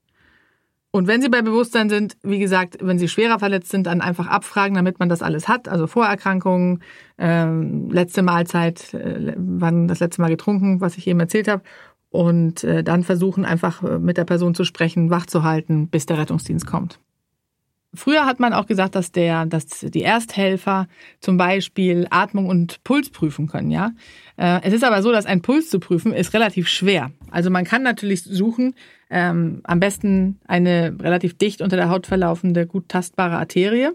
Und 0.96 1.08
wenn 1.08 1.20
Sie 1.20 1.28
bei 1.28 1.42
Bewusstsein 1.42 1.90
sind, 1.90 2.16
wie 2.22 2.38
gesagt, 2.38 2.78
wenn 2.80 2.98
Sie 2.98 3.08
schwerer 3.08 3.38
verletzt 3.38 3.70
sind, 3.70 3.86
dann 3.86 4.00
einfach 4.00 4.28
abfragen, 4.28 4.76
damit 4.76 4.98
man 4.98 5.10
das 5.10 5.20
alles 5.20 5.46
hat. 5.46 5.68
Also 5.68 5.86
Vorerkrankungen, 5.86 6.82
ähm, 7.18 7.90
letzte 7.90 8.22
Mahlzeit, 8.22 8.94
äh, 8.94 9.34
wann 9.36 9.88
das 9.88 10.00
letzte 10.00 10.22
Mal 10.22 10.30
getrunken, 10.30 10.80
was 10.80 10.96
ich 10.96 11.06
eben 11.06 11.20
erzählt 11.20 11.48
habe. 11.48 11.62
Und 12.08 12.64
äh, 12.64 12.82
dann 12.82 13.02
versuchen 13.02 13.44
einfach 13.44 13.82
äh, 13.82 13.98
mit 13.98 14.16
der 14.16 14.24
Person 14.24 14.54
zu 14.54 14.64
sprechen, 14.64 15.10
wach 15.10 15.26
zu 15.26 15.42
halten, 15.42 15.88
bis 15.88 16.06
der 16.06 16.16
Rettungsdienst 16.16 16.66
kommt. 16.66 16.98
Früher 17.96 18.26
hat 18.26 18.40
man 18.40 18.52
auch 18.52 18.66
gesagt, 18.66 18.94
dass 18.94 19.12
der, 19.12 19.46
dass 19.46 19.66
die 19.80 20.02
Ersthelfer 20.02 20.86
zum 21.20 21.36
Beispiel 21.36 22.06
Atmung 22.10 22.46
und 22.46 22.82
Puls 22.84 23.10
prüfen 23.10 23.46
können, 23.46 23.70
ja. 23.70 23.92
Äh, 24.36 24.60
es 24.62 24.72
ist 24.72 24.84
aber 24.84 25.02
so, 25.02 25.12
dass 25.12 25.26
ein 25.26 25.42
Puls 25.42 25.70
zu 25.70 25.80
prüfen 25.80 26.12
ist 26.12 26.34
relativ 26.34 26.68
schwer. 26.68 27.10
Also 27.30 27.50
man 27.50 27.64
kann 27.64 27.82
natürlich 27.82 28.22
suchen, 28.22 28.74
ähm, 29.10 29.60
am 29.64 29.80
besten 29.80 30.38
eine 30.46 30.96
relativ 31.00 31.36
dicht 31.38 31.62
unter 31.62 31.76
der 31.76 31.90
Haut 31.90 32.06
verlaufende, 32.06 32.66
gut 32.66 32.88
tastbare 32.88 33.38
Arterie. 33.38 33.90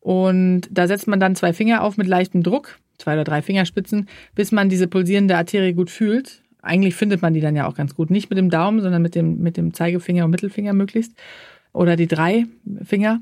Und 0.00 0.62
da 0.70 0.86
setzt 0.86 1.08
man 1.08 1.20
dann 1.20 1.36
zwei 1.36 1.52
Finger 1.52 1.82
auf 1.82 1.96
mit 1.96 2.06
leichtem 2.06 2.42
Druck, 2.42 2.78
zwei 2.98 3.14
oder 3.14 3.24
drei 3.24 3.42
Fingerspitzen, 3.42 4.08
bis 4.34 4.52
man 4.52 4.68
diese 4.68 4.86
pulsierende 4.88 5.36
Arterie 5.36 5.74
gut 5.74 5.90
fühlt. 5.90 6.42
Eigentlich 6.62 6.94
findet 6.94 7.22
man 7.22 7.34
die 7.34 7.40
dann 7.40 7.56
ja 7.56 7.66
auch 7.66 7.74
ganz 7.74 7.94
gut. 7.94 8.10
Nicht 8.10 8.30
mit 8.30 8.38
dem 8.38 8.50
Daumen, 8.50 8.80
sondern 8.80 9.02
mit 9.02 9.14
dem, 9.14 9.38
mit 9.38 9.56
dem 9.56 9.74
Zeigefinger 9.74 10.24
und 10.24 10.30
Mittelfinger 10.30 10.72
möglichst 10.72 11.12
oder 11.72 11.96
die 11.96 12.08
drei 12.08 12.46
Finger. 12.84 13.20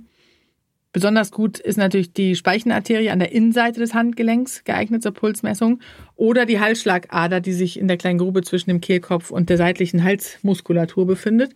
Besonders 0.92 1.30
gut 1.30 1.58
ist 1.58 1.76
natürlich 1.76 2.12
die 2.12 2.36
Speichenarterie 2.36 3.10
an 3.10 3.18
der 3.18 3.32
Innenseite 3.32 3.80
des 3.80 3.92
Handgelenks 3.92 4.64
geeignet 4.64 5.02
zur 5.02 5.12
Pulsmessung 5.12 5.80
oder 6.14 6.46
die 6.46 6.58
Halsschlagader, 6.58 7.40
die 7.40 7.52
sich 7.52 7.78
in 7.78 7.86
der 7.86 7.98
kleinen 7.98 8.18
Grube 8.18 8.42
zwischen 8.42 8.70
dem 8.70 8.80
Kehlkopf 8.80 9.30
und 9.30 9.50
der 9.50 9.58
seitlichen 9.58 10.02
Halsmuskulatur 10.02 11.06
befindet. 11.06 11.52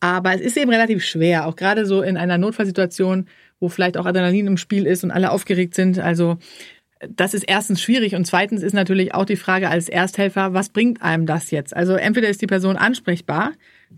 Aber 0.00 0.34
es 0.34 0.40
ist 0.40 0.56
eben 0.56 0.70
relativ 0.70 1.04
schwer, 1.04 1.46
auch 1.46 1.56
gerade 1.56 1.86
so 1.86 2.02
in 2.02 2.16
einer 2.16 2.36
Notfallsituation, 2.36 3.28
wo 3.60 3.68
vielleicht 3.68 3.96
auch 3.96 4.04
Adrenalin 4.04 4.48
im 4.48 4.56
Spiel 4.56 4.84
ist 4.84 5.04
und 5.04 5.10
alle 5.10 5.30
aufgeregt 5.30 5.74
sind. 5.74 5.98
Also 5.98 6.38
das 7.08 7.34
ist 7.34 7.44
erstens 7.44 7.80
schwierig 7.80 8.14
und 8.14 8.26
zweitens 8.26 8.62
ist 8.62 8.74
natürlich 8.74 9.14
auch 9.14 9.24
die 9.24 9.36
Frage 9.36 9.70
als 9.70 9.88
Ersthelfer, 9.88 10.54
was 10.54 10.68
bringt 10.68 11.02
einem 11.02 11.26
das 11.26 11.50
jetzt? 11.50 11.74
Also 11.74 11.94
entweder 11.94 12.28
ist 12.28 12.42
die 12.42 12.46
Person 12.46 12.76
ansprechbar, 12.76 13.52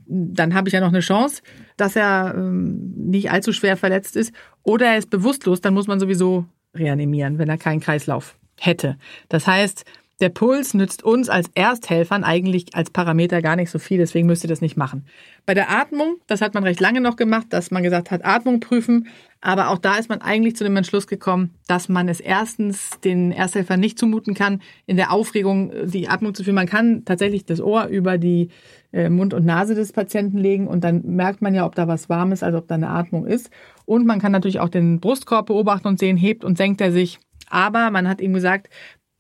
dann 0.07 0.55
habe 0.55 0.69
ich 0.69 0.75
ja 0.75 0.81
noch 0.81 0.89
eine 0.89 1.01
Chance, 1.01 1.43
dass 1.77 1.97
er 1.97 2.35
ähm, 2.37 2.95
nicht 2.97 3.31
allzu 3.31 3.53
schwer 3.53 3.77
verletzt 3.77 4.17
ist. 4.17 4.33
Oder 4.63 4.87
er 4.87 4.99
ist 4.99 5.11
bewusstlos, 5.11 5.61
dann 5.61 5.75
muss 5.75 5.87
man 5.87 6.01
sowieso 6.01 6.47
reanimieren, 6.75 7.39
wenn 7.39 7.49
er 7.49 7.59
keinen 7.59 7.81
Kreislauf 7.81 8.37
hätte. 8.59 8.97
Das 9.29 9.47
heißt, 9.47 9.85
der 10.21 10.29
Puls 10.29 10.75
nützt 10.75 11.03
uns 11.03 11.29
als 11.29 11.51
Ersthelfern 11.55 12.25
eigentlich 12.25 12.75
als 12.75 12.91
Parameter 12.91 13.43
gar 13.43 13.57
nicht 13.57 13.71
so 13.71 13.79
viel, 13.79 13.99
deswegen 13.99 14.27
müsst 14.27 14.45
ihr 14.45 14.49
das 14.49 14.61
nicht 14.61 14.77
machen. 14.77 15.07
Bei 15.47 15.55
der 15.55 15.71
Atmung, 15.71 16.17
das 16.27 16.41
hat 16.41 16.55
man 16.55 16.65
recht 16.65 16.81
lange 16.81 17.01
noch 17.01 17.17
gemacht, 17.17 17.49
dass 17.51 17.71
man 17.71 17.83
gesagt 17.83 18.11
hat, 18.11 18.25
Atmung 18.25 18.61
prüfen, 18.61 19.09
aber 19.41 19.69
auch 19.69 19.79
da 19.79 19.97
ist 19.97 20.09
man 20.09 20.23
eigentlich 20.23 20.57
zu 20.57 20.65
dem 20.65 20.77
Entschluss 20.77 21.07
gekommen, 21.07 21.51
dass 21.67 21.89
man 21.89 22.09
es 22.09 22.21
erstens 22.21 22.91
den 23.05 23.31
Ersthelfern 23.31 23.79
nicht 23.79 23.99
zumuten 23.99 24.35
kann, 24.35 24.63
in 24.87 24.97
der 24.97 25.13
Aufregung 25.13 25.71
die 25.85 26.09
Atmung 26.09 26.35
zu 26.35 26.45
führen. 26.45 26.55
Man 26.55 26.69
kann 26.69 27.05
tatsächlich 27.05 27.45
das 27.45 27.61
Ohr 27.61 27.87
über 27.87 28.17
die 28.17 28.49
äh, 28.93 29.11
Mund 29.11 29.35
und 29.35 29.45
Nase 29.45 29.75
des 29.75 29.93
Patienten 29.93 30.39
legen 30.39 30.67
und 30.67 30.83
dann 30.83 31.03
merkt 31.05 31.43
man 31.43 31.55
ja, 31.55 31.67
ob 31.67 31.75
da 31.75 31.89
was 31.89 32.09
warm 32.09 32.33
ist, 32.33 32.43
also 32.43 32.59
ob 32.59 32.69
da 32.69 32.77
eine 32.77 32.89
Atmung 32.89 33.27
ist. 33.27 33.51
Und 33.85 34.07
man 34.07 34.21
kann 34.21 34.33
natürlich 34.33 34.61
auch 34.61 34.71
den 34.71 35.01
Brustkorb 35.01 35.47
beobachten 35.47 35.89
und 35.89 35.99
sehen, 35.99 36.17
hebt 36.17 36.45
und 36.45 36.57
senkt 36.57 36.81
er 36.81 36.93
sich. 36.93 37.19
Aber 37.51 37.91
man 37.91 38.09
hat 38.09 38.21
ihm 38.21 38.33
gesagt, 38.33 38.69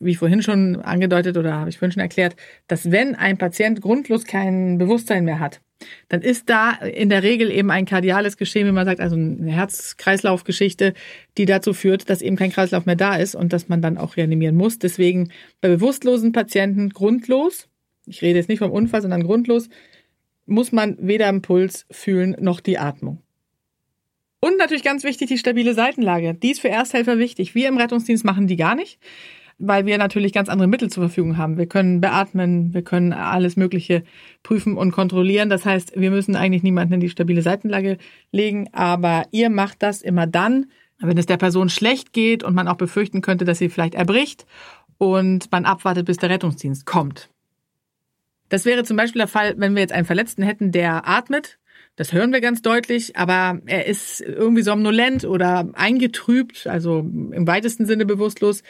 wie 0.01 0.15
vorhin 0.15 0.43
schon 0.43 0.77
angedeutet 0.77 1.37
oder 1.37 1.55
habe 1.55 1.71
ich 1.71 1.79
vorhin 1.79 1.93
schon 1.93 2.03
erklärt, 2.03 2.37
dass 2.67 2.91
wenn 2.91 3.15
ein 3.15 3.39
Patient 3.39 3.81
grundlos 3.81 4.25
kein 4.25 4.79
Bewusstsein 4.79 5.25
mehr 5.25 5.41
hat, 5.41 5.61
dann 6.09 6.23
ist 6.23 6.49
da 6.49 6.73
in 6.73 7.09
der 7.09 7.23
Regel 7.23 7.51
eben 7.51 7.71
ein 7.71 7.85
kardiales 7.85 8.37
Geschehen, 8.37 8.67
wie 8.67 8.73
man 8.73 8.87
sagt, 8.87 9.01
also 9.01 9.17
eine 9.17 9.53
Herz-Kreislauf-Geschichte, 9.53 10.95
die 11.37 11.45
dazu 11.47 11.75
führt, 11.75 12.09
dass 12.09 12.23
eben 12.23 12.37
kein 12.37 12.53
Kreislauf 12.53 12.87
mehr 12.87 12.97
da 12.97 13.17
ist 13.17 13.35
und 13.35 13.53
dass 13.53 13.69
man 13.69 13.83
dann 13.83 13.99
auch 13.99 14.17
reanimieren 14.17 14.57
muss. 14.57 14.79
Deswegen 14.79 15.31
bei 15.61 15.69
bewusstlosen 15.69 16.33
Patienten 16.33 16.91
grundlos, 16.91 17.69
ich 18.07 18.23
rede 18.23 18.39
jetzt 18.39 18.49
nicht 18.49 18.61
vom 18.61 18.71
Unfall, 18.71 19.03
sondern 19.03 19.25
grundlos, 19.25 19.69
muss 20.47 20.73
man 20.73 20.97
weder 21.01 21.29
im 21.29 21.43
Puls 21.43 21.87
fühlen 21.91 22.37
noch 22.39 22.61
die 22.61 22.79
Atmung. 22.79 23.21
Und 24.41 24.59
natürlich 24.59 24.85
ganz 24.85 25.05
wichtig 25.05 25.29
die 25.29 25.39
stabile 25.39 25.73
Seitenlage. 25.73 26.35
Die 26.35 26.51
ist 26.51 26.61
für 26.61 26.69
Ersthelfer 26.69 27.19
wichtig. 27.19 27.55
Wir 27.55 27.69
im 27.69 27.79
Rettungsdienst 27.79 28.27
machen 28.27 28.47
die 28.47 28.57
gar 28.57 28.75
nicht 28.75 28.99
weil 29.59 29.87
wir 29.87 29.99
natürlich 29.99 30.33
ganz 30.33 30.49
andere 30.49 30.69
Mittel 30.69 30.91
zur 30.91 31.05
Verfügung 31.05 31.37
haben. 31.37 31.57
Wir 31.57 31.67
können 31.67 32.01
beatmen, 32.01 32.75
wir 32.75 32.83
können 32.83 33.13
alles 33.13 33.57
Mögliche 33.57 34.03
prüfen 34.43 34.77
und 34.77 34.91
kontrollieren. 34.91 35.49
Das 35.49 35.65
heißt, 35.65 35.93
wir 35.97 36.11
müssen 36.11 36.37
eigentlich 36.37 36.63
niemanden 36.63 36.95
in 36.95 37.01
die 37.01 37.09
stabile 37.09 37.43
Seitenlage 37.43 37.99
legen, 38.33 38.69
aber 38.73 39.25
ihr 39.31 39.51
macht 39.51 39.83
das 39.83 40.03
immer 40.03 40.27
dann, 40.27 40.67
wenn 40.99 41.19
es 41.19 41.27
der 41.27 41.37
Person 41.37 41.69
schlecht 41.69 42.13
geht 42.13 42.43
und 42.43 42.55
man 42.55 42.69
auch 42.69 42.77
befürchten 42.77 43.21
könnte, 43.21 43.45
dass 43.45 43.59
sie 43.59 43.69
vielleicht 43.69 43.95
erbricht 43.95 44.47
und 44.99 45.51
man 45.53 45.65
abwartet, 45.65 46.07
bis 46.07 46.19
der 46.19 46.31
Rettungsdienst 46.31 46.87
kommt. 46.87 47.31
Das 48.49 48.65
wäre 48.65 48.85
zum 48.85 48.97
Beispiel 48.97 49.21
der 49.21 49.29
Fall, 49.29 49.55
wenn 49.57 49.75
wir 49.75 49.83
jetzt 49.83 49.93
einen 49.93 50.07
Verletzten 50.07 50.43
hätten, 50.43 50.71
der 50.71 51.09
atmet, 51.09 51.59
das 51.97 52.13
hören 52.13 52.33
wir 52.33 52.41
ganz 52.41 52.61
deutlich, 52.61 53.17
aber 53.17 53.61
er 53.67 53.87
ist 53.87 54.21
irgendwie 54.21 54.63
somnolent 54.63 55.25
oder 55.25 55.71
eingetrübt, 55.75 56.67
also 56.67 56.99
im 56.99 57.47
weitesten 57.47 57.87
Sinne 57.87 58.05
bewusstlos. 58.05 58.65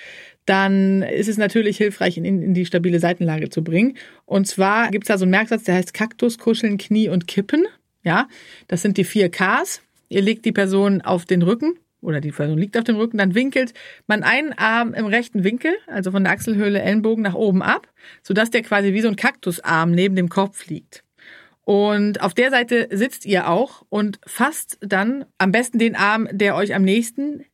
Dann 0.46 1.02
ist 1.02 1.28
es 1.28 1.38
natürlich 1.38 1.76
hilfreich, 1.78 2.16
ihn 2.16 2.24
in 2.24 2.54
die 2.54 2.66
stabile 2.66 3.00
Seitenlage 3.00 3.48
zu 3.48 3.64
bringen. 3.64 3.96
Und 4.26 4.46
zwar 4.46 4.90
gibt 4.90 5.04
es 5.04 5.08
da 5.08 5.18
so 5.18 5.24
einen 5.24 5.30
Merksatz, 5.30 5.64
der 5.64 5.76
heißt 5.76 5.94
Kaktus, 5.94 6.38
Kuscheln, 6.38 6.78
Knie 6.78 7.08
und 7.08 7.26
Kippen. 7.26 7.66
Ja, 8.02 8.28
das 8.68 8.82
sind 8.82 8.98
die 8.98 9.04
vier 9.04 9.30
Ks. 9.30 9.80
Ihr 10.08 10.20
legt 10.20 10.44
die 10.44 10.52
Person 10.52 11.00
auf 11.00 11.24
den 11.24 11.42
Rücken 11.42 11.78
oder 12.04 12.20
die 12.20 12.32
Person 12.32 12.58
liegt 12.58 12.76
auf 12.76 12.84
dem 12.84 12.96
Rücken, 12.96 13.18
dann 13.18 13.34
winkelt 13.34 13.72
man 14.06 14.22
einen 14.22 14.52
Arm 14.52 14.94
im 14.94 15.06
rechten 15.06 15.42
Winkel, 15.42 15.72
also 15.86 16.10
von 16.10 16.24
der 16.24 16.34
Achselhöhle 16.34 16.80
Ellenbogen 16.80 17.22
nach 17.22 17.34
oben 17.34 17.62
ab, 17.62 17.88
sodass 18.22 18.50
der 18.50 18.62
quasi 18.62 18.92
wie 18.92 19.00
so 19.00 19.08
ein 19.08 19.16
Kaktusarm 19.16 19.90
neben 19.90 20.14
dem 20.14 20.28
Kopf 20.28 20.66
liegt. 20.66 21.02
Und 21.62 22.20
auf 22.20 22.34
der 22.34 22.50
Seite 22.50 22.88
sitzt 22.92 23.24
ihr 23.24 23.48
auch 23.48 23.84
und 23.88 24.20
fasst 24.26 24.76
dann 24.80 25.24
am 25.38 25.50
besten 25.50 25.78
den 25.78 25.96
Arm, 25.96 26.28
der 26.30 26.56
euch 26.56 26.74
am 26.74 26.82
nächsten 26.82 27.44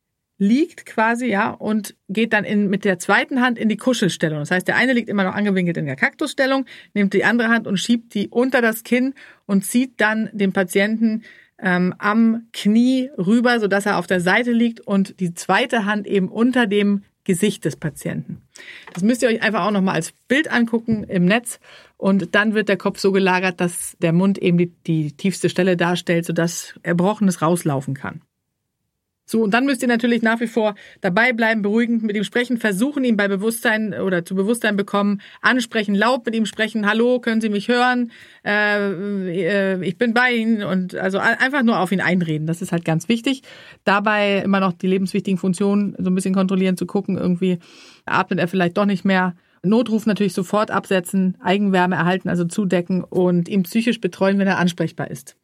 liegt 0.41 0.87
quasi, 0.87 1.27
ja, 1.27 1.51
und 1.51 1.95
geht 2.09 2.33
dann 2.33 2.45
in, 2.45 2.67
mit 2.67 2.83
der 2.83 2.97
zweiten 2.97 3.41
Hand 3.41 3.59
in 3.59 3.69
die 3.69 3.77
Kuschelstellung. 3.77 4.39
Das 4.39 4.49
heißt, 4.49 4.67
der 4.67 4.75
eine 4.75 4.93
liegt 4.93 5.07
immer 5.07 5.23
noch 5.23 5.35
angewinkelt 5.35 5.77
in 5.77 5.85
der 5.85 5.95
Kaktusstellung, 5.95 6.65
nimmt 6.95 7.13
die 7.13 7.23
andere 7.23 7.49
Hand 7.49 7.67
und 7.67 7.77
schiebt 7.77 8.15
die 8.15 8.27
unter 8.27 8.59
das 8.59 8.83
Kinn 8.83 9.13
und 9.45 9.63
zieht 9.63 10.01
dann 10.01 10.31
den 10.33 10.51
Patienten 10.51 11.21
ähm, 11.59 11.93
am 11.99 12.47
Knie 12.53 13.11
rüber, 13.19 13.59
sodass 13.59 13.85
er 13.85 13.99
auf 13.99 14.07
der 14.07 14.19
Seite 14.19 14.51
liegt 14.51 14.79
und 14.79 15.19
die 15.19 15.35
zweite 15.35 15.85
Hand 15.85 16.07
eben 16.07 16.27
unter 16.27 16.65
dem 16.65 17.03
Gesicht 17.23 17.63
des 17.65 17.75
Patienten. 17.75 18.41
Das 18.95 19.03
müsst 19.03 19.21
ihr 19.21 19.29
euch 19.29 19.43
einfach 19.43 19.67
auch 19.67 19.71
nochmal 19.71 19.93
als 19.93 20.11
Bild 20.27 20.51
angucken 20.51 21.03
im 21.03 21.25
Netz 21.25 21.59
und 21.97 22.33
dann 22.33 22.55
wird 22.55 22.67
der 22.67 22.77
Kopf 22.77 22.97
so 22.97 23.11
gelagert, 23.11 23.61
dass 23.61 23.95
der 23.99 24.11
Mund 24.11 24.39
eben 24.39 24.57
die, 24.57 24.73
die 24.87 25.11
tiefste 25.11 25.49
Stelle 25.49 25.77
darstellt, 25.77 26.25
sodass 26.25 26.73
Erbrochenes 26.81 27.43
rauslaufen 27.43 27.93
kann. 27.93 28.21
So, 29.31 29.41
und 29.43 29.53
dann 29.53 29.65
müsst 29.65 29.81
ihr 29.81 29.87
natürlich 29.87 30.21
nach 30.23 30.41
wie 30.41 30.47
vor 30.47 30.75
dabei 30.99 31.31
bleiben, 31.31 31.61
beruhigend 31.61 32.03
mit 32.03 32.17
ihm 32.17 32.25
sprechen, 32.25 32.57
versuchen, 32.57 33.05
ihn 33.05 33.15
bei 33.15 33.29
Bewusstsein 33.29 33.93
oder 33.93 34.25
zu 34.25 34.35
Bewusstsein 34.35 34.75
bekommen, 34.75 35.21
ansprechen, 35.41 35.95
laut 35.95 36.25
mit 36.25 36.35
ihm 36.35 36.45
sprechen, 36.45 36.85
hallo, 36.85 37.21
können 37.21 37.39
Sie 37.39 37.47
mich 37.47 37.69
hören? 37.69 38.11
Äh, 38.43 39.75
äh, 39.77 39.85
ich 39.85 39.97
bin 39.97 40.13
bei 40.13 40.33
Ihnen 40.33 40.63
und 40.63 40.95
also 40.95 41.17
einfach 41.19 41.63
nur 41.63 41.79
auf 41.79 41.93
ihn 41.93 42.01
einreden. 42.01 42.45
Das 42.45 42.61
ist 42.61 42.73
halt 42.73 42.83
ganz 42.83 43.07
wichtig. 43.07 43.43
Dabei 43.85 44.39
immer 44.39 44.59
noch 44.59 44.73
die 44.73 44.87
lebenswichtigen 44.87 45.37
Funktionen 45.37 45.95
so 45.97 46.09
ein 46.09 46.15
bisschen 46.15 46.35
kontrollieren, 46.35 46.75
zu 46.75 46.85
gucken, 46.85 47.17
irgendwie 47.17 47.59
atmet 48.05 48.37
er 48.37 48.49
vielleicht 48.49 48.75
doch 48.75 48.85
nicht 48.85 49.05
mehr. 49.05 49.33
Notruf 49.63 50.07
natürlich 50.07 50.33
sofort 50.33 50.71
absetzen, 50.71 51.37
Eigenwärme 51.39 51.95
erhalten, 51.95 52.27
also 52.27 52.43
zudecken 52.43 53.01
und 53.01 53.47
ihn 53.47 53.63
psychisch 53.63 54.01
betreuen, 54.01 54.39
wenn 54.39 54.47
er 54.47 54.57
ansprechbar 54.57 55.09
ist. 55.09 55.37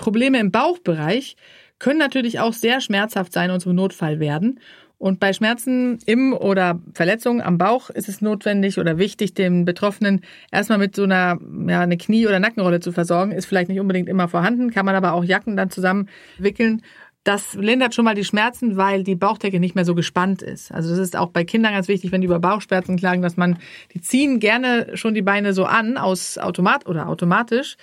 Probleme 0.00 0.40
im 0.40 0.50
Bauchbereich 0.50 1.36
können 1.78 1.98
natürlich 1.98 2.40
auch 2.40 2.54
sehr 2.54 2.80
schmerzhaft 2.80 3.32
sein 3.32 3.50
und 3.50 3.60
zum 3.60 3.74
Notfall 3.74 4.18
werden. 4.18 4.60
Und 4.96 5.18
bei 5.18 5.32
Schmerzen 5.32 5.98
im 6.04 6.34
oder 6.34 6.78
Verletzungen 6.92 7.40
am 7.40 7.56
Bauch 7.56 7.88
ist 7.88 8.08
es 8.08 8.20
notwendig 8.20 8.78
oder 8.78 8.98
wichtig, 8.98 9.32
den 9.32 9.64
Betroffenen 9.64 10.22
erstmal 10.50 10.78
mit 10.78 10.94
so 10.94 11.04
einer 11.04 11.38
ja, 11.68 11.80
eine 11.80 11.96
Knie- 11.96 12.26
oder 12.26 12.38
Nackenrolle 12.38 12.80
zu 12.80 12.92
versorgen. 12.92 13.32
Ist 13.32 13.46
vielleicht 13.46 13.68
nicht 13.70 13.80
unbedingt 13.80 14.08
immer 14.10 14.28
vorhanden, 14.28 14.70
kann 14.70 14.84
man 14.84 14.94
aber 14.94 15.12
auch 15.12 15.24
Jacken 15.24 15.56
dann 15.56 15.70
zusammenwickeln 15.70 16.82
das 17.24 17.54
lindert 17.54 17.94
schon 17.94 18.06
mal 18.06 18.14
die 18.14 18.24
Schmerzen, 18.24 18.76
weil 18.78 19.04
die 19.04 19.14
Bauchdecke 19.14 19.60
nicht 19.60 19.74
mehr 19.74 19.84
so 19.84 19.94
gespannt 19.94 20.40
ist. 20.40 20.72
Also 20.72 20.90
das 20.90 20.98
ist 20.98 21.16
auch 21.16 21.28
bei 21.28 21.44
Kindern 21.44 21.74
ganz 21.74 21.86
wichtig, 21.86 22.12
wenn 22.12 22.22
die 22.22 22.26
über 22.26 22.40
Bauchschmerzen 22.40 22.96
klagen, 22.96 23.20
dass 23.20 23.36
man, 23.36 23.58
die 23.92 24.00
ziehen 24.00 24.40
gerne 24.40 24.96
schon 24.96 25.12
die 25.12 25.22
Beine 25.22 25.52
so 25.52 25.64
an, 25.64 25.98
aus 25.98 26.38
Automat 26.38 26.86
oder 26.86 27.08
automatisch, 27.08 27.76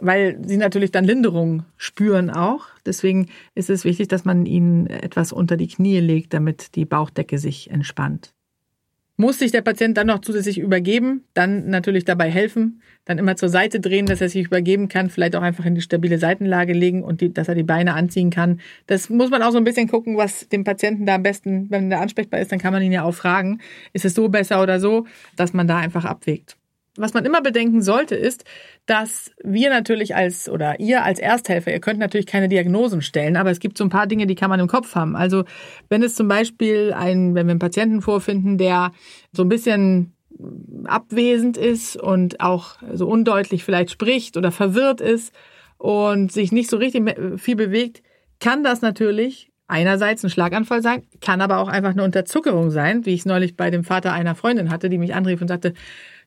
weil 0.00 0.38
sie 0.46 0.58
natürlich 0.58 0.90
dann 0.90 1.04
Linderung 1.04 1.64
spüren 1.78 2.28
auch. 2.28 2.66
Deswegen 2.84 3.28
ist 3.54 3.70
es 3.70 3.84
wichtig, 3.84 4.08
dass 4.08 4.26
man 4.26 4.44
ihnen 4.44 4.86
etwas 4.88 5.32
unter 5.32 5.56
die 5.56 5.68
Knie 5.68 6.00
legt, 6.00 6.34
damit 6.34 6.76
die 6.76 6.84
Bauchdecke 6.84 7.38
sich 7.38 7.70
entspannt. 7.70 8.34
Muss 9.22 9.38
sich 9.38 9.52
der 9.52 9.62
Patient 9.62 9.96
dann 9.96 10.08
noch 10.08 10.18
zusätzlich 10.18 10.58
übergeben, 10.58 11.22
dann 11.32 11.70
natürlich 11.70 12.04
dabei 12.04 12.28
helfen, 12.28 12.82
dann 13.04 13.18
immer 13.18 13.36
zur 13.36 13.48
Seite 13.48 13.78
drehen, 13.78 14.06
dass 14.06 14.20
er 14.20 14.28
sich 14.28 14.46
übergeben 14.46 14.88
kann, 14.88 15.10
vielleicht 15.10 15.36
auch 15.36 15.42
einfach 15.42 15.64
in 15.64 15.76
die 15.76 15.80
stabile 15.80 16.18
Seitenlage 16.18 16.72
legen 16.72 17.04
und 17.04 17.20
die, 17.20 17.32
dass 17.32 17.46
er 17.46 17.54
die 17.54 17.62
Beine 17.62 17.94
anziehen 17.94 18.30
kann. 18.30 18.60
Das 18.88 19.10
muss 19.10 19.30
man 19.30 19.44
auch 19.44 19.52
so 19.52 19.58
ein 19.58 19.64
bisschen 19.64 19.86
gucken, 19.86 20.16
was 20.16 20.48
dem 20.48 20.64
Patienten 20.64 21.06
da 21.06 21.14
am 21.14 21.22
besten, 21.22 21.70
wenn 21.70 21.88
der 21.88 22.00
ansprechbar 22.00 22.40
ist, 22.40 22.50
dann 22.50 22.58
kann 22.58 22.72
man 22.72 22.82
ihn 22.82 22.90
ja 22.90 23.04
auch 23.04 23.14
fragen, 23.14 23.60
ist 23.92 24.04
es 24.04 24.14
so 24.14 24.28
besser 24.28 24.60
oder 24.60 24.80
so, 24.80 25.06
dass 25.36 25.52
man 25.52 25.68
da 25.68 25.78
einfach 25.78 26.04
abwägt. 26.04 26.56
Was 26.96 27.14
man 27.14 27.24
immer 27.24 27.40
bedenken 27.40 27.80
sollte, 27.80 28.14
ist, 28.14 28.44
dass 28.84 29.30
wir 29.42 29.70
natürlich 29.70 30.14
als 30.14 30.48
oder 30.48 30.78
ihr 30.78 31.02
als 31.04 31.18
Ersthelfer, 31.18 31.72
ihr 31.72 31.80
könnt 31.80 31.98
natürlich 31.98 32.26
keine 32.26 32.48
Diagnosen 32.48 33.00
stellen, 33.00 33.36
aber 33.36 33.50
es 33.50 33.60
gibt 33.60 33.78
so 33.78 33.84
ein 33.84 33.90
paar 33.90 34.06
Dinge, 34.06 34.26
die 34.26 34.34
kann 34.34 34.50
man 34.50 34.60
im 34.60 34.68
Kopf 34.68 34.94
haben. 34.94 35.16
Also 35.16 35.44
wenn 35.88 36.02
es 36.02 36.14
zum 36.14 36.28
Beispiel 36.28 36.92
ein, 36.92 37.34
wenn 37.34 37.46
wir 37.46 37.52
einen 37.52 37.58
Patienten 37.58 38.02
vorfinden, 38.02 38.58
der 38.58 38.92
so 39.32 39.42
ein 39.42 39.48
bisschen 39.48 40.12
abwesend 40.84 41.56
ist 41.56 41.96
und 41.96 42.40
auch 42.40 42.76
so 42.92 43.06
undeutlich 43.08 43.64
vielleicht 43.64 43.90
spricht 43.90 44.36
oder 44.36 44.52
verwirrt 44.52 45.00
ist 45.00 45.32
und 45.78 46.30
sich 46.30 46.52
nicht 46.52 46.68
so 46.68 46.76
richtig 46.76 47.16
viel 47.38 47.56
bewegt, 47.56 48.02
kann 48.40 48.64
das 48.64 48.82
natürlich 48.82 49.50
einerseits 49.66 50.22
ein 50.24 50.30
Schlaganfall 50.30 50.82
sein, 50.82 51.04
kann 51.20 51.40
aber 51.40 51.58
auch 51.58 51.68
einfach 51.68 51.92
eine 51.92 52.02
Unterzuckerung 52.02 52.70
sein, 52.70 53.06
wie 53.06 53.14
ich 53.14 53.20
es 53.20 53.26
neulich 53.26 53.56
bei 53.56 53.70
dem 53.70 53.84
Vater 53.84 54.12
einer 54.12 54.34
Freundin 54.34 54.70
hatte, 54.70 54.90
die 54.90 54.98
mich 54.98 55.14
anrief 55.14 55.40
und 55.40 55.48
sagte, 55.48 55.72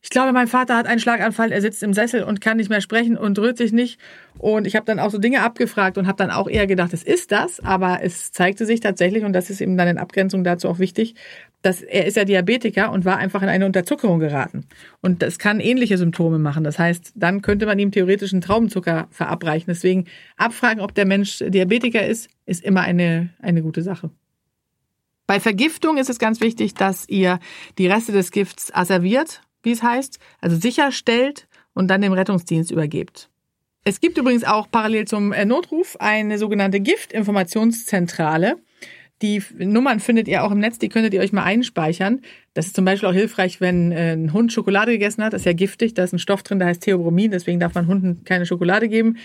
ich 0.06 0.10
glaube, 0.10 0.32
mein 0.32 0.46
Vater 0.46 0.76
hat 0.76 0.86
einen 0.86 1.00
Schlaganfall, 1.00 1.50
er 1.50 1.60
sitzt 1.60 1.82
im 1.82 1.92
Sessel 1.92 2.22
und 2.22 2.40
kann 2.40 2.58
nicht 2.58 2.70
mehr 2.70 2.80
sprechen 2.80 3.18
und 3.18 3.40
rührt 3.40 3.58
sich 3.58 3.72
nicht. 3.72 3.98
Und 4.38 4.64
ich 4.64 4.76
habe 4.76 4.86
dann 4.86 5.00
auch 5.00 5.10
so 5.10 5.18
Dinge 5.18 5.42
abgefragt 5.42 5.98
und 5.98 6.06
habe 6.06 6.16
dann 6.16 6.30
auch 6.30 6.48
eher 6.48 6.68
gedacht, 6.68 6.92
es 6.92 7.02
ist 7.02 7.32
das, 7.32 7.58
aber 7.58 8.04
es 8.04 8.30
zeigte 8.30 8.66
sich 8.66 8.78
tatsächlich, 8.78 9.24
und 9.24 9.32
das 9.32 9.50
ist 9.50 9.60
eben 9.60 9.76
dann 9.76 9.88
in 9.88 9.98
Abgrenzung 9.98 10.44
dazu 10.44 10.68
auch 10.68 10.78
wichtig, 10.78 11.16
dass 11.62 11.82
er 11.82 12.06
ist 12.06 12.16
ja 12.16 12.24
Diabetiker 12.24 12.92
und 12.92 13.04
war 13.04 13.16
einfach 13.16 13.42
in 13.42 13.48
eine 13.48 13.66
Unterzuckerung 13.66 14.20
geraten. 14.20 14.66
Und 15.00 15.22
das 15.22 15.40
kann 15.40 15.58
ähnliche 15.58 15.98
Symptome 15.98 16.38
machen. 16.38 16.62
Das 16.62 16.78
heißt, 16.78 17.14
dann 17.16 17.42
könnte 17.42 17.66
man 17.66 17.76
ihm 17.76 17.90
theoretisch 17.90 18.32
einen 18.32 18.42
Traubenzucker 18.42 19.08
verabreichen. 19.10 19.66
Deswegen 19.66 20.04
abfragen, 20.36 20.82
ob 20.82 20.94
der 20.94 21.06
Mensch 21.06 21.42
Diabetiker 21.44 22.06
ist, 22.06 22.30
ist 22.44 22.62
immer 22.62 22.82
eine, 22.82 23.30
eine 23.42 23.60
gute 23.60 23.82
Sache. 23.82 24.10
Bei 25.26 25.40
Vergiftung 25.40 25.96
ist 25.96 26.10
es 26.10 26.20
ganz 26.20 26.40
wichtig, 26.40 26.74
dass 26.74 27.08
ihr 27.08 27.40
die 27.76 27.88
Reste 27.88 28.12
des 28.12 28.30
Gifts 28.30 28.72
asserviert 28.72 29.42
wie 29.66 29.72
es 29.72 29.82
heißt, 29.82 30.18
also 30.40 30.56
sicherstellt 30.56 31.48
und 31.74 31.88
dann 31.88 32.00
dem 32.00 32.14
Rettungsdienst 32.14 32.70
übergebt. 32.70 33.28
Es 33.84 34.00
gibt 34.00 34.16
übrigens 34.16 34.44
auch 34.44 34.70
parallel 34.70 35.06
zum 35.06 35.32
äh, 35.32 35.44
Notruf 35.44 35.96
eine 36.00 36.38
sogenannte 36.38 36.80
Giftinformationszentrale. 36.80 38.56
Die 39.22 39.42
Nummern 39.58 39.98
findet 40.00 40.28
ihr 40.28 40.44
auch 40.44 40.50
im 40.50 40.58
Netz, 40.58 40.78
die 40.78 40.90
könntet 40.90 41.14
ihr 41.14 41.20
euch 41.20 41.32
mal 41.32 41.42
einspeichern. 41.42 42.20
Das 42.52 42.66
ist 42.66 42.76
zum 42.76 42.84
Beispiel 42.84 43.08
auch 43.08 43.14
hilfreich, 43.14 43.62
wenn 43.62 43.90
äh, 43.90 44.12
ein 44.12 44.34
Hund 44.34 44.52
Schokolade 44.52 44.92
gegessen 44.92 45.24
hat. 45.24 45.32
Das 45.32 45.42
ist 45.42 45.46
ja 45.46 45.54
giftig, 45.54 45.94
da 45.94 46.04
ist 46.04 46.12
ein 46.12 46.18
Stoff 46.18 46.42
drin, 46.42 46.58
der 46.58 46.68
heißt 46.68 46.82
Theobromin, 46.82 47.30
deswegen 47.30 47.58
darf 47.58 47.74
man 47.74 47.86
Hunden 47.86 48.24
keine 48.24 48.44
Schokolade 48.44 48.88
geben. 48.88 49.16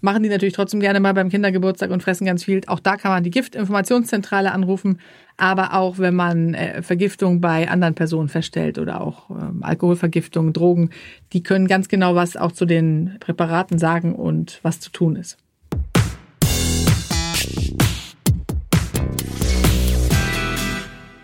Machen 0.00 0.24
die 0.24 0.28
natürlich 0.28 0.54
trotzdem 0.54 0.80
gerne 0.80 0.98
mal 0.98 1.14
beim 1.14 1.28
Kindergeburtstag 1.28 1.92
und 1.92 2.02
fressen 2.02 2.24
ganz 2.24 2.42
viel. 2.42 2.60
Auch 2.66 2.80
da 2.80 2.96
kann 2.96 3.12
man 3.12 3.22
die 3.22 3.30
Giftinformationszentrale 3.30 4.50
anrufen, 4.50 4.98
aber 5.36 5.74
auch 5.74 5.98
wenn 5.98 6.16
man 6.16 6.54
äh, 6.54 6.82
Vergiftung 6.82 7.40
bei 7.40 7.68
anderen 7.68 7.94
Personen 7.94 8.28
feststellt 8.28 8.80
oder 8.80 9.00
auch 9.00 9.30
ähm, 9.30 9.62
Alkoholvergiftung, 9.62 10.52
Drogen, 10.52 10.90
die 11.32 11.44
können 11.44 11.68
ganz 11.68 11.88
genau 11.88 12.16
was 12.16 12.36
auch 12.36 12.50
zu 12.50 12.66
den 12.66 13.16
Präparaten 13.20 13.78
sagen 13.78 14.16
und 14.16 14.58
was 14.64 14.80
zu 14.80 14.90
tun 14.90 15.14
ist. 15.14 15.38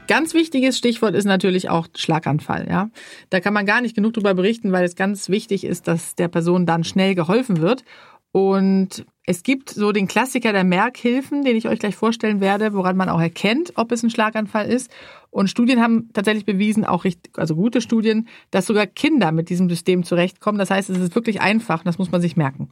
Ganz 0.09 0.35
wichtiges 0.35 0.77
Stichwort 0.77 1.15
ist 1.15 1.25
natürlich 1.25 1.71
auch 1.71 1.87
Schlaganfall. 1.97 2.67
Ja, 2.69 2.91
da 3.31 3.41
kann 3.41 3.55
man 3.55 3.67
gar 3.67 3.81
nicht 3.81 3.95
genug 3.95 4.15
darüber 4.15 4.35
berichten, 4.35 4.73
weil 4.73 4.85
es 4.85 4.97
ganz 4.97 5.29
wichtig 5.29 5.65
ist, 5.65 5.89
dass 5.89 6.15
der 6.15 6.29
Person 6.29 6.67
dann 6.67 6.85
schnell 6.85 7.15
geholfen 7.15 7.61
wird. 7.61 7.85
Und 8.33 9.05
es 9.27 9.43
gibt 9.43 9.71
so 9.71 9.93
den 9.93 10.09
Klassiker 10.09 10.53
der 10.53 10.65
Merkhilfen, 10.65 11.45
den 11.45 11.55
ich 11.55 11.69
euch 11.69 11.79
gleich 11.79 11.95
vorstellen 11.95 12.41
werde, 12.41 12.73
woran 12.73 12.97
man 12.97 13.09
auch 13.09 13.21
erkennt, 13.21 13.73
ob 13.77 13.93
es 13.93 14.03
ein 14.03 14.11
Schlaganfall 14.11 14.67
ist. 14.67 14.91
Und 15.31 15.49
Studien 15.49 15.81
haben 15.81 16.11
tatsächlich 16.13 16.45
bewiesen, 16.45 16.85
auch 16.85 17.05
richtig, 17.05 17.39
also 17.39 17.55
gute 17.55 17.81
Studien, 17.81 18.27
dass 18.51 18.67
sogar 18.67 18.87
Kinder 18.87 19.31
mit 19.31 19.51
diesem 19.51 19.69
System 19.69 20.03
zurechtkommen. 20.03 20.59
Das 20.59 20.71
heißt, 20.71 20.91
es 20.91 20.99
ist 20.99 21.15
wirklich 21.15 21.41
einfach, 21.41 21.85
das 21.85 21.99
muss 21.99 22.11
man 22.11 22.21
sich 22.21 22.37
merken. 22.37 22.71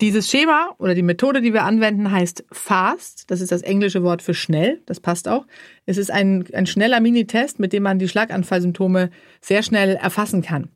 Dieses 0.00 0.30
Schema 0.30 0.76
oder 0.78 0.94
die 0.94 1.02
Methode, 1.02 1.40
die 1.40 1.52
wir 1.52 1.64
anwenden, 1.64 2.12
heißt 2.12 2.44
FAST. 2.52 3.28
Das 3.30 3.40
ist 3.40 3.50
das 3.50 3.62
englische 3.62 4.04
Wort 4.04 4.22
für 4.22 4.34
schnell. 4.34 4.80
Das 4.86 5.00
passt 5.00 5.26
auch. 5.26 5.44
Es 5.86 5.96
ist 5.96 6.12
ein, 6.12 6.44
ein 6.52 6.66
schneller 6.66 7.00
Minitest, 7.00 7.58
mit 7.58 7.72
dem 7.72 7.82
man 7.82 7.98
die 7.98 8.08
Schlaganfallsymptome 8.08 9.10
sehr 9.40 9.64
schnell 9.64 9.96
erfassen 9.96 10.42
kann. 10.42 10.68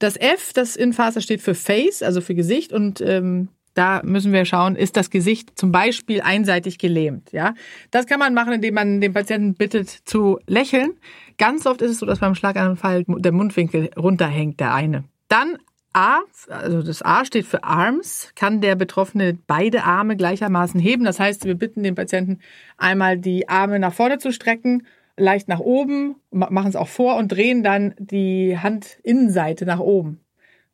Das 0.00 0.16
F, 0.16 0.52
das 0.52 0.74
in 0.74 0.92
FAST 0.92 1.22
steht 1.22 1.40
für 1.40 1.54
Face, 1.54 2.02
also 2.02 2.20
für 2.20 2.34
Gesicht. 2.34 2.72
Und 2.72 3.00
ähm, 3.00 3.48
da 3.74 4.02
müssen 4.02 4.32
wir 4.32 4.44
schauen, 4.44 4.74
ist 4.74 4.96
das 4.96 5.10
Gesicht 5.10 5.56
zum 5.56 5.70
Beispiel 5.70 6.20
einseitig 6.20 6.78
gelähmt. 6.78 7.30
Ja, 7.30 7.54
das 7.92 8.06
kann 8.06 8.18
man 8.18 8.34
machen, 8.34 8.54
indem 8.54 8.74
man 8.74 9.00
den 9.00 9.12
Patienten 9.12 9.54
bittet 9.54 9.88
zu 9.88 10.40
lächeln. 10.48 10.94
Ganz 11.38 11.66
oft 11.66 11.80
ist 11.80 11.92
es 11.92 11.98
so, 11.98 12.06
dass 12.06 12.20
beim 12.20 12.34
Schlaganfall 12.34 13.04
der 13.06 13.32
Mundwinkel 13.32 13.90
runterhängt, 13.96 14.58
der 14.58 14.74
eine. 14.74 15.04
Dann 15.28 15.58
A, 15.94 16.20
also 16.48 16.82
das 16.82 17.02
A 17.02 17.24
steht 17.24 17.46
für 17.46 17.62
Arms, 17.62 18.32
kann 18.34 18.60
der 18.60 18.74
Betroffene 18.74 19.38
beide 19.46 19.84
Arme 19.84 20.16
gleichermaßen 20.16 20.80
heben. 20.80 21.04
Das 21.04 21.20
heißt, 21.20 21.44
wir 21.44 21.54
bitten 21.54 21.82
den 21.82 21.94
Patienten 21.94 22.40
einmal 22.76 23.16
die 23.16 23.48
Arme 23.48 23.78
nach 23.78 23.94
vorne 23.94 24.18
zu 24.18 24.32
strecken, 24.32 24.86
leicht 25.16 25.46
nach 25.48 25.60
oben, 25.60 26.16
machen 26.30 26.68
es 26.68 26.76
auch 26.76 26.88
vor 26.88 27.16
und 27.16 27.28
drehen 27.28 27.62
dann 27.62 27.94
die 27.98 28.58
Handinnenseite 28.58 29.66
nach 29.66 29.78
oben. 29.78 30.23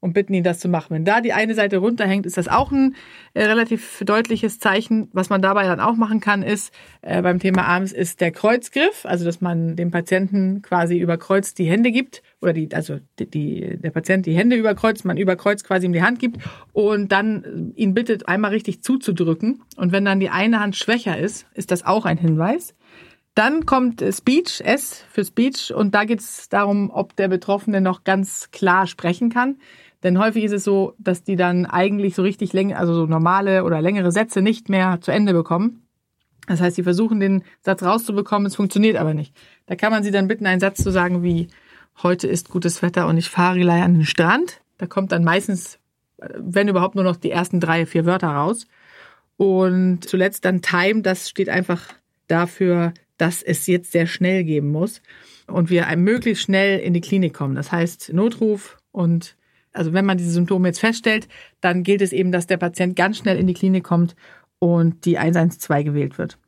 Und 0.00 0.14
bitten 0.14 0.34
ihn, 0.34 0.42
das 0.42 0.58
zu 0.58 0.68
machen. 0.68 0.94
Wenn 0.94 1.04
da 1.04 1.20
die 1.20 1.32
eine 1.32 1.54
Seite 1.54 1.76
runterhängt, 1.78 2.26
ist 2.26 2.36
das 2.36 2.48
auch 2.48 2.72
ein 2.72 2.96
äh, 3.34 3.44
relativ 3.44 4.02
deutliches 4.04 4.58
Zeichen. 4.58 5.08
Was 5.12 5.28
man 5.28 5.42
dabei 5.42 5.64
dann 5.64 5.80
auch 5.80 5.96
machen 5.96 6.20
kann, 6.20 6.42
ist 6.42 6.72
äh, 7.02 7.22
beim 7.22 7.38
Thema 7.38 7.66
Arms 7.66 7.92
ist 7.92 8.20
der 8.20 8.32
Kreuzgriff, 8.32 9.04
also 9.04 9.24
dass 9.24 9.40
man 9.40 9.76
dem 9.76 9.90
Patienten 9.90 10.62
quasi 10.62 10.98
überkreuzt 10.98 11.58
die 11.58 11.66
Hände 11.66 11.92
gibt 11.92 12.22
oder 12.40 12.52
die, 12.52 12.68
also 12.72 12.98
die, 13.18 13.30
die, 13.30 13.76
der 13.78 13.90
Patient 13.90 14.24
die 14.26 14.34
Hände 14.34 14.56
überkreuzt, 14.56 15.04
man 15.04 15.18
überkreuzt 15.18 15.66
quasi 15.66 15.86
ihm 15.86 15.92
die 15.92 16.02
Hand 16.02 16.18
gibt 16.18 16.38
und 16.72 17.12
dann 17.12 17.72
ihn 17.76 17.94
bittet, 17.94 18.28
einmal 18.28 18.52
richtig 18.52 18.82
zuzudrücken. 18.82 19.62
Und 19.76 19.92
wenn 19.92 20.04
dann 20.04 20.20
die 20.20 20.30
eine 20.30 20.60
Hand 20.60 20.76
schwächer 20.76 21.18
ist, 21.18 21.46
ist 21.54 21.70
das 21.70 21.84
auch 21.84 22.06
ein 22.06 22.18
Hinweis. 22.18 22.74
Dann 23.34 23.64
kommt 23.64 24.02
Speech, 24.02 24.60
S 24.64 25.04
für 25.10 25.24
Speech, 25.24 25.72
und 25.72 25.94
da 25.94 26.04
geht 26.04 26.20
es 26.20 26.48
darum, 26.48 26.90
ob 26.90 27.14
der 27.16 27.28
Betroffene 27.28 27.80
noch 27.80 28.02
ganz 28.04 28.50
klar 28.50 28.86
sprechen 28.86 29.30
kann. 29.30 29.56
Denn 30.02 30.18
häufig 30.18 30.44
ist 30.44 30.52
es 30.52 30.64
so, 30.64 30.94
dass 30.98 31.22
die 31.22 31.36
dann 31.36 31.66
eigentlich 31.66 32.14
so 32.14 32.22
richtig 32.22 32.52
länger, 32.52 32.78
also 32.78 32.94
so 32.94 33.06
normale 33.06 33.64
oder 33.64 33.82
längere 33.82 34.12
Sätze 34.12 34.40
nicht 34.40 34.68
mehr 34.68 35.00
zu 35.00 35.10
Ende 35.10 35.32
bekommen. 35.32 35.82
Das 36.46 36.60
heißt, 36.60 36.76
sie 36.76 36.82
versuchen 36.82 37.20
den 37.20 37.42
Satz 37.60 37.82
rauszubekommen, 37.82 38.46
es 38.46 38.56
funktioniert 38.56 38.96
aber 38.96 39.14
nicht. 39.14 39.34
Da 39.66 39.76
kann 39.76 39.92
man 39.92 40.02
sie 40.02 40.10
dann 40.10 40.26
bitten, 40.26 40.46
einen 40.46 40.60
Satz 40.60 40.82
zu 40.82 40.90
sagen 40.90 41.22
wie 41.22 41.48
heute 42.02 42.26
ist 42.26 42.48
gutes 42.48 42.82
Wetter 42.82 43.06
und 43.06 43.18
ich 43.18 43.28
fahre 43.28 43.58
gleich 43.58 43.82
an 43.82 43.94
den 43.94 44.06
Strand. 44.06 44.62
Da 44.78 44.86
kommt 44.86 45.12
dann 45.12 45.22
meistens, 45.22 45.78
wenn 46.36 46.68
überhaupt 46.68 46.94
nur 46.94 47.04
noch 47.04 47.16
die 47.16 47.30
ersten 47.30 47.60
drei, 47.60 47.84
vier 47.84 48.06
Wörter 48.06 48.28
raus. 48.28 48.66
Und 49.36 50.08
zuletzt 50.08 50.44
dann 50.44 50.62
Time, 50.62 51.02
das 51.02 51.28
steht 51.28 51.48
einfach 51.48 51.82
dafür, 52.26 52.94
dass 53.16 53.42
es 53.42 53.66
jetzt 53.66 53.92
sehr 53.92 54.06
schnell 54.06 54.44
geben 54.44 54.70
muss 54.70 55.02
und 55.46 55.70
wir 55.70 55.86
möglichst 55.96 56.44
schnell 56.44 56.78
in 56.80 56.94
die 56.94 57.00
Klinik 57.00 57.34
kommen. 57.34 57.54
Das 57.54 57.70
heißt 57.70 58.12
Notruf 58.12 58.78
und 58.92 59.36
also 59.72 59.92
wenn 59.92 60.04
man 60.04 60.18
diese 60.18 60.32
Symptome 60.32 60.68
jetzt 60.68 60.80
feststellt, 60.80 61.28
dann 61.60 61.82
gilt 61.82 62.02
es 62.02 62.12
eben, 62.12 62.32
dass 62.32 62.46
der 62.46 62.56
Patient 62.56 62.96
ganz 62.96 63.18
schnell 63.18 63.38
in 63.38 63.46
die 63.46 63.54
Klinik 63.54 63.84
kommt 63.84 64.16
und 64.58 65.04
die 65.04 65.18
112 65.18 65.84
gewählt 65.84 66.18
wird. 66.18 66.38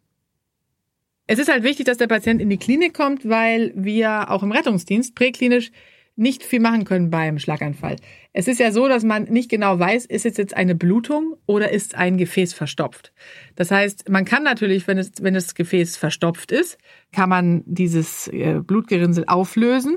Es 1.26 1.38
ist 1.38 1.50
halt 1.50 1.62
wichtig, 1.62 1.86
dass 1.86 1.98
der 1.98 2.08
Patient 2.08 2.40
in 2.40 2.50
die 2.50 2.58
Klinik 2.58 2.94
kommt, 2.94 3.28
weil 3.28 3.72
wir 3.74 4.30
auch 4.30 4.42
im 4.42 4.52
Rettungsdienst 4.52 5.14
präklinisch 5.14 5.70
nicht 6.14 6.42
viel 6.42 6.60
machen 6.60 6.84
können 6.84 7.10
beim 7.10 7.38
Schlaganfall. 7.38 7.96
Es 8.34 8.46
ist 8.46 8.60
ja 8.60 8.70
so, 8.70 8.86
dass 8.86 9.02
man 9.02 9.24
nicht 9.24 9.50
genau 9.50 9.78
weiß, 9.78 10.04
ist 10.04 10.26
es 10.26 10.36
jetzt 10.36 10.54
eine 10.54 10.74
Blutung 10.74 11.36
oder 11.46 11.70
ist 11.70 11.94
ein 11.94 12.18
Gefäß 12.18 12.52
verstopft. 12.52 13.12
Das 13.56 13.70
heißt, 13.70 14.10
man 14.10 14.24
kann 14.24 14.42
natürlich, 14.42 14.86
wenn 14.86 14.98
es, 14.98 15.12
wenn 15.22 15.34
das 15.34 15.54
Gefäß 15.54 15.96
verstopft 15.96 16.52
ist, 16.52 16.76
kann 17.12 17.30
man 17.30 17.62
dieses 17.64 18.28
äh, 18.28 18.60
Blutgerinnsel 18.62 19.24
auflösen 19.26 19.96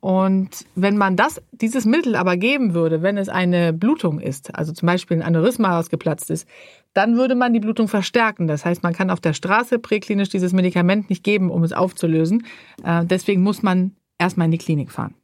und 0.00 0.64
wenn 0.74 0.96
man 0.96 1.14
das, 1.14 1.42
dieses 1.52 1.84
Mittel 1.84 2.16
aber 2.16 2.38
geben 2.38 2.72
würde, 2.72 3.02
wenn 3.02 3.18
es 3.18 3.28
eine 3.28 3.74
Blutung 3.74 4.18
ist, 4.18 4.54
also 4.54 4.72
zum 4.72 4.86
Beispiel 4.86 5.18
ein 5.18 5.22
Aneurysma 5.22 5.78
ausgeplatzt 5.78 6.30
ist, 6.30 6.48
dann 6.94 7.16
würde 7.16 7.34
man 7.34 7.52
die 7.52 7.60
Blutung 7.60 7.86
verstärken. 7.86 8.46
Das 8.46 8.64
heißt, 8.64 8.82
man 8.82 8.94
kann 8.94 9.10
auf 9.10 9.20
der 9.20 9.34
Straße 9.34 9.78
präklinisch 9.78 10.30
dieses 10.30 10.54
Medikament 10.54 11.10
nicht 11.10 11.22
geben, 11.22 11.50
um 11.50 11.62
es 11.64 11.74
aufzulösen. 11.74 12.46
Äh, 12.82 13.04
deswegen 13.04 13.42
muss 13.42 13.62
man 13.62 13.92
erstmal 14.18 14.46
in 14.46 14.52
die 14.52 14.58
Klinik 14.58 14.90
fahren. 14.90 15.14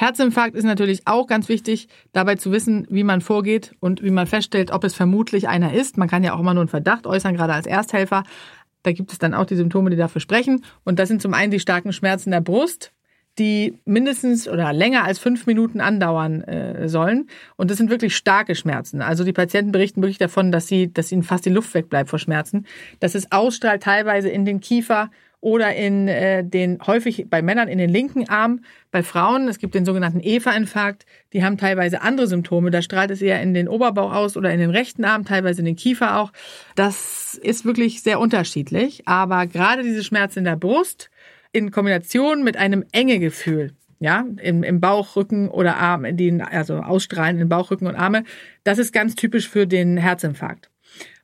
Herzinfarkt 0.00 0.56
ist 0.56 0.64
natürlich 0.64 1.02
auch 1.06 1.26
ganz 1.26 1.50
wichtig, 1.50 1.86
dabei 2.12 2.36
zu 2.36 2.52
wissen, 2.52 2.86
wie 2.88 3.04
man 3.04 3.20
vorgeht 3.20 3.74
und 3.80 4.02
wie 4.02 4.10
man 4.10 4.26
feststellt, 4.26 4.70
ob 4.70 4.82
es 4.84 4.94
vermutlich 4.94 5.46
einer 5.46 5.74
ist. 5.74 5.98
Man 5.98 6.08
kann 6.08 6.24
ja 6.24 6.32
auch 6.32 6.40
immer 6.40 6.54
nur 6.54 6.62
einen 6.62 6.68
Verdacht 6.68 7.06
äußern, 7.06 7.36
gerade 7.36 7.52
als 7.52 7.66
Ersthelfer. 7.66 8.22
Da 8.82 8.92
gibt 8.92 9.12
es 9.12 9.18
dann 9.18 9.34
auch 9.34 9.46
die 9.46 9.56
Symptome, 9.56 9.90
die 9.90 9.96
dafür 9.96 10.20
sprechen. 10.20 10.64
Und 10.84 10.98
das 10.98 11.08
sind 11.08 11.20
zum 11.20 11.34
einen 11.34 11.50
die 11.50 11.60
starken 11.60 11.92
Schmerzen 11.92 12.30
der 12.30 12.40
Brust, 12.40 12.92
die 13.38 13.78
mindestens 13.84 14.48
oder 14.48 14.72
länger 14.72 15.04
als 15.04 15.18
fünf 15.18 15.46
Minuten 15.46 15.80
andauern 15.80 16.42
äh, 16.42 16.88
sollen. 16.88 17.28
Und 17.56 17.70
das 17.70 17.78
sind 17.78 17.90
wirklich 17.90 18.16
starke 18.16 18.54
Schmerzen. 18.54 19.02
Also 19.02 19.24
die 19.24 19.32
Patienten 19.32 19.72
berichten 19.72 20.02
wirklich 20.02 20.18
davon, 20.18 20.52
dass 20.52 20.66
sie, 20.66 20.92
dass 20.92 21.12
ihnen 21.12 21.22
fast 21.22 21.46
die 21.46 21.50
Luft 21.50 21.72
wegbleibt 21.74 22.10
vor 22.10 22.18
Schmerzen. 22.18 22.66
Dass 22.98 23.14
es 23.14 23.30
ausstrahlt 23.32 23.82
teilweise 23.82 24.28
in 24.28 24.44
den 24.44 24.60
Kiefer 24.60 25.10
oder 25.40 25.74
in 25.74 26.08
äh, 26.08 26.44
den 26.44 26.78
häufig 26.86 27.26
bei 27.30 27.42
Männern 27.42 27.68
in 27.68 27.78
den 27.78 27.90
linken 27.90 28.28
Arm, 28.28 28.60
bei 28.90 29.02
Frauen, 29.02 29.48
es 29.48 29.58
gibt 29.58 29.74
den 29.74 29.84
sogenannten 29.84 30.20
Eva-Infarkt, 30.22 31.06
die 31.32 31.42
haben 31.42 31.56
teilweise 31.56 32.02
andere 32.02 32.26
Symptome, 32.26 32.70
da 32.70 32.82
strahlt 32.82 33.10
es 33.10 33.22
eher 33.22 33.40
in 33.42 33.54
den 33.54 33.68
Oberbauch 33.68 34.12
aus 34.12 34.36
oder 34.36 34.52
in 34.52 34.60
den 34.60 34.70
rechten 34.70 35.04
Arm, 35.04 35.24
teilweise 35.24 35.60
in 35.60 35.64
den 35.64 35.76
Kiefer 35.76 36.18
auch. 36.18 36.32
Das 36.74 37.34
ist 37.42 37.64
wirklich 37.64 38.02
sehr 38.02 38.20
unterschiedlich, 38.20 39.06
aber 39.06 39.46
gerade 39.46 39.82
diese 39.82 40.04
Schmerzen 40.04 40.40
in 40.40 40.44
der 40.44 40.56
Brust 40.56 41.10
in 41.52 41.70
Kombination 41.70 42.44
mit 42.44 42.56
einem 42.56 42.84
enge 42.92 43.18
Gefühl, 43.18 43.72
ja, 43.98 44.24
im, 44.40 44.62
im 44.62 44.80
Bauch, 44.80 45.16
Rücken 45.16 45.48
oder 45.48 45.76
Arm, 45.76 46.06
die 46.16 46.40
also 46.40 46.76
ausstrahlen 46.76 47.38
in 47.38 47.48
Bauch, 47.48 47.70
Rücken 47.70 47.86
und 47.86 47.96
Arme, 47.96 48.24
das 48.64 48.78
ist 48.78 48.92
ganz 48.92 49.14
typisch 49.14 49.48
für 49.48 49.66
den 49.66 49.96
Herzinfarkt. 49.96 50.69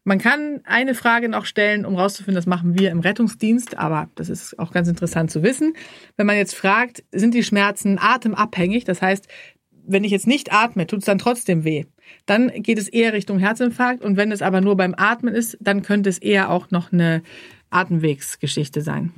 Man 0.09 0.21
kann 0.21 0.61
eine 0.63 0.95
Frage 0.95 1.29
noch 1.29 1.47
stellen, 1.47 1.85
um 1.85 1.97
rauszufinden, 1.97 2.37
das 2.37 2.47
machen 2.47 2.79
wir 2.79 2.93
im 2.93 3.01
Rettungsdienst, 3.01 3.77
aber 3.77 4.09
das 4.15 4.29
ist 4.29 4.57
auch 4.57 4.71
ganz 4.71 4.87
interessant 4.87 5.33
zu 5.33 5.43
wissen. 5.43 5.73
Wenn 6.17 6.29
man 6.29 6.37
jetzt 6.37 6.55
fragt, 6.55 7.03
sind 7.11 7.35
die 7.35 7.43
Schmerzen 7.43 7.99
atemabhängig, 7.99 8.85
das 8.85 9.03
heißt, 9.03 9.27
wenn 9.85 10.05
ich 10.05 10.13
jetzt 10.13 10.29
nicht 10.29 10.53
atme, 10.53 10.87
tut 10.87 11.01
es 11.01 11.07
dann 11.07 11.19
trotzdem 11.19 11.65
weh. 11.65 11.87
Dann 12.25 12.53
geht 12.63 12.79
es 12.79 12.87
eher 12.87 13.15
Richtung 13.15 13.41
Herzinfarkt 13.41 14.05
und 14.05 14.17
wenn 14.17 14.31
es 14.31 14.43
aber 14.43 14.61
nur 14.61 14.77
beim 14.77 14.95
Atmen 14.97 15.35
ist, 15.35 15.59
dann 15.61 15.83
könnte 15.83 16.09
es 16.09 16.19
eher 16.19 16.51
auch 16.51 16.71
noch 16.71 16.93
eine 16.93 17.25
Atemwegsgeschichte 17.71 18.83
sein. 18.83 19.13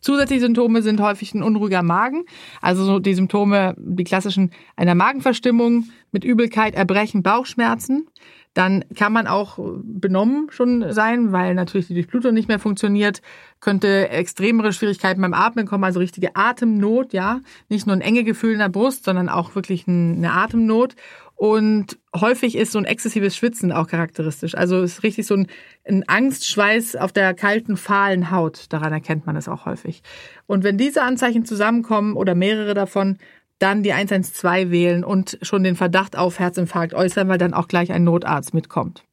Zusätzliche 0.00 0.42
Symptome 0.42 0.82
sind 0.82 1.00
häufig 1.00 1.32
ein 1.32 1.44
unruhiger 1.44 1.84
Magen, 1.84 2.24
also 2.60 2.98
die 2.98 3.14
Symptome, 3.14 3.76
die 3.78 4.02
klassischen 4.02 4.50
einer 4.74 4.96
Magenverstimmung 4.96 5.84
mit 6.10 6.24
Übelkeit, 6.24 6.74
Erbrechen, 6.74 7.22
Bauchschmerzen. 7.22 8.08
Dann 8.56 8.86
kann 8.94 9.12
man 9.12 9.26
auch 9.26 9.58
benommen 9.58 10.46
schon 10.48 10.90
sein, 10.94 11.30
weil 11.30 11.54
natürlich 11.54 11.88
die 11.88 11.94
Durchblutung 11.94 12.32
nicht 12.32 12.48
mehr 12.48 12.58
funktioniert. 12.58 13.20
Könnte 13.60 14.08
extremere 14.08 14.72
Schwierigkeiten 14.72 15.20
beim 15.20 15.34
Atmen 15.34 15.66
kommen, 15.66 15.84
also 15.84 16.00
richtige 16.00 16.36
Atemnot, 16.36 17.12
ja. 17.12 17.40
Nicht 17.68 17.86
nur 17.86 17.94
ein 17.94 18.00
enge 18.00 18.24
Gefühl 18.24 18.54
in 18.54 18.60
der 18.60 18.70
Brust, 18.70 19.04
sondern 19.04 19.28
auch 19.28 19.54
wirklich 19.56 19.86
eine 19.86 20.32
Atemnot. 20.32 20.94
Und 21.34 21.98
häufig 22.18 22.56
ist 22.56 22.72
so 22.72 22.78
ein 22.78 22.86
exzessives 22.86 23.36
Schwitzen 23.36 23.72
auch 23.72 23.88
charakteristisch. 23.88 24.54
Also 24.54 24.76
es 24.80 24.94
ist 24.94 25.02
richtig 25.02 25.26
so 25.26 25.34
ein, 25.34 25.48
ein 25.84 26.08
Angstschweiß 26.08 26.96
auf 26.96 27.12
der 27.12 27.34
kalten, 27.34 27.76
fahlen 27.76 28.30
Haut. 28.30 28.72
Daran 28.72 28.94
erkennt 28.94 29.26
man 29.26 29.36
es 29.36 29.46
auch 29.46 29.66
häufig. 29.66 30.02
Und 30.46 30.64
wenn 30.64 30.78
diese 30.78 31.02
Anzeichen 31.02 31.44
zusammenkommen 31.44 32.14
oder 32.14 32.34
mehrere 32.34 32.72
davon, 32.72 33.18
dann 33.58 33.82
die 33.82 33.92
112 33.92 34.70
wählen 34.70 35.04
und 35.04 35.38
schon 35.42 35.64
den 35.64 35.76
Verdacht 35.76 36.16
auf 36.16 36.38
Herzinfarkt 36.38 36.94
äußern, 36.94 37.28
weil 37.28 37.38
dann 37.38 37.54
auch 37.54 37.68
gleich 37.68 37.92
ein 37.92 38.04
Notarzt 38.04 38.54
mitkommt. 38.54 39.04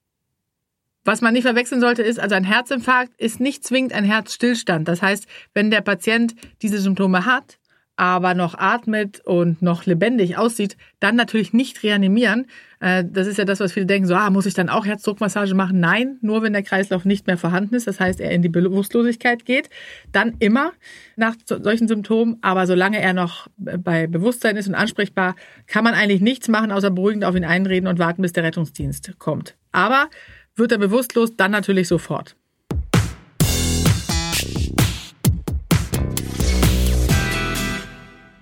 Was 1.05 1.21
man 1.21 1.33
nicht 1.33 1.43
verwechseln 1.43 1.81
sollte, 1.81 2.01
ist, 2.01 2.19
also 2.19 2.35
ein 2.35 2.45
Herzinfarkt 2.45 3.13
ist 3.19 3.39
nicht 3.39 3.65
zwingend 3.65 3.93
ein 3.93 4.05
Herzstillstand. 4.05 4.87
Das 4.87 5.01
heißt, 5.01 5.27
wenn 5.53 5.69
der 5.69 5.81
Patient 5.81 6.33
diese 6.61 6.79
Symptome 6.79 7.25
hat, 7.25 7.59
aber 7.95 8.33
noch 8.33 8.55
atmet 8.57 9.21
und 9.25 9.61
noch 9.61 9.85
lebendig 9.85 10.37
aussieht, 10.37 10.77
dann 10.99 11.15
natürlich 11.15 11.53
nicht 11.53 11.83
reanimieren. 11.83 12.47
Äh, 12.79 13.03
das 13.07 13.27
ist 13.27 13.37
ja 13.37 13.45
das, 13.45 13.59
was 13.59 13.73
viele 13.73 13.85
denken, 13.85 14.07
so, 14.07 14.15
ah, 14.15 14.29
muss 14.29 14.47
ich 14.47 14.55
dann 14.55 14.69
auch 14.69 14.85
Herzdruckmassage 14.85 15.53
machen? 15.53 15.79
Nein, 15.79 16.17
nur 16.21 16.41
wenn 16.41 16.53
der 16.53 16.63
Kreislauf 16.63 17.05
nicht 17.05 17.27
mehr 17.27 17.37
vorhanden 17.37 17.75
ist, 17.75 17.85
das 17.85 17.99
heißt, 17.99 18.19
er 18.19 18.31
in 18.31 18.41
die 18.41 18.49
Bewusstlosigkeit 18.49 19.45
geht, 19.45 19.69
dann 20.11 20.35
immer 20.39 20.73
nach 21.15 21.35
solchen 21.45 21.87
Symptomen, 21.87 22.37
aber 22.41 22.65
solange 22.65 22.99
er 22.99 23.13
noch 23.13 23.47
bei 23.57 24.07
Bewusstsein 24.07 24.57
ist 24.57 24.67
und 24.67 24.75
ansprechbar, 24.75 25.35
kann 25.67 25.83
man 25.83 25.93
eigentlich 25.93 26.21
nichts 26.21 26.47
machen, 26.47 26.71
außer 26.71 26.89
beruhigend 26.89 27.25
auf 27.25 27.35
ihn 27.35 27.45
einreden 27.45 27.87
und 27.87 27.99
warten, 27.99 28.23
bis 28.23 28.33
der 28.33 28.43
Rettungsdienst 28.43 29.19
kommt. 29.19 29.55
Aber 29.71 30.09
wird 30.55 30.71
er 30.71 30.77
bewusstlos, 30.77 31.35
dann 31.35 31.51
natürlich 31.51 31.87
sofort. 31.87 32.35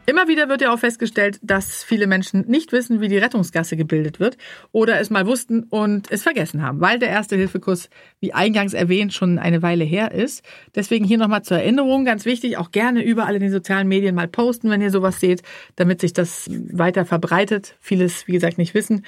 Immer 0.07 0.27
wieder 0.27 0.49
wird 0.49 0.61
ja 0.61 0.73
auch 0.73 0.79
festgestellt, 0.79 1.39
dass 1.43 1.83
viele 1.83 2.07
Menschen 2.07 2.45
nicht 2.47 2.71
wissen, 2.71 3.01
wie 3.01 3.07
die 3.07 3.19
Rettungsgasse 3.19 3.77
gebildet 3.77 4.19
wird 4.19 4.35
oder 4.71 4.99
es 4.99 5.09
mal 5.11 5.27
wussten 5.27 5.63
und 5.63 6.11
es 6.11 6.23
vergessen 6.23 6.63
haben, 6.63 6.81
weil 6.81 6.97
der 6.97 7.09
erste 7.09 7.35
Hilfekurs, 7.35 7.89
wie 8.19 8.33
eingangs 8.33 8.73
erwähnt, 8.73 9.13
schon 9.13 9.37
eine 9.37 9.61
Weile 9.61 9.83
her 9.83 10.11
ist. 10.11 10.43
Deswegen 10.73 11.05
hier 11.05 11.19
nochmal 11.19 11.43
zur 11.43 11.57
Erinnerung, 11.57 12.03
ganz 12.03 12.25
wichtig, 12.25 12.57
auch 12.57 12.71
gerne 12.71 13.03
überall 13.03 13.35
in 13.35 13.41
den 13.41 13.51
sozialen 13.51 13.87
Medien 13.87 14.15
mal 14.15 14.27
posten, 14.27 14.71
wenn 14.71 14.81
ihr 14.81 14.91
sowas 14.91 15.19
seht, 15.19 15.43
damit 15.75 16.01
sich 16.01 16.13
das 16.13 16.49
weiter 16.49 17.05
verbreitet. 17.05 17.75
Vieles, 17.79 18.27
wie 18.27 18.33
gesagt, 18.33 18.57
nicht 18.57 18.73
wissen. 18.73 19.05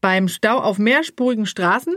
Beim 0.00 0.26
Stau 0.26 0.58
auf 0.58 0.78
mehrspurigen 0.78 1.46
Straßen 1.46 1.94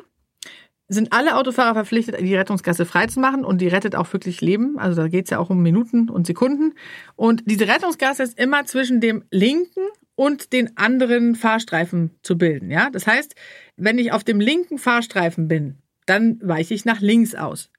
sind 0.88 1.14
alle 1.14 1.36
Autofahrer 1.36 1.74
verpflichtet, 1.74 2.20
die 2.20 2.36
Rettungsgasse 2.36 2.86
freizumachen 2.86 3.44
und 3.44 3.60
die 3.60 3.68
rettet 3.68 3.96
auch 3.96 4.12
wirklich 4.14 4.42
Leben. 4.42 4.78
Also 4.78 5.02
da 5.02 5.08
geht's 5.08 5.32
ja 5.32 5.40
auch 5.40 5.50
um 5.50 5.62
Minuten 5.62 6.10
und 6.10 6.28
Sekunden. 6.28 6.74
Und 7.16 7.44
diese 7.46 7.68
Rettungsgasse 7.68 8.24
ist 8.24 8.40
immer 8.40 8.66
zwischen 8.66 9.02
dem 9.02 9.24
linken 9.32 9.82
und 10.16 10.54
den 10.54 10.78
anderen 10.78 11.36
Fahrstreifen 11.36 12.12
zu 12.22 12.38
bilden. 12.38 12.70
Ja, 12.70 12.90
das 12.90 13.08
heißt, 13.08 13.36
wenn 13.78 13.98
ich 13.98 14.12
auf 14.12 14.24
dem 14.24 14.40
linken 14.40 14.78
Fahrstreifen 14.78 15.48
bin, 15.48 15.78
dann 16.06 16.40
weiche 16.42 16.74
ich 16.74 16.86
nach 16.86 17.02
links 17.02 17.36
aus. 17.36 17.72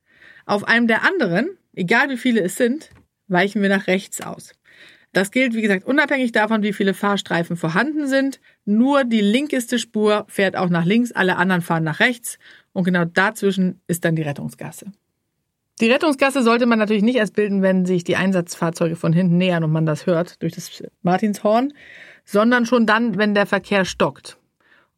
Auf 0.44 0.64
einem 0.64 0.86
der 0.86 1.04
anderen, 1.04 1.50
egal 1.74 2.10
wie 2.10 2.16
viele 2.16 2.40
es 2.42 2.56
sind, 2.56 2.90
weichen 3.28 3.62
wir 3.62 3.68
nach 3.68 3.86
rechts 3.86 4.20
aus. 4.20 4.52
Das 5.12 5.30
gilt, 5.30 5.54
wie 5.54 5.62
gesagt, 5.62 5.86
unabhängig 5.86 6.32
davon, 6.32 6.62
wie 6.62 6.74
viele 6.74 6.92
Fahrstreifen 6.92 7.56
vorhanden 7.56 8.06
sind. 8.06 8.38
Nur 8.66 9.04
die 9.04 9.22
linkeste 9.22 9.78
Spur 9.78 10.26
fährt 10.28 10.56
auch 10.56 10.68
nach 10.68 10.84
links, 10.84 11.10
alle 11.10 11.36
anderen 11.36 11.62
fahren 11.62 11.84
nach 11.84 12.00
rechts. 12.00 12.38
Und 12.76 12.84
genau 12.84 13.06
dazwischen 13.06 13.80
ist 13.86 14.04
dann 14.04 14.16
die 14.16 14.22
Rettungsgasse. 14.22 14.92
Die 15.80 15.90
Rettungsgasse 15.90 16.42
sollte 16.42 16.66
man 16.66 16.78
natürlich 16.78 17.02
nicht 17.02 17.16
erst 17.16 17.34
bilden, 17.34 17.62
wenn 17.62 17.86
sich 17.86 18.04
die 18.04 18.16
Einsatzfahrzeuge 18.16 18.96
von 18.96 19.14
hinten 19.14 19.38
nähern 19.38 19.64
und 19.64 19.72
man 19.72 19.86
das 19.86 20.04
hört 20.04 20.42
durch 20.42 20.52
das 20.52 20.82
Martinshorn, 21.00 21.72
sondern 22.26 22.66
schon 22.66 22.84
dann, 22.84 23.16
wenn 23.16 23.32
der 23.32 23.46
Verkehr 23.46 23.86
stockt. 23.86 24.36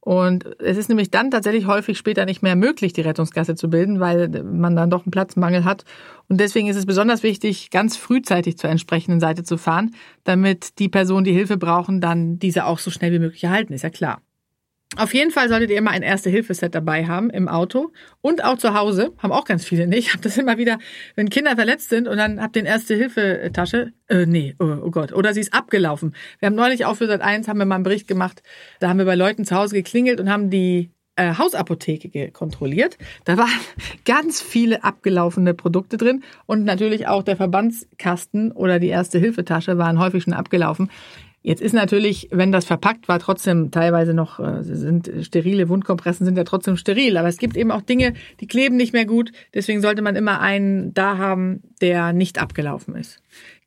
Und 0.00 0.60
es 0.60 0.76
ist 0.76 0.88
nämlich 0.88 1.12
dann 1.12 1.30
tatsächlich 1.30 1.68
häufig 1.68 1.96
später 1.96 2.24
nicht 2.24 2.42
mehr 2.42 2.56
möglich, 2.56 2.92
die 2.94 3.02
Rettungsgasse 3.02 3.54
zu 3.54 3.70
bilden, 3.70 4.00
weil 4.00 4.28
man 4.42 4.74
dann 4.74 4.90
doch 4.90 5.04
einen 5.04 5.12
Platzmangel 5.12 5.64
hat. 5.64 5.84
Und 6.28 6.40
deswegen 6.40 6.66
ist 6.66 6.76
es 6.76 6.84
besonders 6.84 7.22
wichtig, 7.22 7.70
ganz 7.70 7.96
frühzeitig 7.96 8.58
zur 8.58 8.70
entsprechenden 8.70 9.20
Seite 9.20 9.44
zu 9.44 9.56
fahren, 9.56 9.94
damit 10.24 10.80
die 10.80 10.88
Personen, 10.88 11.22
die 11.22 11.32
Hilfe 11.32 11.58
brauchen, 11.58 12.00
dann 12.00 12.40
diese 12.40 12.64
auch 12.64 12.80
so 12.80 12.90
schnell 12.90 13.12
wie 13.12 13.20
möglich 13.20 13.44
erhalten, 13.44 13.72
ist 13.72 13.82
ja 13.82 13.90
klar. 13.90 14.20
Auf 14.96 15.12
jeden 15.12 15.30
Fall 15.30 15.50
solltet 15.50 15.70
ihr 15.70 15.76
immer 15.76 15.90
ein 15.90 16.02
Erste-Hilfe-Set 16.02 16.74
dabei 16.74 17.06
haben 17.06 17.28
im 17.28 17.46
Auto 17.46 17.92
und 18.22 18.42
auch 18.42 18.56
zu 18.56 18.72
Hause. 18.72 19.12
Haben 19.18 19.32
auch 19.32 19.44
ganz 19.44 19.64
viele 19.64 19.86
nicht. 19.86 19.98
Ich 20.08 20.14
habe 20.14 20.22
das 20.22 20.38
immer 20.38 20.56
wieder, 20.56 20.78
wenn 21.16 21.28
Kinder 21.28 21.54
verletzt 21.56 21.90
sind 21.90 22.08
und 22.08 22.16
dann 22.16 22.40
habt 22.40 22.56
ihr 22.56 22.62
eine 22.62 22.70
Erste-Hilfe-Tasche. 22.70 23.92
Äh, 24.08 24.24
nee, 24.24 24.54
oh, 24.58 24.76
oh, 24.82 24.90
Gott. 24.90 25.12
Oder 25.12 25.34
sie 25.34 25.40
ist 25.40 25.52
abgelaufen. 25.52 26.14
Wir 26.38 26.46
haben 26.46 26.54
neulich 26.54 26.86
auch 26.86 26.94
für 26.94 27.06
Sat 27.06 27.20
1 27.20 27.46
haben 27.48 27.58
wir 27.58 27.66
mal 27.66 27.74
einen 27.74 27.84
Bericht 27.84 28.08
gemacht. 28.08 28.42
Da 28.80 28.88
haben 28.88 28.98
wir 28.98 29.04
bei 29.04 29.16
Leuten 29.16 29.44
zu 29.44 29.54
Hause 29.54 29.74
geklingelt 29.74 30.20
und 30.20 30.30
haben 30.30 30.48
die 30.48 30.90
äh, 31.16 31.34
Hausapotheke 31.36 32.30
kontrolliert. 32.30 32.96
Da 33.24 33.36
waren 33.36 33.50
ganz 34.06 34.40
viele 34.40 34.84
abgelaufene 34.84 35.52
Produkte 35.52 35.98
drin 35.98 36.22
und 36.46 36.64
natürlich 36.64 37.08
auch 37.08 37.22
der 37.22 37.36
Verbandskasten 37.36 38.52
oder 38.52 38.78
die 38.78 38.88
Erste-Hilfe-Tasche 38.88 39.76
waren 39.76 39.98
häufig 39.98 40.22
schon 40.22 40.32
abgelaufen. 40.32 40.90
Jetzt 41.42 41.62
ist 41.62 41.72
natürlich, 41.72 42.28
wenn 42.30 42.52
das 42.52 42.64
verpackt 42.64 43.08
war, 43.08 43.20
trotzdem 43.20 43.70
teilweise 43.70 44.12
noch, 44.12 44.40
äh, 44.40 44.62
sind 44.62 45.10
sterile 45.22 45.68
Wundkompressen 45.68 46.26
sind 46.26 46.36
ja 46.36 46.44
trotzdem 46.44 46.76
steril. 46.76 47.16
Aber 47.16 47.28
es 47.28 47.38
gibt 47.38 47.56
eben 47.56 47.70
auch 47.70 47.82
Dinge, 47.82 48.14
die 48.40 48.46
kleben 48.46 48.76
nicht 48.76 48.92
mehr 48.92 49.06
gut. 49.06 49.30
Deswegen 49.54 49.80
sollte 49.80 50.02
man 50.02 50.16
immer 50.16 50.40
einen 50.40 50.92
da 50.94 51.16
haben, 51.16 51.62
der 51.80 52.12
nicht 52.12 52.38
abgelaufen 52.38 52.96
ist. 52.96 53.22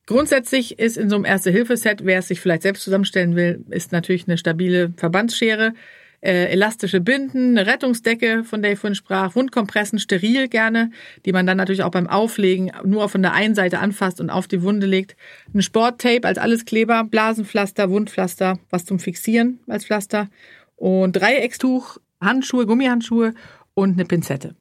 Grundsätzlich 0.05 0.79
ist 0.79 0.97
in 0.97 1.09
so 1.09 1.15
einem 1.15 1.25
Erste-Hilfe-Set, 1.25 2.03
wer 2.03 2.19
es 2.19 2.27
sich 2.27 2.41
vielleicht 2.41 2.63
selbst 2.63 2.83
zusammenstellen 2.83 3.35
will, 3.35 3.63
ist 3.69 3.91
natürlich 3.91 4.27
eine 4.27 4.37
stabile 4.37 4.93
Verbandsschere 4.97 5.73
äh, 6.21 6.51
elastische 6.51 7.01
Binden, 7.01 7.57
eine 7.57 7.67
Rettungsdecke, 7.67 8.43
von 8.43 8.61
der 8.61 8.73
ich 8.73 8.79
vorhin 8.79 8.95
sprach, 8.95 9.35
Wundkompressen 9.35 9.99
steril 9.99 10.47
gerne, 10.47 10.91
die 11.25 11.31
man 11.31 11.47
dann 11.47 11.57
natürlich 11.57 11.83
auch 11.83 11.91
beim 11.91 12.07
Auflegen 12.07 12.71
nur 12.85 13.09
von 13.09 13.21
der 13.21 13.33
einen 13.33 13.55
Seite 13.55 13.79
anfasst 13.79 14.21
und 14.21 14.29
auf 14.29 14.47
die 14.47 14.61
Wunde 14.61 14.87
legt. 14.87 15.15
Ein 15.53 15.61
Sporttape 15.61 16.25
als 16.25 16.37
alles 16.37 16.65
Kleber, 16.65 17.03
Blasenpflaster, 17.03 17.89
Wundpflaster, 17.89 18.59
was 18.69 18.85
zum 18.85 18.99
Fixieren 18.99 19.59
als 19.67 19.85
Pflaster 19.85 20.29
und 20.75 21.13
Dreieckstuch, 21.13 21.97
Handschuhe, 22.21 22.65
Gummihandschuhe 22.65 23.33
und 23.73 23.93
eine 23.93 24.05
Pinzette. 24.05 24.55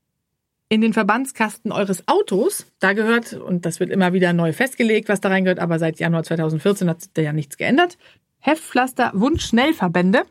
In 0.73 0.83
den 0.83 0.92
Verbandskasten 0.92 1.73
eures 1.73 2.07
Autos, 2.07 2.66
da 2.79 2.92
gehört, 2.92 3.33
und 3.33 3.66
das 3.66 3.81
wird 3.81 3.90
immer 3.90 4.12
wieder 4.12 4.33
neu 4.33 4.53
festgelegt, 4.53 5.09
was 5.09 5.20
da 5.20 5.29
reingehört, 5.29 5.59
aber 5.59 5.81
seit 5.81 5.99
Januar 5.99 6.23
2014 6.23 6.88
hat 6.88 7.01
sich 7.01 7.12
da 7.12 7.23
ja 7.23 7.33
nichts 7.33 7.57
geändert. 7.57 7.99
Heftpflaster, 8.38 9.11
Wundschnellverbände, 9.14 10.23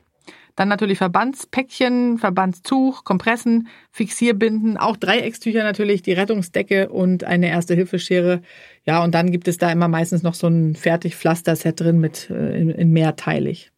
dann 0.59 0.67
natürlich 0.67 0.97
Verbandspäckchen, 0.97 2.17
Verbandstuch, 2.17 3.05
Kompressen, 3.05 3.69
Fixierbinden, 3.91 4.75
auch 4.75 4.97
Dreieckstücher 4.97 5.63
natürlich, 5.63 6.01
die 6.01 6.11
Rettungsdecke 6.11 6.89
und 6.89 7.23
eine 7.23 7.47
Erste-Hilfeschere. 7.47 8.41
Ja, 8.83 9.01
und 9.01 9.15
dann 9.15 9.31
gibt 9.31 9.47
es 9.47 9.57
da 9.57 9.71
immer 9.71 9.87
meistens 9.87 10.21
noch 10.21 10.33
so 10.33 10.47
ein 10.47 10.75
Fertigpflaster-Set 10.75 11.79
drin 11.79 12.01
mit 12.01 12.29
äh, 12.29 12.59
in, 12.59 12.71
in 12.71 12.91
mehrteilig. 12.91 13.71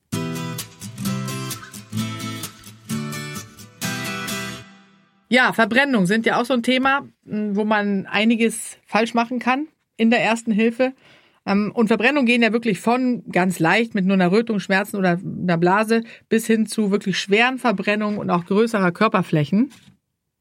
Ja, 5.29 5.53
Verbrennung 5.53 6.07
sind 6.07 6.25
ja 6.25 6.41
auch 6.41 6.45
so 6.45 6.55
ein 6.55 6.63
Thema, 6.63 7.07
wo 7.25 7.63
man 7.63 8.07
einiges 8.07 8.79
falsch 8.87 9.13
machen 9.13 9.37
kann 9.37 9.67
in 9.97 10.09
der 10.09 10.23
ersten 10.23 10.51
Hilfe. 10.51 10.93
Ähm, 11.45 11.71
und 11.73 11.87
Verbrennungen 11.87 12.25
gehen 12.25 12.41
ja 12.41 12.53
wirklich 12.53 12.79
von 12.79 13.23
ganz 13.31 13.59
leicht 13.59 13.95
mit 13.95 14.05
nur 14.05 14.15
einer 14.15 14.31
Rötung, 14.31 14.59
Schmerzen 14.59 14.97
oder 14.97 15.19
einer 15.23 15.57
Blase 15.57 16.03
bis 16.29 16.45
hin 16.47 16.65
zu 16.65 16.91
wirklich 16.91 17.19
schweren 17.19 17.57
Verbrennungen 17.57 18.19
und 18.19 18.29
auch 18.29 18.45
größerer 18.45 18.91
Körperflächen. 18.91 19.71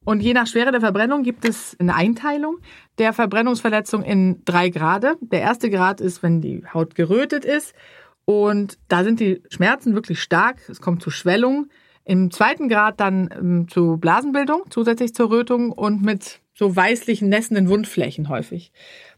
Und 0.04 0.20
je 0.20 0.32
nach 0.32 0.46
Schwere 0.46 0.72
der 0.72 0.80
Verbrennung 0.80 1.22
gibt 1.22 1.44
es 1.44 1.76
eine 1.78 1.94
Einteilung 1.94 2.58
der 2.98 3.12
Verbrennungsverletzung 3.12 4.02
in 4.02 4.42
drei 4.44 4.70
Grade. 4.70 5.16
Der 5.20 5.40
erste 5.40 5.70
Grad 5.70 6.00
ist, 6.00 6.22
wenn 6.22 6.40
die 6.40 6.64
Haut 6.72 6.94
gerötet 6.94 7.44
ist. 7.44 7.74
Und 8.24 8.78
da 8.88 9.04
sind 9.04 9.20
die 9.20 9.42
Schmerzen 9.50 9.94
wirklich 9.94 10.22
stark. 10.22 10.68
Es 10.68 10.80
kommt 10.80 11.02
zu 11.02 11.10
Schwellung. 11.10 11.68
Im 12.04 12.30
zweiten 12.30 12.68
Grad 12.68 12.98
dann 12.98 13.28
ähm, 13.36 13.68
zu 13.68 13.98
Blasenbildung, 13.98 14.62
zusätzlich 14.70 15.14
zur 15.14 15.30
Rötung 15.30 15.70
und 15.70 16.02
mit 16.02 16.40
so 16.54 16.74
weißlichen, 16.74 17.28
nässenden 17.28 17.68
Wundflächen 17.68 18.28
häufig. 18.28 18.72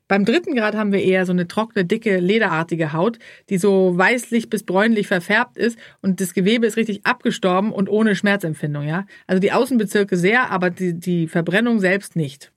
Beim 0.08 0.24
dritten 0.24 0.54
Grad 0.54 0.74
haben 0.74 0.92
wir 0.92 1.02
eher 1.02 1.24
so 1.24 1.32
eine 1.32 1.48
trockene, 1.48 1.84
dicke, 1.84 2.18
lederartige 2.18 2.92
Haut, 2.92 3.18
die 3.48 3.58
so 3.58 3.96
weißlich 3.96 4.50
bis 4.50 4.62
bräunlich 4.64 5.06
verfärbt 5.06 5.56
ist 5.56 5.78
und 6.02 6.20
das 6.20 6.34
Gewebe 6.34 6.66
ist 6.66 6.76
richtig 6.76 7.06
abgestorben 7.06 7.72
und 7.72 7.88
ohne 7.88 8.14
Schmerzempfindung, 8.14 8.86
ja. 8.86 9.06
Also 9.26 9.40
die 9.40 9.52
Außenbezirke 9.52 10.16
sehr, 10.16 10.50
aber 10.50 10.70
die, 10.70 10.94
die 10.94 11.28
Verbrennung 11.28 11.78
selbst 11.80 12.16
nicht. 12.16 12.52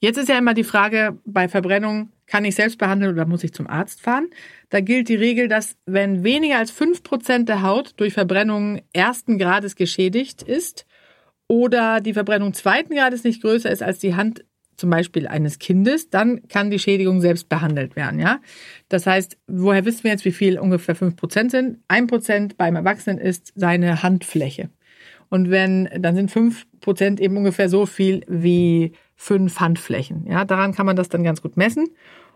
Jetzt 0.00 0.16
ist 0.16 0.28
ja 0.30 0.38
immer 0.38 0.54
die 0.54 0.64
Frage, 0.64 1.18
bei 1.26 1.46
Verbrennung 1.46 2.10
kann 2.26 2.44
ich 2.44 2.54
selbst 2.54 2.78
behandeln 2.78 3.12
oder 3.12 3.26
muss 3.26 3.44
ich 3.44 3.52
zum 3.52 3.66
Arzt 3.66 4.00
fahren? 4.00 4.30
Da 4.70 4.80
gilt 4.80 5.08
die 5.08 5.16
Regel, 5.16 5.46
dass 5.46 5.76
wenn 5.84 6.24
weniger 6.24 6.58
als 6.58 6.70
fünf 6.70 7.02
Prozent 7.02 7.48
der 7.48 7.62
Haut 7.62 7.94
durch 7.96 8.14
Verbrennung 8.14 8.80
ersten 8.94 9.36
Grades 9.36 9.76
geschädigt 9.76 10.42
ist 10.42 10.86
oder 11.48 12.00
die 12.00 12.14
Verbrennung 12.14 12.54
zweiten 12.54 12.94
Grades 12.94 13.24
nicht 13.24 13.42
größer 13.42 13.70
ist 13.70 13.82
als 13.82 13.98
die 13.98 14.14
Hand 14.14 14.44
zum 14.80 14.90
Beispiel 14.90 15.28
eines 15.28 15.58
Kindes, 15.58 16.10
dann 16.10 16.48
kann 16.48 16.70
die 16.70 16.78
Schädigung 16.78 17.20
selbst 17.20 17.48
behandelt 17.48 17.96
werden. 17.96 18.18
Ja, 18.18 18.40
das 18.88 19.06
heißt, 19.06 19.38
woher 19.46 19.84
wissen 19.84 20.04
wir 20.04 20.10
jetzt, 20.10 20.24
wie 20.24 20.32
viel 20.32 20.58
ungefähr 20.58 20.94
fünf 20.94 21.16
Prozent 21.16 21.52
sind? 21.52 21.78
Ein 21.86 22.06
Prozent 22.06 22.56
beim 22.56 22.76
Erwachsenen 22.76 23.18
ist 23.18 23.52
seine 23.54 24.02
Handfläche. 24.02 24.70
Und 25.28 25.50
wenn, 25.50 25.88
dann 25.98 26.16
sind 26.16 26.30
fünf 26.30 26.66
Prozent 26.80 27.20
eben 27.20 27.36
ungefähr 27.36 27.68
so 27.68 27.86
viel 27.86 28.22
wie 28.26 28.92
fünf 29.14 29.60
Handflächen. 29.60 30.26
Ja, 30.26 30.44
daran 30.44 30.74
kann 30.74 30.86
man 30.86 30.96
das 30.96 31.08
dann 31.08 31.22
ganz 31.22 31.40
gut 31.40 31.56
messen. 31.56 31.90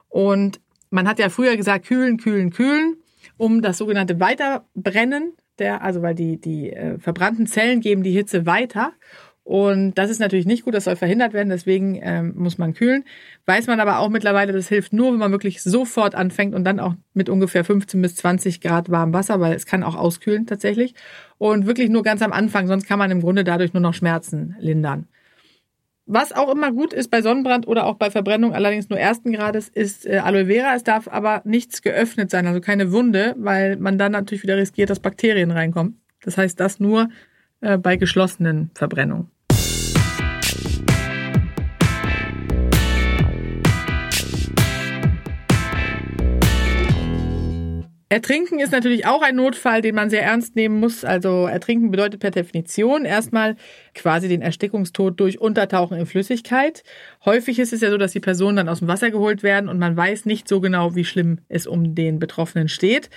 Und 0.08 0.60
man 0.90 1.08
hat 1.08 1.18
ja 1.18 1.28
früher 1.28 1.56
gesagt, 1.56 1.86
kühlen, 1.86 2.18
kühlen, 2.18 2.50
kühlen, 2.50 2.96
um 3.36 3.62
das 3.62 3.78
sogenannte 3.78 4.20
Weiterbrennen 4.20 5.32
der, 5.58 5.82
also 5.82 6.02
weil 6.02 6.14
die, 6.14 6.40
die 6.40 6.72
äh, 6.72 6.98
verbrannten 6.98 7.46
Zellen 7.46 7.80
geben 7.80 8.02
die 8.02 8.12
Hitze 8.12 8.46
weiter. 8.46 8.92
Und 9.44 9.92
das 9.98 10.08
ist 10.08 10.20
natürlich 10.20 10.46
nicht 10.46 10.64
gut, 10.64 10.72
das 10.72 10.84
soll 10.84 10.96
verhindert 10.96 11.34
werden, 11.34 11.50
deswegen 11.50 12.00
ähm, 12.02 12.32
muss 12.34 12.56
man 12.56 12.72
kühlen. 12.72 13.04
Weiß 13.44 13.66
man 13.66 13.78
aber 13.78 13.98
auch 13.98 14.08
mittlerweile, 14.08 14.54
das 14.54 14.68
hilft 14.68 14.94
nur, 14.94 15.12
wenn 15.12 15.18
man 15.18 15.32
wirklich 15.32 15.62
sofort 15.62 16.14
anfängt 16.14 16.54
und 16.54 16.64
dann 16.64 16.80
auch 16.80 16.94
mit 17.12 17.28
ungefähr 17.28 17.62
15 17.62 18.00
bis 18.00 18.16
20 18.16 18.62
Grad 18.62 18.90
warmem 18.90 19.12
Wasser, 19.12 19.40
weil 19.40 19.52
es 19.54 19.66
kann 19.66 19.82
auch 19.82 19.96
auskühlen 19.96 20.46
tatsächlich. 20.46 20.94
Und 21.36 21.66
wirklich 21.66 21.90
nur 21.90 22.02
ganz 22.02 22.22
am 22.22 22.32
Anfang, 22.32 22.66
sonst 22.68 22.86
kann 22.86 22.98
man 22.98 23.10
im 23.10 23.20
Grunde 23.20 23.44
dadurch 23.44 23.74
nur 23.74 23.82
noch 23.82 23.92
Schmerzen 23.92 24.56
lindern. 24.60 25.08
Was 26.06 26.32
auch 26.32 26.50
immer 26.50 26.72
gut 26.72 26.94
ist 26.94 27.10
bei 27.10 27.20
Sonnenbrand 27.20 27.66
oder 27.66 27.84
auch 27.84 27.96
bei 27.96 28.10
Verbrennung, 28.10 28.54
allerdings 28.54 28.88
nur 28.88 28.98
ersten 28.98 29.32
Grades, 29.32 29.68
ist 29.68 30.06
äh, 30.06 30.18
Aloe 30.18 30.46
Vera. 30.46 30.74
Es 30.74 30.84
darf 30.84 31.06
aber 31.06 31.42
nichts 31.44 31.82
geöffnet 31.82 32.30
sein, 32.30 32.46
also 32.46 32.60
keine 32.62 32.92
Wunde, 32.92 33.34
weil 33.38 33.76
man 33.76 33.98
dann 33.98 34.12
natürlich 34.12 34.42
wieder 34.42 34.56
riskiert, 34.56 34.88
dass 34.88 35.00
Bakterien 35.00 35.50
reinkommen. 35.50 36.00
Das 36.22 36.38
heißt, 36.38 36.58
das 36.58 36.80
nur 36.80 37.08
äh, 37.60 37.78
bei 37.78 37.96
geschlossenen 37.96 38.70
Verbrennungen. 38.74 39.33
Ertrinken 48.14 48.60
ist 48.60 48.70
natürlich 48.70 49.06
auch 49.06 49.22
ein 49.22 49.34
Notfall, 49.34 49.82
den 49.82 49.96
man 49.96 50.08
sehr 50.08 50.22
ernst 50.22 50.54
nehmen 50.54 50.78
muss. 50.78 51.04
Also 51.04 51.48
Ertrinken 51.48 51.90
bedeutet 51.90 52.20
per 52.20 52.30
Definition 52.30 53.04
erstmal 53.04 53.56
quasi 53.92 54.28
den 54.28 54.40
Erstickungstod 54.40 55.18
durch 55.18 55.40
Untertauchen 55.40 55.98
in 55.98 56.06
Flüssigkeit. 56.06 56.84
Häufig 57.24 57.58
ist 57.58 57.72
es 57.72 57.80
ja 57.80 57.90
so, 57.90 57.98
dass 57.98 58.12
die 58.12 58.20
Personen 58.20 58.58
dann 58.58 58.68
aus 58.68 58.78
dem 58.78 58.86
Wasser 58.86 59.10
geholt 59.10 59.42
werden 59.42 59.68
und 59.68 59.80
man 59.80 59.96
weiß 59.96 60.26
nicht 60.26 60.46
so 60.46 60.60
genau, 60.60 60.94
wie 60.94 61.04
schlimm 61.04 61.40
es 61.48 61.66
um 61.66 61.96
den 61.96 62.20
Betroffenen 62.20 62.68
steht. 62.68 63.10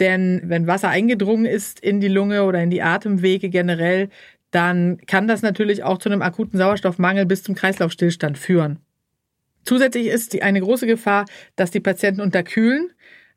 Denn 0.00 0.42
wenn 0.46 0.66
Wasser 0.66 0.88
eingedrungen 0.88 1.44
ist 1.44 1.78
in 1.78 2.00
die 2.00 2.08
Lunge 2.08 2.42
oder 2.42 2.60
in 2.60 2.70
die 2.70 2.82
Atemwege 2.82 3.50
generell, 3.50 4.08
dann 4.50 4.98
kann 5.06 5.28
das 5.28 5.42
natürlich 5.42 5.84
auch 5.84 5.98
zu 5.98 6.08
einem 6.08 6.22
akuten 6.22 6.58
Sauerstoffmangel 6.58 7.24
bis 7.24 7.44
zum 7.44 7.54
Kreislaufstillstand 7.54 8.36
führen. 8.36 8.80
Zusätzlich 9.64 10.08
ist 10.08 10.32
die 10.32 10.42
eine 10.42 10.60
große 10.60 10.88
Gefahr, 10.88 11.26
dass 11.54 11.70
die 11.70 11.78
Patienten 11.78 12.20
unterkühlen 12.20 12.90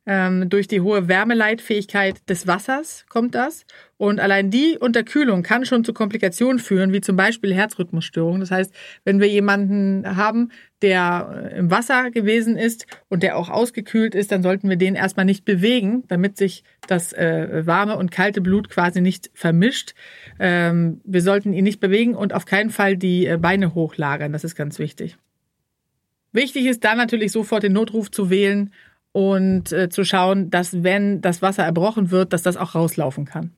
Ähm, 0.06 0.50
durch 0.50 0.68
die 0.68 0.82
hohe 0.82 1.08
Wärmeleitfähigkeit 1.08 2.30
des 2.30 2.46
Wassers 2.46 3.06
kommt 3.08 3.36
das. 3.36 3.66
Und 3.96 4.20
allein 4.20 4.52
die 4.52 4.78
Unterkühlung 4.78 5.44
kann 5.44 5.66
schon 5.66 5.86
zu 5.86 5.94
Komplikationen 5.94 6.60
führen, 6.60 6.92
wie 6.92 7.00
zum 7.00 7.16
Beispiel 7.16 7.54
Herzrhythmusstörungen. 7.54 8.42
Das 8.42 8.52
heißt, 8.52 8.74
wenn 9.06 9.22
wir 9.22 9.30
jemanden 9.30 10.18
haben, 10.18 10.52
der 10.82 11.52
äh, 11.54 11.58
im 11.58 11.72
Wasser 11.72 12.12
gewesen 12.12 12.58
ist 12.58 12.86
und 13.08 13.24
der 13.24 13.38
auch 13.38 13.50
ausgekühlt 13.50 14.14
ist, 14.14 14.34
dann 14.34 14.44
sollten 14.44 14.68
wir 14.68 14.76
den 14.76 14.96
erstmal 14.96 15.26
nicht 15.26 15.46
bewegen, 15.46 16.04
damit 16.10 16.36
sich 16.36 16.66
das 16.86 17.14
äh, 17.14 17.66
warme 17.66 17.96
und 17.96 18.12
kalte 18.12 18.42
Blut 18.42 18.70
quasi 18.70 19.00
nicht 19.00 19.32
vermischt. 19.34 19.96
Ähm, 20.38 21.00
wir 21.06 21.22
sollten 21.22 21.54
ihn 21.54 21.64
nicht 21.64 21.80
bewegen 21.80 22.14
und 22.14 22.34
auf 22.34 22.46
keinen 22.46 22.72
Fall 22.72 22.98
die 22.98 23.26
äh, 23.26 23.38
Beine 23.38 23.74
hochlagern. 23.74 24.34
Das 24.34 24.44
ist 24.44 24.56
ganz 24.56 24.80
wichtig. 24.80 25.18
Wichtig 26.34 26.66
ist 26.66 26.84
dann 26.84 26.98
natürlich 26.98 27.32
sofort 27.32 27.64
den 27.64 27.74
Notruf 27.74 28.12
zu 28.12 28.30
wählen 28.30 28.74
und 29.14 29.72
äh, 29.72 29.88
zu 29.90 30.04
schauen, 30.04 30.50
dass 30.50 30.84
wenn 30.84 31.22
das 31.22 31.42
Wasser 31.42 31.64
erbrochen 31.64 32.12
wird, 32.12 32.34
dass 32.34 32.42
das 32.42 32.58
auch 32.58 32.76
rauslaufen 32.76 33.26
kann. 33.26 33.52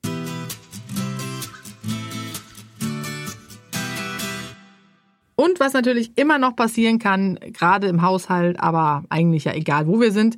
Und 5.36 5.60
was 5.60 5.74
natürlich 5.74 6.12
immer 6.16 6.38
noch 6.38 6.56
passieren 6.56 6.99
kann, 6.99 7.39
gerade 7.53 7.88
im 7.88 8.01
Haushalt, 8.01 8.60
aber 8.60 9.03
eigentlich 9.10 9.45
ja 9.45 9.53
egal, 9.53 9.88
wo 9.88 9.99
wir 9.99 10.12
sind, 10.12 10.38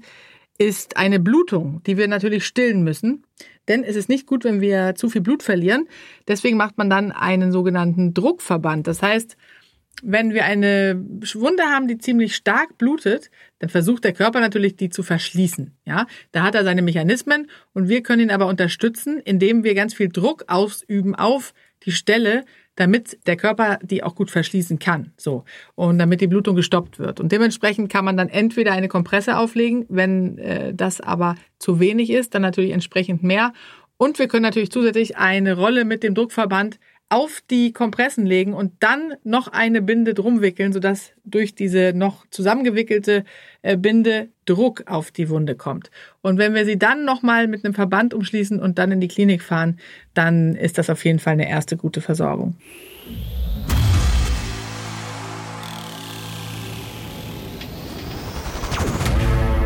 ist 0.57 0.97
eine 0.97 1.20
Blutung, 1.20 1.82
die 1.86 1.97
wir 1.97 2.07
natürlich 2.07 2.45
stillen 2.45 2.84
müssen. 2.84 3.24
Denn 3.68 3.84
es 3.84 3.95
ist 3.95 4.09
nicht 4.09 4.26
gut, 4.26 4.43
wenn 4.43 4.61
wir 4.61 4.95
zu 4.95 5.09
viel 5.09 5.22
Blut 5.22 5.43
verlieren. 5.43 5.88
Deswegen 6.28 6.57
macht 6.57 6.78
man 6.78 6.89
dann 6.89 7.11
einen 7.11 7.51
sogenannten 7.51 8.13
Druckverband. 8.13 8.88
Das 8.88 9.01
heißt, 9.01 9.38
wenn 10.03 10.33
wir 10.33 10.45
eine 10.45 11.03
Wunde 11.33 11.63
haben, 11.63 11.87
die 11.87 11.97
ziemlich 11.97 12.35
stark 12.35 12.77
blutet, 12.77 13.31
dann 13.59 13.69
versucht 13.69 14.03
der 14.03 14.13
Körper 14.13 14.39
natürlich, 14.39 14.75
die 14.75 14.89
zu 14.89 15.03
verschließen. 15.03 15.71
Ja, 15.85 16.05
da 16.31 16.43
hat 16.43 16.55
er 16.55 16.63
seine 16.63 16.81
Mechanismen 16.81 17.49
und 17.73 17.89
wir 17.89 18.03
können 18.03 18.23
ihn 18.23 18.31
aber 18.31 18.47
unterstützen, 18.47 19.19
indem 19.19 19.63
wir 19.63 19.73
ganz 19.73 19.93
viel 19.93 20.09
Druck 20.09 20.45
ausüben 20.47 21.15
auf 21.15 21.53
die 21.83 21.91
Stelle, 21.91 22.45
damit 22.75 23.17
der 23.25 23.37
Körper 23.37 23.79
die 23.81 24.03
auch 24.03 24.15
gut 24.15 24.29
verschließen 24.29 24.77
kann. 24.79 25.11
So. 25.17 25.43
Und 25.75 25.97
damit 25.97 26.21
die 26.21 26.27
Blutung 26.27 26.55
gestoppt 26.55 26.99
wird. 26.99 27.19
Und 27.19 27.31
dementsprechend 27.31 27.91
kann 27.91 28.05
man 28.05 28.17
dann 28.17 28.29
entweder 28.29 28.71
eine 28.71 28.87
Kompresse 28.87 29.37
auflegen, 29.37 29.85
wenn 29.89 30.37
äh, 30.37 30.73
das 30.73 31.01
aber 31.01 31.35
zu 31.57 31.79
wenig 31.79 32.11
ist, 32.11 32.35
dann 32.35 32.43
natürlich 32.43 32.71
entsprechend 32.71 33.23
mehr. 33.23 33.51
Und 33.97 34.19
wir 34.19 34.27
können 34.27 34.43
natürlich 34.43 34.71
zusätzlich 34.71 35.17
eine 35.17 35.55
Rolle 35.55 35.85
mit 35.85 36.03
dem 36.03 36.13
Druckverband 36.13 36.79
auf 37.10 37.41
die 37.49 37.72
Kompressen 37.72 38.26
legen 38.26 38.53
und 38.53 38.74
dann 38.82 39.14
noch 39.24 39.47
eine 39.47 39.82
Binde 39.82 40.14
drum 40.14 40.41
wickeln, 40.41 40.74
sodass 40.74 41.14
durch 41.24 41.55
diese 41.55 41.93
noch 41.95 42.26
zusammengewickelte 42.32 43.24
äh, 43.62 43.78
Binde 43.78 44.28
Druck 44.45 44.84
auf 44.88 45.12
die 45.12 45.30
Wunde 45.30 45.55
kommt. 45.55 45.89
Und 46.22 46.38
wenn 46.38 46.53
wir 46.53 46.66
sie 46.66 46.78
dann 46.78 47.05
nochmal 47.05 47.47
mit 47.47 47.64
einem 47.64 47.74
Verband 47.74 48.14
umschließen 48.14 48.60
und 48.60 48.78
dann 48.78 48.91
in 48.91 48.99
die 48.99 49.08
Klinik 49.08 49.41
fahren, 49.41 49.80
dann 50.14 50.55
ist 50.55 50.78
das 50.78 50.89
auf 50.89 51.05
jeden 51.05 51.20
Fall 51.20 51.34
eine 51.34 51.49
erste 51.49 51.78
gute 51.78 52.01
Versorgung. 52.01 52.55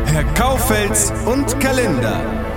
Herr 0.06 0.24
Kaufels 0.34 1.10
und 1.26 1.58
Kalender. 1.58 2.51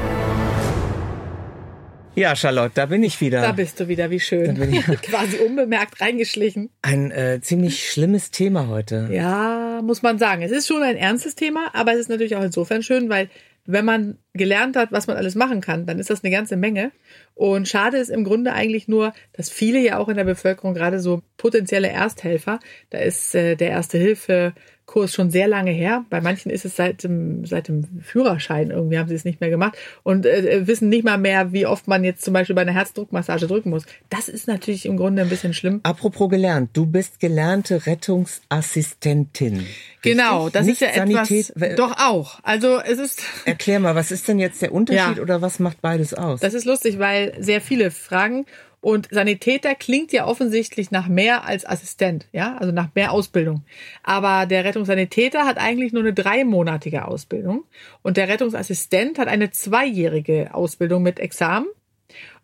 Ja, 2.15 2.33
Charlotte, 2.35 2.71
da 2.75 2.85
bin 2.85 3.03
ich 3.03 3.19
wieder. 3.19 3.41
Da 3.41 3.51
bist 3.51 3.79
du 3.79 3.89
wieder, 3.89 4.09
wie 4.09 4.21
schön. 4.21 4.55
Quasi 5.01 5.37
unbemerkt 5.37 5.99
reingeschlichen. 5.99 6.69
Ein 6.81 7.11
äh, 7.11 7.41
ziemlich 7.41 7.89
schlimmes 7.89 8.31
Thema 8.31 8.67
heute. 8.67 9.09
Ja, 9.11 9.81
muss 9.83 10.01
man 10.01 10.17
sagen. 10.17 10.41
Es 10.41 10.51
ist 10.51 10.67
schon 10.67 10.81
ein 10.81 10.95
ernstes 10.95 11.35
Thema, 11.35 11.71
aber 11.73 11.93
es 11.93 11.99
ist 11.99 12.09
natürlich 12.09 12.37
auch 12.37 12.43
insofern 12.43 12.83
schön, 12.83 13.09
weil 13.09 13.29
wenn 13.65 13.83
man 13.83 14.17
gelernt 14.33 14.77
hat, 14.77 14.91
was 14.91 15.07
man 15.07 15.17
alles 15.17 15.35
machen 15.35 15.59
kann, 15.59 15.85
dann 15.85 15.99
ist 15.99 16.09
das 16.09 16.23
eine 16.23 16.31
ganze 16.31 16.55
Menge. 16.55 16.91
Und 17.33 17.67
schade 17.67 17.97
ist 17.97 18.09
im 18.09 18.23
Grunde 18.23 18.53
eigentlich 18.53 18.87
nur, 18.87 19.11
dass 19.33 19.49
viele 19.49 19.79
ja 19.79 19.97
auch 19.97 20.07
in 20.07 20.17
der 20.17 20.23
Bevölkerung 20.23 20.73
gerade 20.73 20.99
so 20.99 21.21
potenzielle 21.37 21.89
Ersthelfer, 21.89 22.59
da 22.91 22.99
ist 22.99 23.35
äh, 23.35 23.55
der 23.55 23.71
Erste 23.71 23.97
Hilfe 23.97 24.53
Kurs 24.85 25.13
schon 25.13 25.31
sehr 25.31 25.47
lange 25.47 25.71
her. 25.71 26.05
Bei 26.09 26.21
manchen 26.21 26.51
ist 26.51 26.63
es 26.63 26.75
seit 26.75 27.03
dem, 27.03 27.45
seit 27.45 27.67
dem 27.67 28.01
Führerschein 28.01 28.69
irgendwie 28.69 28.99
haben 28.99 29.09
sie 29.09 29.15
es 29.15 29.25
nicht 29.25 29.41
mehr 29.41 29.49
gemacht 29.49 29.77
und 30.03 30.25
äh, 30.25 30.67
wissen 30.67 30.89
nicht 30.89 31.03
mal 31.03 31.17
mehr, 31.17 31.51
wie 31.53 31.65
oft 31.65 31.87
man 31.87 32.03
jetzt 32.03 32.23
zum 32.23 32.33
Beispiel 32.33 32.55
bei 32.55 32.61
einer 32.61 32.73
Herzdruckmassage 32.73 33.47
drücken 33.47 33.71
muss. 33.71 33.85
Das 34.09 34.29
ist 34.29 34.47
natürlich 34.47 34.85
im 34.85 34.95
Grunde 34.97 35.23
ein 35.23 35.29
bisschen 35.29 35.53
schlimm. 35.53 35.79
Apropos 35.83 36.29
gelernt, 36.29 36.69
du 36.73 36.85
bist 36.85 37.19
gelernte 37.19 37.87
Rettungsassistentin. 37.87 39.55
Richtig? 39.55 39.75
Genau, 40.03 40.49
das 40.49 40.65
nicht 40.65 40.81
ist 40.81 40.87
ja 40.87 40.93
Sanität, 40.93 41.49
etwas. 41.55 41.75
Doch 41.75 41.95
auch. 41.97 42.39
Also 42.43 42.79
es 42.79 42.99
ist. 42.99 43.23
Erklär 43.45 43.79
mal, 43.79 43.95
was 43.95 44.11
ist 44.11 44.27
denn 44.27 44.37
jetzt 44.37 44.61
der 44.61 44.71
Unterschied 44.71 45.17
ja. 45.17 45.21
oder 45.23 45.41
was 45.41 45.57
macht 45.59 45.81
beides 45.81 46.13
aus? 46.13 46.41
Das 46.41 46.53
ist 46.53 46.65
lustig, 46.65 46.99
weil 46.99 47.33
sehr 47.39 47.59
viele 47.59 47.89
fragen 47.89 48.45
und 48.85 49.07
Sanitäter 49.09 49.73
klingt 49.73 50.11
ja 50.11 50.27
offensichtlich 50.27 50.91
nach 50.91 51.07
mehr 51.07 51.43
als 51.43 51.65
Assistent, 51.65 52.27
ja, 52.31 52.55
also 52.59 52.71
nach 52.71 52.89
mehr 52.93 53.13
Ausbildung. 53.13 53.65
Aber 54.03 54.45
der 54.45 54.63
Rettungssanitäter 54.63 55.43
hat 55.43 55.57
eigentlich 55.57 55.91
nur 55.91 56.03
eine 56.03 56.13
dreimonatige 56.13 57.07
Ausbildung 57.07 57.63
und 58.03 58.15
der 58.15 58.27
Rettungsassistent 58.27 59.17
hat 59.17 59.27
eine 59.27 59.49
zweijährige 59.49 60.53
Ausbildung 60.53 61.01
mit 61.01 61.19
Examen. 61.19 61.65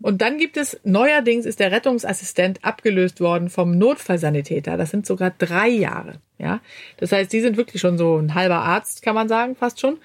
Und 0.01 0.23
dann 0.23 0.39
gibt 0.39 0.57
es, 0.57 0.79
neuerdings 0.83 1.45
ist 1.45 1.59
der 1.59 1.71
Rettungsassistent 1.71 2.65
abgelöst 2.65 3.21
worden 3.21 3.51
vom 3.51 3.77
Notfallsanitäter. 3.77 4.77
Das 4.77 4.89
sind 4.89 5.05
sogar 5.05 5.31
drei 5.37 5.69
Jahre, 5.69 6.21
ja. 6.39 6.59
Das 6.97 7.11
heißt, 7.11 7.31
die 7.31 7.41
sind 7.41 7.55
wirklich 7.55 7.79
schon 7.79 7.99
so 7.99 8.17
ein 8.17 8.33
halber 8.33 8.63
Arzt, 8.63 9.03
kann 9.03 9.13
man 9.13 9.29
sagen, 9.29 9.55
fast 9.55 9.79
schon. 9.79 9.99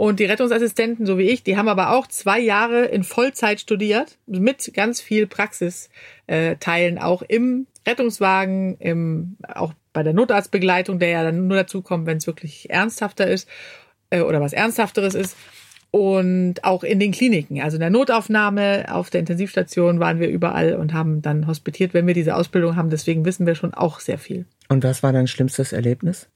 Und 0.00 0.18
die 0.18 0.24
Rettungsassistenten, 0.24 1.04
so 1.04 1.18
wie 1.18 1.28
ich, 1.28 1.42
die 1.42 1.58
haben 1.58 1.68
aber 1.68 1.90
auch 1.90 2.06
zwei 2.06 2.40
Jahre 2.40 2.86
in 2.86 3.04
Vollzeit 3.04 3.60
studiert, 3.60 4.16
mit 4.24 4.72
ganz 4.72 5.02
viel 5.02 5.26
Praxisteilen, 5.26 6.98
auch 6.98 7.20
im 7.20 7.66
Rettungswagen, 7.86 8.78
im, 8.78 9.36
auch 9.46 9.74
bei 9.92 10.02
der 10.02 10.14
Notarztbegleitung, 10.14 11.00
der 11.00 11.10
ja 11.10 11.22
dann 11.22 11.48
nur 11.48 11.58
dazu 11.58 11.82
kommt, 11.82 12.06
wenn 12.06 12.16
es 12.16 12.26
wirklich 12.26 12.70
ernsthafter 12.70 13.26
ist 13.26 13.46
äh, 14.08 14.22
oder 14.22 14.40
was 14.40 14.54
Ernsthafteres 14.54 15.14
ist. 15.14 15.36
Und 15.90 16.64
auch 16.64 16.82
in 16.82 16.98
den 16.98 17.12
Kliniken, 17.12 17.60
also 17.60 17.76
in 17.76 17.80
der 17.80 17.90
Notaufnahme, 17.90 18.86
auf 18.90 19.10
der 19.10 19.20
Intensivstation 19.20 20.00
waren 20.00 20.18
wir 20.18 20.30
überall 20.30 20.76
und 20.76 20.94
haben 20.94 21.20
dann 21.20 21.46
hospitiert, 21.46 21.92
wenn 21.92 22.06
wir 22.06 22.14
diese 22.14 22.36
Ausbildung 22.36 22.74
haben. 22.74 22.88
Deswegen 22.88 23.26
wissen 23.26 23.44
wir 23.44 23.54
schon 23.54 23.74
auch 23.74 24.00
sehr 24.00 24.16
viel. 24.16 24.46
Und 24.70 24.82
was 24.82 25.02
war 25.02 25.12
dein 25.12 25.26
schlimmstes 25.26 25.74
Erlebnis? 25.74 26.30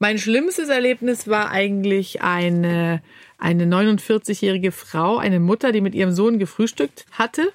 Mein 0.00 0.18
schlimmstes 0.18 0.68
Erlebnis 0.68 1.26
war 1.26 1.50
eigentlich 1.50 2.22
eine, 2.22 3.02
eine 3.36 3.64
49-jährige 3.64 4.70
Frau, 4.70 5.16
eine 5.16 5.40
Mutter, 5.40 5.72
die 5.72 5.80
mit 5.80 5.94
ihrem 5.94 6.12
Sohn 6.12 6.38
gefrühstückt 6.38 7.04
hatte 7.10 7.52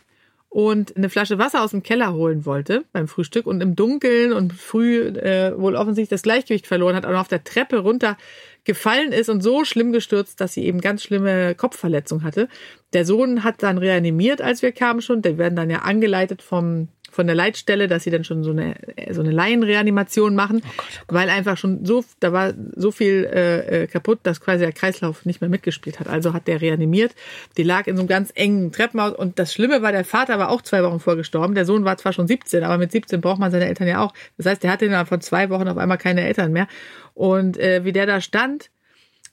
und 0.50 0.96
eine 0.98 1.10
Flasche 1.10 1.39
Wasser 1.39 1.64
aus 1.64 1.72
dem 1.72 1.84
Keller 1.84 2.14
holen 2.14 2.46
wollte 2.46 2.84
beim 2.91 3.08
Frühstück 3.08 3.48
und 3.48 3.62
im 3.62 3.76
Dunkeln 3.76 4.34
und 4.34 4.52
früh 4.54 5.00
äh, 5.08 5.58
wohl 5.58 5.76
offensichtlich 5.76 6.10
das 6.10 6.22
Gleichgewicht 6.22 6.68
verloren 6.68 6.96
hat 6.96 7.06
und 7.06 7.16
auf 7.16 7.30
der 7.30 7.44
Treppe 7.46 7.80
runter 7.80 8.18
gefallen 8.66 9.14
ist 9.14 9.30
und 9.30 9.41
so 9.41 9.64
schlimm 9.64 9.91
gestürzt, 9.94 10.39
dass 10.41 10.54
sie 10.54 10.66
eben 10.66 10.80
ganz 10.80 11.02
schlimme 11.02 11.56
Kopfverletzung 11.56 12.24
hatte. 12.24 12.50
Der 12.94 13.06
Sohn 13.06 13.44
hat 13.44 13.64
dann 13.64 13.78
reanimiert, 13.78 14.41
als 14.41 14.62
wir 14.62 14.74
kamen 14.74 15.02
schon. 15.02 15.22
Die 15.22 15.38
werden 15.38 15.56
dann 15.56 15.70
ja 15.70 15.80
angeleitet 15.80 16.41
vom 16.41 16.89
von 17.14 17.28
der 17.28 17.36
Leitstelle, 17.36 17.88
dass 17.88 18.03
sie 18.03 18.09
dann 18.09 18.24
schon 18.24 18.43
so 18.43 18.51
eine 18.51 18.76
so 19.11 19.22
eine 19.22 19.32
Laienreanimation 19.32 20.36
machen, 20.36 20.61
oh 20.64 20.70
Gott, 20.76 20.86
oh 20.89 21.03
Gott. 21.07 21.20
weil 21.20 21.30
einfach 21.30 21.57
schon 21.57 21.86
so 21.86 22.03
da 22.20 22.34
war 22.34 22.53
so 22.76 22.91
viel 22.91 23.30
äh, 23.32 23.84
äh, 23.84 23.88
kaputt, 23.88 24.20
dass 24.24 24.41
quasi 24.41 24.59
der 24.59 24.72
Kreislauf 24.72 25.26
nicht 25.26 25.41
mehr 25.41 25.49
mitgespielt 25.49 25.99
hat. 25.99 26.07
Also 26.07 26.34
hat 26.34 26.47
der 26.47 26.61
reanimiert. 26.61 27.14
Die 27.57 27.64
lag 27.64 27.88
in 27.88 27.95
so 27.95 28.01
einem 28.01 28.09
ganz 28.09 28.32
engen 28.36 28.72
Treppenhaus 28.72 29.14
und 29.14 29.39
das 29.39 29.53
Schlimme 29.53 29.82
war, 29.82 29.91
der 29.91 30.05
Vater 30.05 30.39
war 30.39 30.49
auch 30.49 30.61
zwei 30.61 30.84
Wochen 30.84 30.99
vorgestorben. 30.99 31.55
Der 31.55 31.66
Sohn 31.66 31.86
war 31.86 31.97
zwar 31.97 32.14
schon 32.14 32.28
17, 32.28 32.64
aber 32.64 32.78
mit 32.78 32.91
17 32.91 33.22
braucht 33.22 33.39
man 33.39 33.51
seine 33.51 33.66
Eltern 33.66 33.88
ja 33.88 34.03
auch. 34.03 34.14
Das 34.38 34.45
heißt, 34.45 34.64
der 34.64 34.72
hatte 34.72 34.86
innerhalb 34.86 35.07
von 35.07 35.22
zwei 35.22 35.49
Wochen 35.49 35.68
auf 35.68 35.78
einmal 35.78 35.97
keine 35.97 36.26
Eltern 36.26 36.51
mehr. 36.51 36.68
Und 37.14 37.57
äh, 37.57 37.86
wie 37.86 37.91
der 37.91 38.05
da 38.05 38.22
stand, 38.22 38.70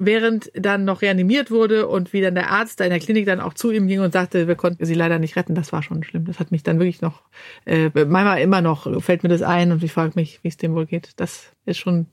während 0.01 0.51
dann 0.55 0.87
noch 0.87 1.03
reanimiert 1.03 1.51
wurde 1.51 1.87
und 1.87 2.15
wie 2.15 2.23
dann 2.23 2.35
der 2.35 2.51
Arzt 2.51 2.81
da 2.81 2.85
in 2.85 2.91
der 2.91 3.01
Klinik 3.01 3.27
dann 3.27 3.39
auch 3.39 3.53
zu 3.53 3.71
ihm 3.71 3.87
ging 3.87 4.01
und 4.01 4.15
sagte, 4.15 4.49
wir 4.49 4.57
konnten 4.57 4.85
sie 4.87 4.95
leider 4.95 5.19
nicht 5.19 5.37
retten. 5.37 5.55
Das 5.55 5.73
war 5.73 5.83
schon 5.83 6.03
schlimm. 6.03 6.25
Das 6.25 6.41
hat 6.41 6.51
mich 6.51 6.63
dann 6.63 6.79
wirklich 6.79 7.03
noch, 7.03 7.23
äh, 7.67 7.91
manchmal 7.95 8.41
immer 8.41 8.63
noch 8.63 9.03
fällt 9.03 9.23
mir 9.23 9.29
das 9.29 9.43
ein 9.43 9.71
und 9.73 9.85
ich 9.85 9.93
frage 9.93 10.13
mich, 10.15 10.43
wie 10.43 10.49
es 10.49 10.57
dem 10.57 10.75
wohl 10.75 10.87
geht. 10.87 11.13
Das 11.17 11.53
ist 11.67 11.77
schon, 11.77 12.07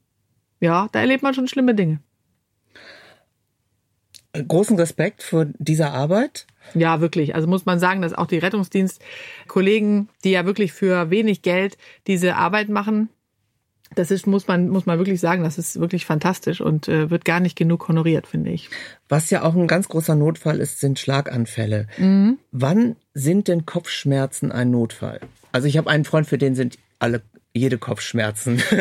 ja, 0.59 0.89
da 0.91 0.99
erlebt 0.99 1.23
man 1.23 1.33
schon 1.33 1.47
schlimme 1.47 1.75
Dinge. 1.75 2.01
Großen 4.33 4.77
Respekt 4.77 5.23
vor 5.23 5.47
dieser 5.57 5.93
Arbeit. 5.93 6.45
Ja, 6.73 6.99
wirklich. 6.99 7.35
Also 7.35 7.47
muss 7.47 7.65
man 7.65 7.79
sagen, 7.79 8.01
dass 8.01 8.13
auch 8.13 8.27
die 8.27 8.37
Rettungsdienstkollegen, 8.37 10.09
die 10.25 10.31
ja 10.31 10.45
wirklich 10.45 10.73
für 10.73 11.09
wenig 11.09 11.41
Geld 11.41 11.77
diese 12.05 12.35
Arbeit 12.35 12.67
machen, 12.67 13.07
das 13.95 14.11
ist, 14.11 14.27
muss 14.27 14.47
man, 14.47 14.69
muss 14.69 14.85
man 14.85 14.97
wirklich 14.97 15.19
sagen, 15.19 15.43
das 15.43 15.57
ist 15.57 15.79
wirklich 15.79 16.05
fantastisch 16.05 16.61
und 16.61 16.87
äh, 16.87 17.09
wird 17.09 17.25
gar 17.25 17.39
nicht 17.39 17.55
genug 17.55 17.87
honoriert, 17.87 18.27
finde 18.27 18.51
ich. 18.51 18.69
Was 19.09 19.29
ja 19.29 19.43
auch 19.43 19.55
ein 19.55 19.67
ganz 19.67 19.87
großer 19.87 20.15
Notfall 20.15 20.59
ist, 20.59 20.79
sind 20.79 20.99
Schlaganfälle. 20.99 21.87
Mhm. 21.97 22.37
Wann 22.51 22.95
sind 23.13 23.47
denn 23.47 23.65
Kopfschmerzen 23.65 24.51
ein 24.51 24.71
Notfall? 24.71 25.19
Also 25.51 25.67
ich 25.67 25.77
habe 25.77 25.89
einen 25.89 26.05
Freund, 26.05 26.27
für 26.27 26.37
den 26.37 26.55
sind 26.55 26.77
alle 26.99 27.21
jede 27.53 27.77
Kopfschmerzen. 27.79 28.61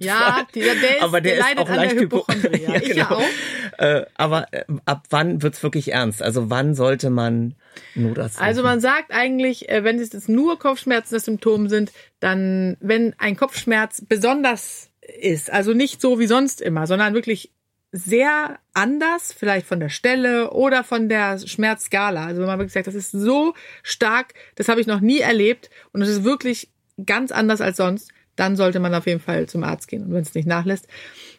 Ja, 0.00 0.46
dieser, 0.54 0.74
der, 0.74 0.96
ist, 0.96 1.02
aber 1.02 1.20
der, 1.20 1.34
ist 1.34 1.40
leidet 1.40 1.58
auch 1.60 1.68
leicht 1.74 1.94
der 1.94 2.02
hypo- 2.02 2.26
Hypochondrie. 2.28 2.62
Ja, 2.62 2.70
Ja, 2.74 2.80
Ich 2.82 2.88
ja 2.94 3.04
genau. 3.04 3.16
auch. 3.20 3.78
Äh, 3.78 4.04
aber 4.14 4.52
äh, 4.52 4.64
ab 4.84 5.04
wann 5.10 5.42
wird's 5.42 5.62
wirklich 5.62 5.92
ernst? 5.92 6.22
Also 6.22 6.50
wann 6.50 6.74
sollte 6.74 7.08
man 7.08 7.54
Notarzt 7.94 8.40
Also 8.40 8.62
man 8.62 8.80
sagt 8.80 9.12
eigentlich, 9.12 9.68
äh, 9.68 9.84
wenn 9.84 9.98
es 9.98 10.12
jetzt 10.12 10.28
nur 10.28 10.58
Kopfschmerzen 10.58 11.14
das 11.14 11.24
Symptom 11.24 11.68
sind, 11.68 11.92
dann, 12.20 12.76
wenn 12.80 13.14
ein 13.18 13.36
Kopfschmerz 13.36 14.04
besonders 14.06 14.90
ist, 15.20 15.50
also 15.52 15.72
nicht 15.72 16.00
so 16.00 16.18
wie 16.18 16.26
sonst 16.26 16.60
immer, 16.60 16.86
sondern 16.86 17.14
wirklich 17.14 17.52
sehr 17.92 18.58
anders, 18.72 19.32
vielleicht 19.32 19.66
von 19.66 19.80
der 19.80 19.88
Stelle 19.88 20.52
oder 20.52 20.84
von 20.84 21.08
der 21.08 21.38
Schmerzskala. 21.38 22.26
Also 22.26 22.40
wenn 22.40 22.46
man 22.46 22.58
wirklich 22.58 22.72
sagt, 22.72 22.86
das 22.86 22.94
ist 22.94 23.10
so 23.10 23.54
stark, 23.82 24.34
das 24.54 24.68
habe 24.68 24.80
ich 24.80 24.86
noch 24.86 25.00
nie 25.00 25.18
erlebt 25.18 25.70
und 25.92 26.02
es 26.02 26.08
ist 26.08 26.24
wirklich 26.24 26.70
ganz 27.04 27.32
anders 27.32 27.60
als 27.60 27.78
sonst, 27.78 28.12
dann 28.36 28.56
sollte 28.56 28.78
man 28.78 28.94
auf 28.94 29.06
jeden 29.06 29.20
Fall 29.20 29.48
zum 29.48 29.64
Arzt 29.64 29.88
gehen. 29.88 30.04
Und 30.04 30.12
wenn 30.12 30.22
es 30.22 30.34
nicht 30.34 30.46
nachlässt, 30.46 30.86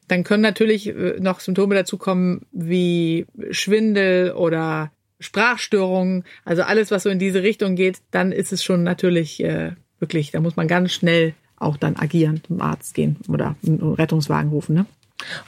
dann 0.08 0.24
können 0.24 0.44
natürlich 0.44 0.88
äh, 0.88 1.20
noch 1.20 1.40
Symptome 1.40 1.74
dazukommen 1.74 2.46
wie 2.52 3.26
Schwindel 3.52 4.34
oder 4.34 4.92
Sprachstörungen, 5.22 6.26
also 6.44 6.64
alles, 6.64 6.92
was 6.92 7.04
so 7.04 7.10
in 7.10 7.20
diese 7.20 7.44
Richtung 7.44 7.76
geht, 7.76 8.00
dann 8.12 8.32
ist 8.32 8.52
es 8.52 8.64
schon 8.64 8.84
natürlich 8.84 9.42
äh, 9.44 9.72
wirklich, 10.00 10.32
da 10.32 10.42
muss 10.42 10.58
man 10.58 10.68
ganz 10.68 10.92
schnell 10.92 11.34
auch 11.58 11.78
dann 11.78 11.96
agieren, 11.96 12.42
zum 12.46 12.62
Arzt 12.62 12.94
gehen 12.94 13.18
oder 13.30 13.56
einen 13.66 13.94
Rettungswagen 13.94 14.50
rufen. 14.50 14.76
Ne? 14.76 14.86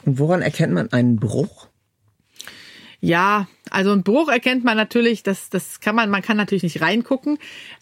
Und 0.06 0.18
woran 0.18 0.42
erkennt 0.42 0.72
man 0.72 0.92
einen 0.92 1.16
Bruch? 1.16 1.68
Ja, 3.04 3.48
also 3.68 3.92
ein 3.92 4.02
Bruch 4.02 4.30
erkennt 4.30 4.64
man 4.64 4.78
natürlich, 4.78 5.22
das, 5.22 5.50
das 5.50 5.80
kann 5.80 5.94
man, 5.94 6.08
man 6.08 6.22
kann 6.22 6.38
natürlich 6.38 6.62
nicht 6.62 6.80
reingucken, 6.80 7.36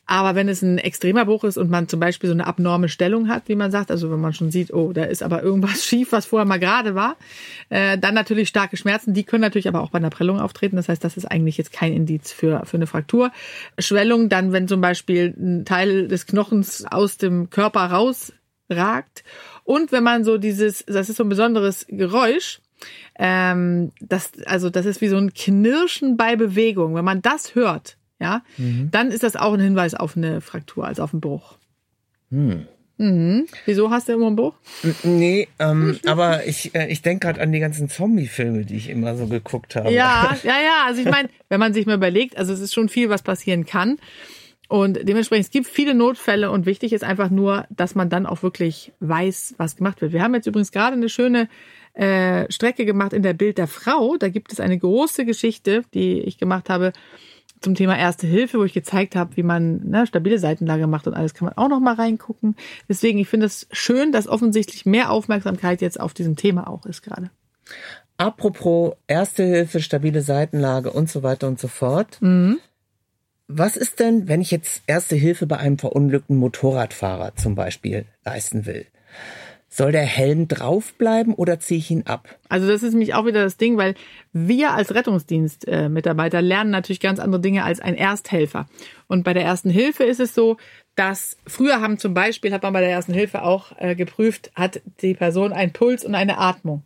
aber 0.04 0.34
wenn 0.34 0.48
es 0.48 0.62
ein 0.62 0.78
extremer 0.78 1.26
Bruch 1.26 1.44
ist 1.44 1.56
und 1.56 1.70
man 1.70 1.86
zum 1.86 2.00
Beispiel 2.00 2.28
so 2.28 2.34
eine 2.34 2.44
abnorme 2.44 2.88
Stellung 2.88 3.28
hat, 3.28 3.44
wie 3.46 3.54
man 3.54 3.70
sagt, 3.70 3.92
also 3.92 4.10
wenn 4.10 4.18
man 4.18 4.32
schon 4.32 4.50
sieht, 4.50 4.74
oh, 4.74 4.92
da 4.92 5.04
ist 5.04 5.22
aber 5.22 5.44
irgendwas 5.44 5.84
schief, 5.86 6.10
was 6.10 6.26
vorher 6.26 6.44
mal 6.44 6.58
gerade 6.58 6.96
war, 6.96 7.14
äh, 7.68 7.96
dann 7.98 8.14
natürlich 8.14 8.48
starke 8.48 8.76
Schmerzen, 8.76 9.14
die 9.14 9.22
können 9.22 9.42
natürlich 9.42 9.68
aber 9.68 9.82
auch 9.82 9.90
bei 9.90 9.98
einer 9.98 10.10
Prellung 10.10 10.40
auftreten, 10.40 10.74
das 10.74 10.88
heißt, 10.88 11.04
das 11.04 11.16
ist 11.16 11.26
eigentlich 11.26 11.56
jetzt 11.56 11.72
kein 11.72 11.92
Indiz 11.92 12.32
für, 12.32 12.66
für 12.66 12.78
eine 12.78 12.88
Fraktur. 12.88 13.30
Schwellung 13.78 14.28
dann, 14.28 14.50
wenn 14.50 14.66
zum 14.66 14.80
Beispiel 14.80 15.36
ein 15.38 15.64
Teil 15.64 16.08
des 16.08 16.26
Knochens 16.26 16.84
aus 16.84 17.16
dem 17.16 17.48
Körper 17.48 17.86
rausragt. 17.86 19.22
Und 19.62 19.92
wenn 19.92 20.02
man 20.02 20.24
so 20.24 20.36
dieses, 20.36 20.84
das 20.84 21.08
ist 21.08 21.18
so 21.18 21.22
ein 21.22 21.28
besonderes 21.28 21.86
Geräusch, 21.88 22.58
ähm, 23.18 23.92
das, 24.00 24.32
also 24.46 24.70
das 24.70 24.86
ist 24.86 25.00
wie 25.00 25.08
so 25.08 25.16
ein 25.16 25.32
Knirschen 25.34 26.16
bei 26.16 26.36
Bewegung. 26.36 26.94
Wenn 26.94 27.04
man 27.04 27.22
das 27.22 27.54
hört, 27.54 27.96
ja, 28.20 28.42
dann 28.90 29.10
ist 29.10 29.22
das 29.22 29.36
auch 29.36 29.52
ein 29.54 29.60
Hinweis 29.60 29.94
auf 29.94 30.16
eine 30.16 30.40
Fraktur, 30.40 30.86
also 30.86 31.02
auf 31.02 31.12
einen 31.12 31.20
Bruch. 31.20 31.56
Mhm. 32.98 33.46
Wieso 33.66 33.90
hast 33.90 34.08
du 34.08 34.12
immer 34.12 34.28
einen 34.28 34.36
Bruch? 34.36 34.54
N- 34.84 34.94
Nee, 35.02 35.48
ähm, 35.58 35.98
aber 36.06 36.46
ich, 36.46 36.74
äh, 36.74 36.86
ich 36.88 37.02
denke 37.02 37.26
gerade 37.26 37.40
an 37.40 37.50
die 37.50 37.58
ganzen 37.58 37.88
Zombie-Filme, 37.88 38.64
die 38.64 38.76
ich 38.76 38.90
immer 38.90 39.16
so 39.16 39.26
geguckt 39.26 39.74
habe. 39.74 39.90
Ja, 39.92 40.36
ja, 40.44 40.52
ja. 40.62 40.84
Also 40.86 41.00
ich 41.02 41.10
meine, 41.10 41.28
wenn 41.48 41.58
man 41.58 41.74
sich 41.74 41.86
mal 41.86 41.96
überlegt, 41.96 42.36
also 42.36 42.52
es 42.52 42.60
ist 42.60 42.72
schon 42.74 42.88
viel, 42.88 43.08
was 43.08 43.22
passieren 43.22 43.66
kann. 43.66 43.98
Und 44.68 45.00
dementsprechend, 45.06 45.46
es 45.46 45.50
gibt 45.50 45.66
viele 45.66 45.94
Notfälle 45.94 46.50
und 46.50 46.64
wichtig 46.64 46.92
ist 46.92 47.02
einfach 47.04 47.28
nur, 47.28 47.66
dass 47.70 47.94
man 47.94 48.08
dann 48.08 48.24
auch 48.24 48.42
wirklich 48.42 48.92
weiß, 49.00 49.54
was 49.58 49.76
gemacht 49.76 50.00
wird. 50.00 50.12
Wir 50.12 50.22
haben 50.22 50.34
jetzt 50.34 50.46
übrigens 50.46 50.70
gerade 50.72 50.96
eine 50.96 51.08
schöne 51.10 51.48
äh, 51.94 52.50
Strecke 52.50 52.84
gemacht 52.84 53.12
in 53.12 53.22
der 53.22 53.34
Bild 53.34 53.58
der 53.58 53.66
Frau. 53.66 54.16
Da 54.16 54.28
gibt 54.28 54.52
es 54.52 54.60
eine 54.60 54.78
große 54.78 55.24
Geschichte, 55.24 55.84
die 55.94 56.20
ich 56.20 56.38
gemacht 56.38 56.70
habe 56.70 56.92
zum 57.60 57.74
Thema 57.74 57.96
Erste 57.96 58.26
Hilfe, 58.26 58.58
wo 58.58 58.64
ich 58.64 58.72
gezeigt 58.72 59.14
habe, 59.14 59.36
wie 59.36 59.42
man 59.42 59.88
ne, 59.88 60.06
stabile 60.06 60.38
Seitenlage 60.38 60.86
macht 60.86 61.06
und 61.06 61.14
alles 61.14 61.34
kann 61.34 61.46
man 61.46 61.56
auch 61.56 61.68
noch 61.68 61.80
mal 61.80 61.94
reingucken. 61.94 62.56
Deswegen, 62.88 63.18
ich 63.18 63.28
finde 63.28 63.46
es 63.46 63.68
schön, 63.70 64.12
dass 64.12 64.26
offensichtlich 64.26 64.84
mehr 64.84 65.10
Aufmerksamkeit 65.10 65.80
jetzt 65.80 66.00
auf 66.00 66.12
diesem 66.14 66.36
Thema 66.36 66.68
auch 66.68 66.86
ist 66.86 67.02
gerade. 67.02 67.30
Apropos 68.16 68.94
Erste 69.06 69.44
Hilfe, 69.44 69.80
stabile 69.80 70.22
Seitenlage 70.22 70.92
und 70.92 71.08
so 71.08 71.22
weiter 71.22 71.48
und 71.48 71.60
so 71.60 71.68
fort. 71.68 72.18
Was 73.48 73.76
ist 73.76 74.00
denn, 74.00 74.28
wenn 74.28 74.40
ich 74.40 74.50
jetzt 74.50 74.82
Erste 74.86 75.16
Hilfe 75.16 75.46
bei 75.46 75.58
einem 75.58 75.78
verunglückten 75.78 76.36
Motorradfahrer 76.36 77.36
zum 77.36 77.54
Beispiel 77.54 78.06
leisten 78.24 78.66
will? 78.66 78.86
Soll 79.74 79.90
der 79.90 80.02
Helm 80.02 80.48
draufbleiben 80.48 81.32
oder 81.32 81.58
ziehe 81.58 81.78
ich 81.78 81.90
ihn 81.90 82.02
ab? 82.02 82.38
Also 82.50 82.68
das 82.68 82.82
ist 82.82 82.92
nämlich 82.92 83.14
auch 83.14 83.24
wieder 83.24 83.42
das 83.42 83.56
Ding, 83.56 83.78
weil 83.78 83.94
wir 84.34 84.72
als 84.72 84.94
Rettungsdienstmitarbeiter 84.94 86.42
lernen 86.42 86.68
natürlich 86.68 87.00
ganz 87.00 87.18
andere 87.18 87.40
Dinge 87.40 87.64
als 87.64 87.80
ein 87.80 87.94
Ersthelfer. 87.94 88.68
Und 89.06 89.24
bei 89.24 89.32
der 89.32 89.44
ersten 89.44 89.70
Hilfe 89.70 90.04
ist 90.04 90.20
es 90.20 90.34
so, 90.34 90.58
dass 90.94 91.38
früher 91.46 91.80
haben 91.80 91.96
zum 91.96 92.12
Beispiel, 92.12 92.52
hat 92.52 92.64
man 92.64 92.74
bei 92.74 92.82
der 92.82 92.90
ersten 92.90 93.14
Hilfe 93.14 93.44
auch 93.44 93.72
äh, 93.78 93.94
geprüft, 93.94 94.50
hat 94.54 94.82
die 95.00 95.14
Person 95.14 95.54
einen 95.54 95.72
Puls 95.72 96.04
und 96.04 96.14
eine 96.14 96.36
Atmung, 96.36 96.82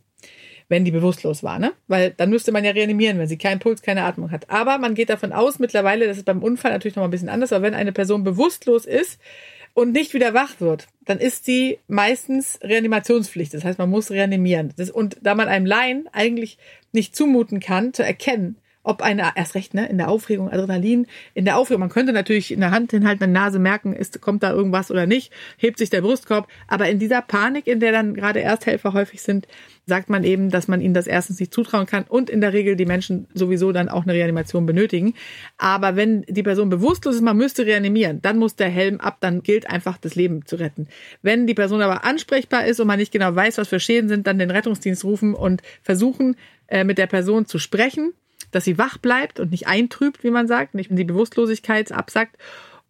wenn 0.69 0.85
die 0.85 0.91
bewusstlos 0.91 1.43
war, 1.43 1.59
ne? 1.59 1.73
Weil 1.89 2.11
dann 2.11 2.29
müsste 2.29 2.53
man 2.53 2.63
ja 2.63 2.71
reanimieren, 2.71 3.19
wenn 3.19 3.27
sie 3.27 3.37
keinen 3.37 3.59
Puls, 3.59 3.81
keine 3.81 4.05
Atmung 4.05 4.31
hat. 4.31 4.49
Aber 4.49 4.77
man 4.77 4.95
geht 4.95 5.09
davon 5.09 5.33
aus 5.33 5.59
mittlerweile, 5.59 6.07
das 6.07 6.15
ist 6.15 6.25
beim 6.25 6.41
Unfall 6.41 6.71
natürlich 6.71 6.95
noch 6.95 7.01
mal 7.01 7.09
ein 7.09 7.11
bisschen 7.11 7.27
anders, 7.27 7.51
aber 7.51 7.63
wenn 7.63 7.73
eine 7.73 7.91
Person 7.91 8.23
bewusstlos 8.23 8.85
ist, 8.85 9.19
und 9.77 9.91
nicht 9.91 10.15
wieder 10.15 10.33
wach 10.33 10.59
wird, 10.59 10.87
dann 11.05 11.19
ist 11.19 11.45
sie 11.45 11.77
meistens 11.87 12.57
Reanimationspflicht. 12.63 13.53
Das 13.53 13.63
heißt, 13.63 13.77
man 13.77 13.91
muss 13.91 14.09
reanimieren. 14.09 14.73
Das, 14.75 14.89
und 14.89 15.17
da 15.21 15.35
man 15.35 15.49
einem 15.49 15.67
Laien 15.67 16.09
eigentlich 16.11 16.57
nicht 16.93 17.15
zumuten 17.15 17.59
kann, 17.59 17.93
zu 17.93 18.03
erkennen, 18.03 18.55
ob 18.87 19.01
eine, 19.01 19.31
erst 19.35 19.55
recht, 19.55 19.73
ne, 19.73 19.87
in 19.89 19.97
der 19.97 20.09
Aufregung, 20.09 20.49
Adrenalin, 20.49 21.07
in 21.33 21.45
der 21.45 21.57
Aufregung, 21.57 21.81
man 21.81 21.89
könnte 21.89 22.13
natürlich 22.13 22.51
in 22.51 22.61
der 22.61 22.71
Hand 22.71 22.91
hinhalten, 22.91 23.23
in 23.25 23.33
der 23.33 23.41
Nase 23.43 23.59
merken, 23.59 23.93
ist, 23.93 24.21
kommt 24.21 24.43
da 24.43 24.51
irgendwas 24.51 24.89
oder 24.91 25.05
nicht, 25.05 25.31
hebt 25.57 25.77
sich 25.77 25.89
der 25.89 26.01
Brustkorb. 26.01 26.47
Aber 26.67 26.87
in 26.89 26.97
dieser 26.97 27.21
Panik, 27.21 27.67
in 27.67 27.79
der 27.79 27.91
dann 27.91 28.13
gerade 28.13 28.41
Ersthelfer 28.41 28.93
häufig 28.93 29.21
sind, 29.21 29.47
sagt 29.85 30.09
man 30.09 30.23
eben, 30.23 30.49
dass 30.49 30.67
man 30.67 30.81
ihnen 30.81 30.93
das 30.93 31.07
erstens 31.07 31.39
nicht 31.39 31.53
zutrauen 31.53 31.85
kann 31.85 32.05
und 32.07 32.29
in 32.29 32.41
der 32.41 32.53
Regel 32.53 32.75
die 32.75 32.85
Menschen 32.85 33.27
sowieso 33.33 33.71
dann 33.71 33.89
auch 33.89 34.03
eine 34.03 34.13
Reanimation 34.13 34.65
benötigen. 34.65 35.13
Aber 35.57 35.95
wenn 35.95 36.23
die 36.23 36.43
Person 36.43 36.69
bewusstlos 36.69 37.15
ist, 37.15 37.21
man 37.21 37.37
müsste 37.37 37.65
reanimieren, 37.65 38.21
dann 38.21 38.37
muss 38.37 38.55
der 38.55 38.69
Helm 38.69 38.99
ab, 38.99 39.17
dann 39.19 39.43
gilt 39.43 39.69
einfach, 39.69 39.97
das 39.97 40.15
Leben 40.15 40.45
zu 40.45 40.57
retten. 40.57 40.87
Wenn 41.21 41.47
die 41.47 41.53
Person 41.53 41.81
aber 41.81 42.05
ansprechbar 42.05 42.65
ist 42.65 42.79
und 42.79 42.87
man 42.87 42.99
nicht 42.99 43.11
genau 43.11 43.35
weiß, 43.35 43.57
was 43.57 43.67
für 43.67 43.79
Schäden 43.79 44.09
sind, 44.09 44.27
dann 44.27 44.39
den 44.39 44.51
Rettungsdienst 44.51 45.03
rufen 45.03 45.33
und 45.33 45.61
versuchen, 45.81 46.35
äh, 46.67 46.83
mit 46.83 46.97
der 46.97 47.07
Person 47.07 47.45
zu 47.45 47.59
sprechen, 47.59 48.13
dass 48.57 48.65
sie 48.65 48.79
wach 48.79 48.97
bleibt 48.97 49.39
und 49.39 49.51
nicht 49.51 49.67
eintrübt, 49.67 50.23
wie 50.23 50.31
man 50.31 50.47
sagt, 50.47 50.73
nicht 50.73 50.89
die 50.91 51.03
Bewusstlosigkeit 51.03 51.91
absackt 51.91 52.37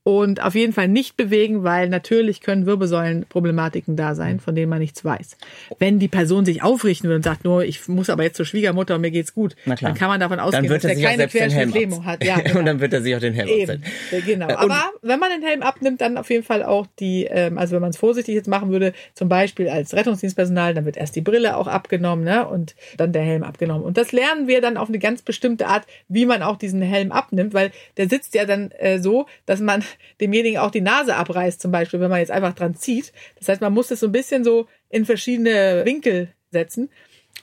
und 0.08 0.42
auf 0.42 0.56
jeden 0.56 0.72
Fall 0.72 0.88
nicht 0.88 1.18
bewegen, 1.18 1.66
weil 1.66 1.90
natürlich 1.90 2.40
können 2.40 2.66
Wirbelsäulenproblematiken 2.66 3.98
da 3.98 4.16
sein, 4.16 4.40
von 4.40 4.56
denen 4.56 4.70
man 4.70 4.80
nichts 4.80 5.04
weiß. 5.04 5.36
Wenn 5.80 6.00
die 6.00 6.08
Person 6.08 6.46
sich 6.46 6.64
aufrichten 6.64 7.10
will 7.10 7.18
und 7.18 7.24
sagt, 7.24 7.44
nur 7.44 7.66
ich 7.66 7.90
muss 7.90 8.10
aber 8.10 8.24
jetzt 8.24 8.38
zur 8.38 8.46
Schwiegermutter 8.46 8.96
und 8.96 9.02
mir 9.02 9.12
geht's 9.12 9.34
gut, 9.34 9.58
dann 9.66 9.96
kann 9.96 10.08
man 10.08 10.22
davon 10.22 10.40
ausgehen, 10.40 10.66
dass 10.70 10.86
er 10.86 10.98
er 10.98 11.10
keine 11.10 11.28
Querschnittlähmung 11.28 12.06
hat. 12.06 12.24
Ja, 12.24 12.40
genau. 12.40 12.60
Und 12.60 12.66
dann 12.68 12.80
wird 12.80 12.94
er 12.94 13.02
sich 13.02 13.14
auch 13.18 13.20
den 13.20 13.34
Helm 13.34 13.50
absetzen. 13.50 13.84
genau. 14.26 14.48
Äh, 14.48 14.54
und- 14.54 14.72
Aber 14.72 14.92
wenn 15.02 15.20
man 15.20 15.30
den 15.30 15.42
Helm 15.46 15.62
abnimmt, 15.62 16.00
dann 16.00 16.18
auf 16.18 16.30
jeden 16.30 16.46
Fall 16.46 16.64
auch 16.64 16.88
die, 17.02 17.26
ähm, 17.26 17.58
also 17.58 17.76
wenn 17.76 17.82
man 17.82 17.90
es 17.90 17.98
vorsichtig 17.98 18.34
jetzt 18.34 18.48
machen 18.48 18.70
würde, 18.72 18.94
zum 19.14 19.28
Beispiel 19.28 19.68
als 19.68 19.94
Rettungsdienstpersonal, 19.94 20.74
dann 20.74 20.86
wird 20.86 20.96
erst 20.96 21.18
die 21.18 21.22
Brille 21.22 21.58
auch 21.58 21.68
abgenommen, 21.68 22.24
ne, 22.24 22.48
und 22.48 22.76
dann 22.96 23.12
der 23.12 23.24
Helm 23.24 23.44
abgenommen. 23.44 23.84
Und 23.84 23.98
das 23.98 24.14
lernen 24.14 24.48
wir 24.48 24.62
dann 24.62 24.78
auf 24.78 24.88
eine 24.88 25.00
ganz 25.00 25.22
bestimmte 25.22 25.68
Art, 25.68 25.86
wie 26.08 26.26
man 26.26 26.44
auch 26.44 26.56
diesen 26.56 26.82
Helm 26.82 27.12
abnimmt, 27.12 27.54
weil 27.54 27.72
der 27.98 28.08
sitzt 28.08 28.36
ja 28.36 28.46
dann 28.46 28.72
äh, 28.72 29.00
so, 29.00 29.26
dass 29.46 29.60
man 29.60 29.84
demjenigen 30.22 30.60
auch 30.60 30.72
die 30.72 30.82
Nase 30.82 31.16
abreißt, 31.16 31.62
zum 31.62 31.72
Beispiel, 31.72 32.00
wenn 32.00 32.10
man 32.10 32.20
jetzt 32.20 32.32
einfach 32.32 32.54
dran 32.54 32.76
zieht. 32.76 33.14
Das 33.40 33.50
heißt, 33.50 33.62
man 33.62 33.74
muss 33.74 33.88
das 33.88 34.00
so 34.00 34.08
ein 34.08 34.12
bisschen 34.12 34.44
so 34.44 34.68
in 34.90 35.06
verschiedene 35.06 35.84
Winkel 35.86 36.30
setzen, 36.52 36.90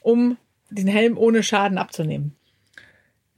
um 0.00 0.36
den 0.70 0.88
Helm 0.88 1.16
ohne 1.18 1.42
Schaden 1.42 1.78
abzunehmen. 1.78 2.34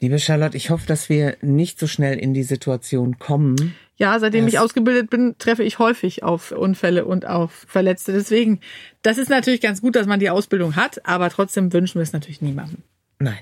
Liebe 0.01 0.19
Charlotte, 0.19 0.57
ich 0.57 0.69
hoffe, 0.71 0.87
dass 0.87 1.09
wir 1.09 1.37
nicht 1.41 1.79
so 1.79 1.87
schnell 1.87 2.19
in 2.19 2.35
die 2.35 2.43
Situation 2.43 3.19
kommen. 3.19 3.75
Ja, 3.97 4.19
seitdem 4.19 4.45
Das- 4.45 4.53
ich 4.53 4.59
ausgebildet 4.59 5.09
bin, 5.09 5.37
treffe 5.39 5.63
ich 5.63 5.79
häufig 5.79 6.23
auf 6.23 6.53
Unfälle 6.53 7.07
und 7.07 7.27
auf 7.27 7.65
Verletzte. 7.67 8.13
Deswegen, 8.13 8.61
das 9.01 9.17
ist 9.17 9.31
natürlich 9.31 9.63
ganz 9.63 9.81
gut, 9.81 9.97
dass 9.97 10.07
man 10.07 10.21
die 10.21 10.29
Ausbildung 10.29 10.77
hat, 10.77 11.07
aber 11.07 11.31
trotzdem 11.31 11.73
wünschen 11.73 11.95
wir 11.95 12.03
es 12.03 12.13
natürlich 12.13 12.43
niemandem. 12.43 12.83
Nein. 13.19 13.39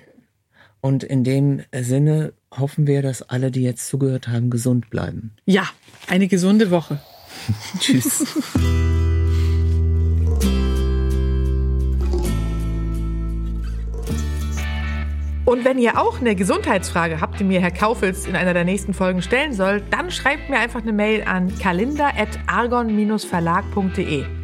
Und 0.80 1.02
in 1.02 1.24
dem 1.24 1.62
Sinne 1.74 2.34
hoffen 2.58 2.86
wir, 2.86 3.02
dass 3.02 3.22
alle, 3.22 3.50
die 3.50 3.62
jetzt 3.62 3.88
zugehört 3.88 4.28
haben, 4.28 4.50
gesund 4.50 4.90
bleiben. 4.90 5.32
Ja, 5.44 5.64
eine 6.08 6.28
gesunde 6.28 6.70
Woche. 6.70 7.00
Tschüss. 7.80 8.24
Und 15.44 15.64
wenn 15.66 15.78
ihr 15.78 16.00
auch 16.00 16.20
eine 16.20 16.34
Gesundheitsfrage 16.34 17.20
habt, 17.20 17.38
die 17.38 17.44
mir 17.44 17.60
Herr 17.60 17.70
Kaufels 17.70 18.26
in 18.26 18.34
einer 18.34 18.54
der 18.54 18.64
nächsten 18.64 18.94
Folgen 18.94 19.20
stellen 19.20 19.52
soll, 19.52 19.82
dann 19.90 20.10
schreibt 20.10 20.48
mir 20.48 20.58
einfach 20.58 20.80
eine 20.80 20.94
Mail 20.94 21.24
an 21.24 21.52
kalender.argon-verlag.de. 21.58 24.43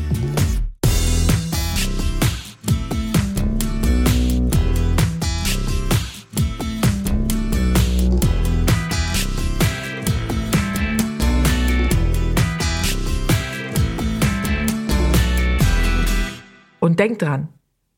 Und 16.91 16.99
denkt 16.99 17.21
dran, 17.21 17.47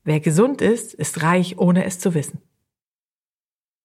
wer 0.03 0.19
gesund 0.19 0.61
ist, 0.61 0.93
ist 0.93 1.23
reich, 1.23 1.57
ohne 1.57 1.83
es 1.85 1.97
zu 1.97 2.13
wissen. 2.13 2.37